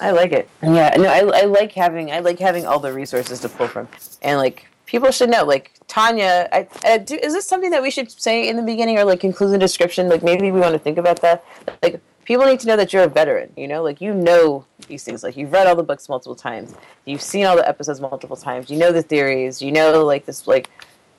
[0.00, 0.48] I like it.
[0.62, 3.88] Yeah, no, I, I like having I like having all the resources to pull from,
[4.22, 5.44] and like people should know.
[5.44, 8.98] Like Tanya, I, I do, is this something that we should say in the beginning
[8.98, 10.08] or like include in the description?
[10.08, 11.44] Like maybe we want to think about that.
[11.82, 13.52] Like people need to know that you're a veteran.
[13.56, 15.22] You know, like you know these things.
[15.22, 16.74] Like you've read all the books multiple times,
[17.04, 18.70] you've seen all the episodes multiple times.
[18.70, 19.60] You know the theories.
[19.60, 20.70] You know like this like,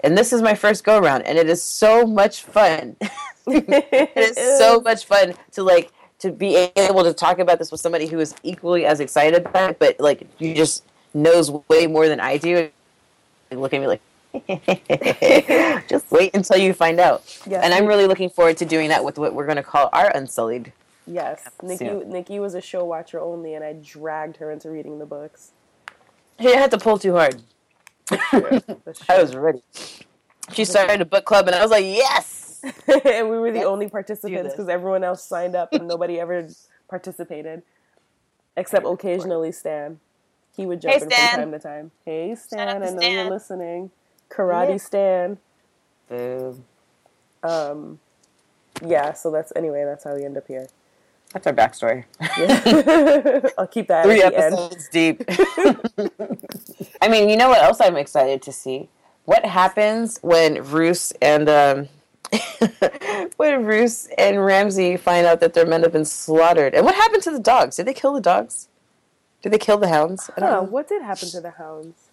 [0.02, 2.96] and this is my first go around, and it is so much fun.
[3.48, 7.82] it is so much fun to like to be able to talk about this with
[7.82, 12.08] somebody who is equally as excited about it, but like you just knows way more
[12.08, 12.70] than I do.
[13.52, 14.02] And look at me like,
[15.88, 17.24] just wait until you find out.
[17.48, 19.90] Yes, and I'm really looking forward to doing that with what we're going to call
[19.92, 20.72] our Unsullied.
[21.08, 21.86] Yes, Nikki.
[21.86, 22.12] soon.
[22.12, 25.52] Nikki was a show watcher only, and I dragged her into reading the books.
[26.38, 27.42] Hey, I had to pull too hard.
[28.86, 29.61] That's I was ready.
[30.53, 32.61] She started a book club, and I was like, yes.
[32.88, 36.48] and we were the Let's only participants because everyone else signed up and nobody ever
[36.90, 37.61] participated,
[38.57, 39.99] except occasionally Stan.
[40.56, 41.30] He would jump Hey, in Stan.
[41.30, 41.91] from time to time.
[42.06, 43.11] Hey Stan, I know Stan.
[43.14, 43.91] you're listening.
[44.30, 44.77] Karate Yeah.
[44.77, 45.38] Stan.
[46.10, 46.64] Boo.
[47.44, 47.99] Um,
[48.86, 49.14] yeah.
[49.14, 49.86] So that's anyway.
[49.86, 50.68] That's how we end up here.
[51.34, 52.06] That's our backstory.
[52.38, 53.49] Yeah.
[53.57, 54.56] I'll keep that Three the end.
[54.56, 55.23] episodes deep.
[57.01, 58.89] I mean, you know what else I'm excited to see?
[59.26, 61.88] What happens when Roose and um,
[63.38, 66.73] when Roose and Ramsay find out that their men have been slaughtered?
[66.73, 67.76] And what happened to the dogs?
[67.76, 68.68] Did they kill the dogs?
[69.43, 70.30] Did they kill the hounds?
[70.35, 70.64] I don't Huh, know.
[70.64, 72.09] what did happen to the hounds?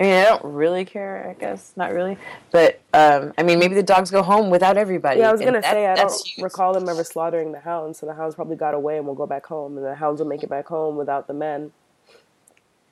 [0.00, 1.28] I mean, I don't really care.
[1.30, 2.16] I guess not really.
[2.50, 5.20] But um, I mean, maybe the dogs go home without everybody.
[5.20, 6.42] Yeah, I was gonna that- say I don't huge.
[6.42, 9.26] recall them ever slaughtering the hounds, so the hounds probably got away and will go
[9.26, 11.72] back home, and the hounds will make it back home without the men.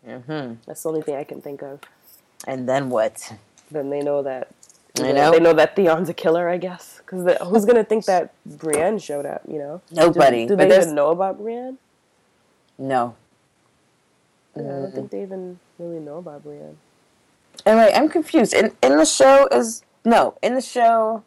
[0.07, 0.59] Mhm.
[0.67, 1.81] That's the only thing I can think of.
[2.47, 3.33] And then what?
[3.71, 4.49] Then they know that.
[5.01, 5.31] I know.
[5.31, 7.01] They know that Theon's a killer, I guess.
[7.05, 9.43] Because who's gonna think that Brienne showed up?
[9.49, 9.81] You know.
[9.91, 10.47] Nobody.
[10.47, 11.79] Do, do they even know about Brienne?
[12.79, 13.15] No.
[14.57, 16.77] Yeah, I don't think they even really know about Brienne.
[17.67, 18.55] And wait, I'm confused.
[18.55, 21.23] In in the show is no in the show.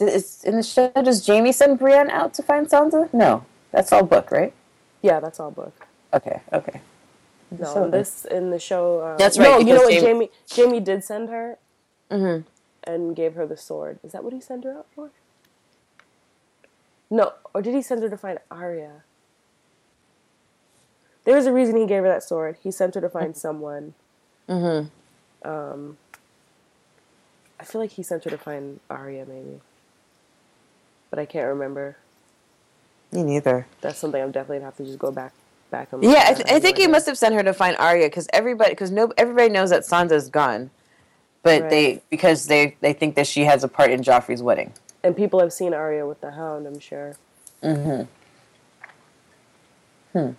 [0.00, 3.12] Is in the show does Jaime send Brienne out to find Sansa?
[3.12, 4.52] No, that's all book, right?
[5.02, 5.86] Yeah, that's all book.
[6.12, 6.80] Okay, okay.
[7.50, 9.00] No, So- this in the show.
[9.00, 9.94] Uh, That's No, right, you know what?
[9.94, 11.58] Jaime Jaime did send her
[12.10, 12.46] mm-hmm.
[12.84, 13.98] and gave her the sword.
[14.02, 15.10] Is that what he sent her out for?
[17.10, 19.02] No, or did he send her to find Arya?
[21.24, 22.56] There was a reason he gave her that sword.
[22.62, 23.94] He sent her to find someone.
[24.48, 24.88] Mhm.
[25.44, 25.96] Um,
[27.60, 29.60] I feel like he sent her to find Arya, maybe,
[31.10, 31.96] but I can't remember.
[33.12, 33.66] Me neither.
[33.80, 35.32] That's something I'm definitely gonna have to just go back
[35.70, 37.76] back and look Yeah, I, th- I think he must have sent her to find
[37.78, 40.70] Arya because everybody because no everybody knows that Sansa's gone,
[41.42, 41.70] but Right.
[41.70, 44.72] they because they they think that she has a part in Joffrey's wedding.
[45.02, 46.66] And people have seen Arya with the Hound.
[46.66, 47.16] I'm sure.
[47.62, 48.04] Mm-hmm.
[50.18, 50.30] Hmm.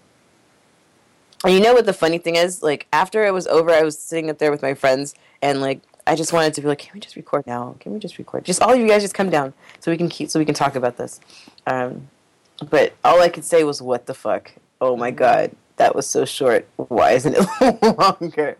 [1.45, 2.63] And you know what the funny thing is?
[2.63, 5.81] Like after it was over, I was sitting up there with my friends, and like
[6.07, 7.76] I just wanted to be like, "Can we just record now?
[7.80, 8.45] Can we just record?
[8.45, 10.55] Just all of you guys, just come down so we can keep so we can
[10.55, 11.19] talk about this."
[11.67, 12.09] Um,
[12.69, 14.51] but all I could say was, "What the fuck?
[14.81, 16.67] Oh my god, that was so short.
[16.77, 18.57] Why isn't it longer?"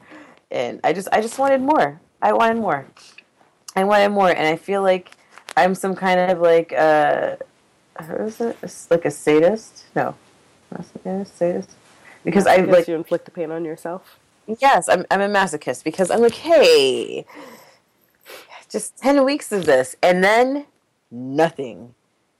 [0.52, 2.00] And I just, I just wanted more.
[2.22, 2.86] I wanted more.
[3.76, 5.12] I wanted more, and I feel like
[5.58, 6.72] I'm some kind of like.
[6.74, 7.38] uh
[7.98, 8.58] how is it?
[8.92, 9.86] Like a sadist?
[9.96, 10.16] No,
[10.72, 11.72] not a sadist.
[12.26, 14.20] Because I like you inflict the pain on yourself.
[14.60, 17.26] yes, I'm I'm a masochist because I'm like, hey,
[18.70, 20.66] just ten weeks of this, and then
[21.12, 21.94] nothing,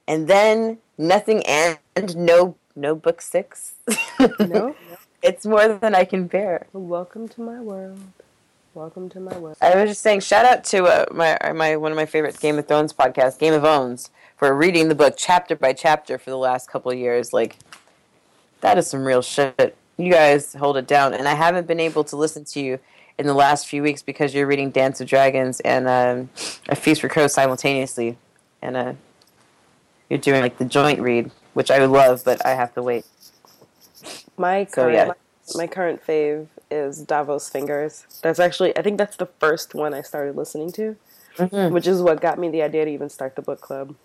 [0.08, 1.78] and then nothing, and
[2.18, 3.76] no no book six.
[4.40, 4.76] No.
[5.22, 6.66] it's more than I can bear.
[6.74, 8.00] Welcome to my world.
[8.74, 9.56] Welcome to my world.
[9.62, 12.58] I was just saying, shout out to uh, my my one of my favorite Game
[12.58, 16.38] of Thrones podcasts, Game of Owns, for reading the book chapter by chapter for the
[16.38, 17.32] last couple of years.
[17.32, 17.58] Like,
[18.66, 19.78] that is some real shit.
[19.98, 22.80] You guys hold it down, and I haven't been able to listen to you
[23.20, 26.30] in the last few weeks because you're reading Dance of Dragons and um,
[26.68, 28.18] A Feast for Crows simultaneously,
[28.64, 28.94] and uh,
[30.10, 33.06] you're doing like the joint read, which I would love, but I have to wait.
[34.36, 35.12] My So, current, yeah.
[35.56, 38.06] my current fave is Davos Fingers.
[38.24, 40.98] That's actually I think that's the first one I started listening to,
[41.38, 41.72] Mhm.
[41.72, 43.96] which is what got me the idea to even start the book club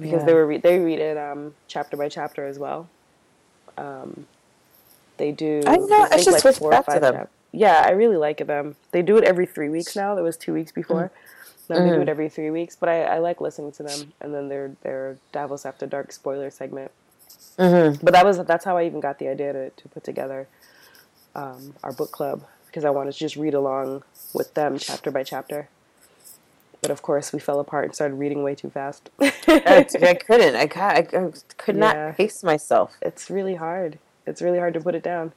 [0.00, 0.26] because Yeah.
[0.26, 2.88] they were re- they read it um, chapter by chapter as well.
[3.76, 4.26] Um,
[5.16, 5.62] they do.
[5.66, 7.28] I know, I should switch four back to them.
[7.52, 8.76] Yeah, I really like them.
[8.92, 10.14] They do it every three weeks now.
[10.14, 11.10] There was two weeks before.
[11.68, 14.12] Now they do it every three weeks, but I, I like listening to them.
[14.20, 16.90] And then their their Davos After Dark spoiler segment.
[17.58, 18.02] Mhm.
[18.02, 20.48] But that was that's how I even got the idea to, to put together
[21.34, 24.02] um, our book club because I wanted to just read along
[24.34, 25.68] with them chapter by chapter.
[26.82, 29.08] But of course, we fell apart and started reading way too fast.
[29.20, 30.56] I, I couldn't.
[30.56, 31.02] I, I,
[31.56, 32.12] could not Yeah.
[32.12, 32.96] pace myself.
[33.00, 33.98] it's really hard.
[34.26, 35.32] It's really hard to put it down.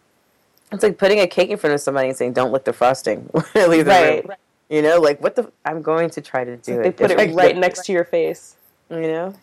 [0.71, 3.29] It's like putting a cake in front of somebody and saying, "Don't lick the frosting."
[3.55, 4.25] Leave the Right.
[4.69, 5.51] You know, like what the?
[5.63, 6.97] I'm going to try to do They it.
[6.97, 8.55] They put it right next to your face.
[8.89, 9.33] You know,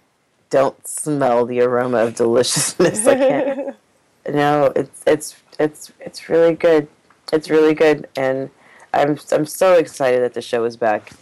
[0.51, 3.07] don't smell the aroma of deliciousness.
[3.07, 3.77] I can't.
[4.29, 6.89] no, it's it's it's it's really good.
[7.33, 8.51] It's really good, and
[8.93, 11.13] I'm I'm so excited that the show is back.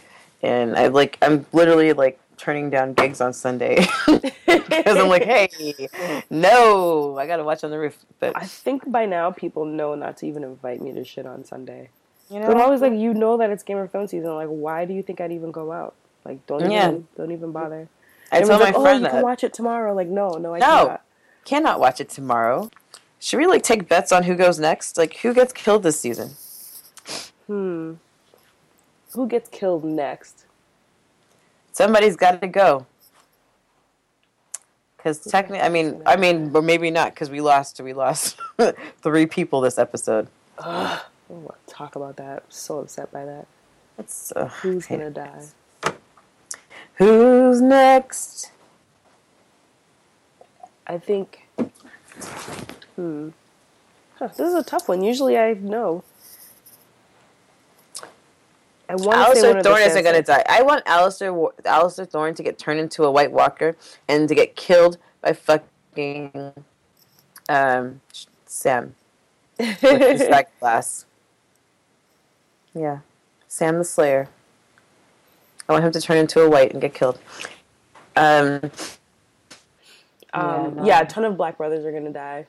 [0.43, 5.89] And I like I'm literally like turning down gigs on Sunday because I'm like, hey,
[6.31, 7.97] no, I gotta watch on the roof.
[8.19, 11.45] But I think by now people know not to even invite me to shit on
[11.45, 11.89] Sunday.
[12.31, 14.33] you But I'm always like, you know that it's Game of Thrones season.
[14.33, 15.93] Like, why do you think I'd even go out?
[16.25, 17.87] Like, don't even, don't even bother.
[18.31, 19.93] I told Everyone's my like, oh, friend you can watch it tomorrow.
[19.93, 20.65] Like, no, no, I No.
[20.85, 21.01] cannot.
[21.45, 22.69] cannot watch it tomorrow.
[23.19, 24.97] Should we like take bets on who goes next?
[24.97, 26.31] Like who gets killed this season?
[27.45, 27.93] Hmm.
[29.13, 30.45] Who gets killed next?
[31.71, 32.85] Somebody's got to go.
[34.97, 37.79] Because technically, I mean, I mean, but maybe not because we lost.
[37.81, 38.39] We lost
[39.01, 40.27] three people this episode.
[40.59, 42.43] I don't want to talk about that.
[42.43, 43.47] I'm so upset by that.
[43.97, 45.45] It's uh, Who's gonna die?
[46.95, 48.51] Who's next?
[50.85, 51.47] I think.
[52.95, 53.29] Hmm.
[54.19, 55.03] Huh, this is a tough one.
[55.03, 56.03] Usually I know.
[58.91, 60.43] I want to say Alliser one Thorne isn't going to die.
[60.49, 63.75] I want Alliser Wa- Alliser Thorne to get turned into a White Walker
[64.09, 66.53] and to get killed by fucking
[67.47, 68.01] um,
[68.45, 68.95] Sam
[69.57, 71.05] with his back glass.
[72.73, 72.99] Yeah,
[73.47, 74.27] Sam the Slayer.
[75.69, 77.17] I want him to turn into a white and get killed.
[78.17, 78.71] Um,
[80.33, 80.85] Um, no.
[80.85, 82.45] yeah, a ton of Black brothers are gonna die.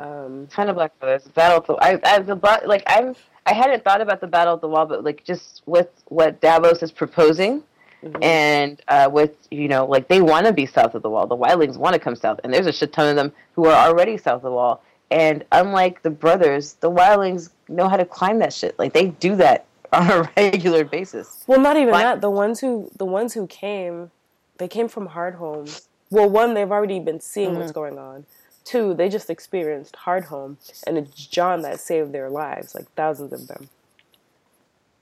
[0.00, 1.24] Um, Ton of Black Brothers.
[1.28, 2.34] Battle of the I, I the
[2.66, 3.14] like I'm
[3.44, 6.82] I hadn't thought about the Battle of the Wall, but like just with what Davos
[6.82, 7.62] is proposing,
[8.02, 8.24] mhm.
[8.24, 11.26] and uh, with you know like they want to be south of the wall.
[11.26, 13.88] The Wildlings want to come south, and there's a shit ton of them who are
[13.88, 14.82] already south of the wall.
[15.10, 18.78] And unlike the brothers, the Wildlings know how to climb that shit.
[18.78, 21.44] Like they do that on a regular basis.
[21.46, 22.20] Well, not even Why- that.
[22.22, 24.12] The ones who the ones who came,
[24.56, 25.88] they came from Hardhomes.
[26.10, 28.26] Well, one, they've already been seeing what's going on.
[28.70, 30.56] Two, they just experienced Hardhome,
[30.86, 33.68] and it's Jon that saved their lives, like thousands of them.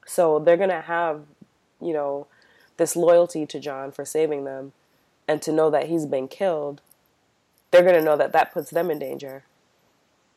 [0.06, 1.24] So they're gonna have,
[1.78, 2.28] you know,
[2.78, 4.72] this loyalty to Jon for saving them,
[5.28, 6.80] and to know that he's been killed.
[7.70, 9.42] They're gonna know that that puts them in danger,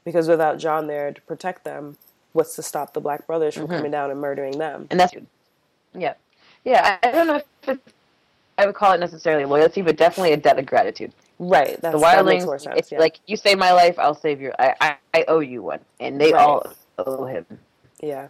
[0.03, 1.95] because without Jon there to protect them,
[2.33, 3.75] what's to stop the Black Brothers from mm-hmm.
[3.75, 4.87] coming down and murdering them?
[4.91, 5.13] and that's
[5.93, 6.15] yeah
[6.65, 7.93] yeah I, I don't know if it's,
[8.57, 11.79] i would call it necessarily loyalty but definitely a debt of gratitude Right.
[11.81, 12.77] That's, the that wildlings sense.
[12.77, 12.99] it's yeah.
[12.99, 16.21] like you save my life i'll save your I, I i owe you one and
[16.21, 16.41] they Right.
[16.45, 17.45] all owe him
[18.01, 18.27] Yeah.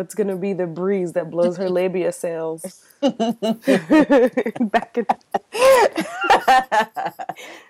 [0.00, 2.82] What's gonna be the breeze that blows her labia sails?
[3.02, 3.12] Back
[4.96, 5.04] in,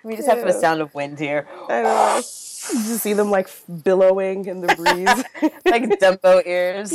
[0.05, 1.45] We just have to a sound of wind here.
[1.67, 2.15] I know.
[2.15, 3.49] You just see them like
[3.83, 5.51] billowing in the breeze.
[5.65, 6.93] Like Dumbo ears.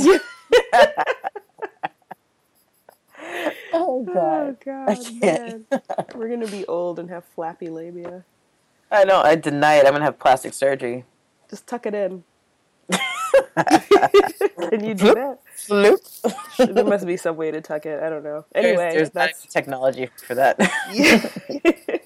[3.75, 4.15] Oh, oh, God.
[4.15, 5.67] oh god, man.
[6.15, 8.25] We're gonna be old and have flappy labia.
[8.91, 9.21] I know.
[9.21, 9.81] I deny it.
[9.85, 11.05] I'm going to have plastic surgery.
[11.51, 12.25] Just tuck it in.
[14.71, 15.39] Can you do that?
[15.57, 16.75] Floop.
[16.75, 18.03] There must be some way to tuck it.
[18.03, 18.45] I don't know.
[18.55, 20.59] Anyway, there's, there's not that's technology for that.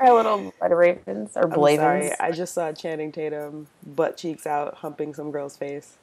[0.00, 1.80] Our little blood ravens or I'm blavens.
[2.08, 2.12] sorry.
[2.20, 5.94] I just saw Channing Tatum butt cheeks out humping some girl's face.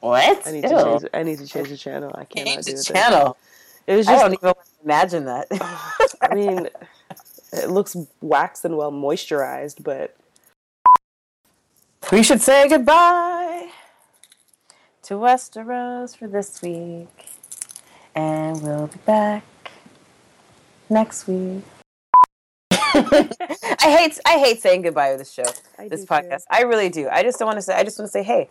[0.00, 0.46] What?
[0.46, 1.04] I need to change.
[1.14, 2.10] I need to change the channel.
[2.14, 2.84] I cannot Change do the this.
[2.86, 3.36] channel.
[3.86, 4.42] It was just, I just.
[4.42, 5.46] don't even imagine that.
[6.20, 6.68] I mean,
[7.52, 10.16] it looks waxed and well moisturized, but
[12.12, 13.70] we should say goodbye
[15.02, 17.08] to Westeros for this week.
[18.14, 19.44] And we'll be back
[20.88, 21.62] next week.
[22.72, 25.44] I hate I hate saying goodbye to this show,
[25.78, 26.12] I this do too.
[26.12, 26.44] podcast.
[26.50, 27.08] I really do.
[27.10, 27.74] I just don't want to say.
[27.74, 28.48] I just want to say, hey,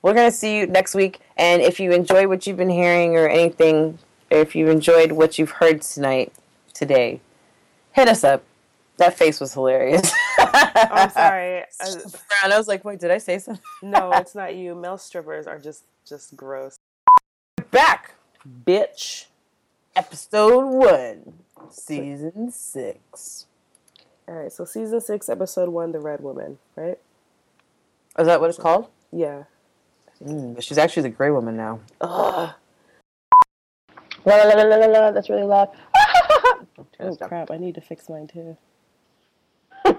[0.00, 1.20] we're gonna see you next week.
[1.36, 3.98] And if you enjoy what you've been hearing or anything,
[4.30, 6.32] or if you enjoyed what you've heard tonight,
[6.72, 7.20] today,
[7.92, 8.42] hit us up.
[8.96, 10.10] That face was hilarious.
[10.38, 11.62] I'm sorry.
[11.80, 11.94] Uh,
[12.44, 13.62] And I was like, wait, did I say something?
[13.82, 14.74] no, it's not you.
[14.74, 16.76] Male strippers are just just gross.
[17.70, 18.14] Back,
[18.64, 19.26] Bitch.
[19.96, 21.34] episode one,
[21.70, 23.46] season six.
[24.28, 26.98] All right, so season six, episode one, the Red Woman, right?
[28.18, 28.88] Is that what it's called?
[29.10, 29.44] Yeah.
[30.22, 31.80] Mm, but she's actually the gray woman now.
[32.00, 32.54] Ugh.
[34.24, 35.10] La la la la la la.
[35.10, 35.68] That's really loud.
[37.00, 37.50] Oh crap!
[37.50, 38.56] I need to fix mine too.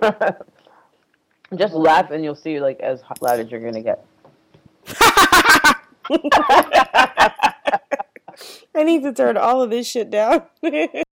[1.56, 4.06] Just laugh and you'll see like as loud as you're gonna get.
[8.76, 10.44] I need to turn all of this shit down.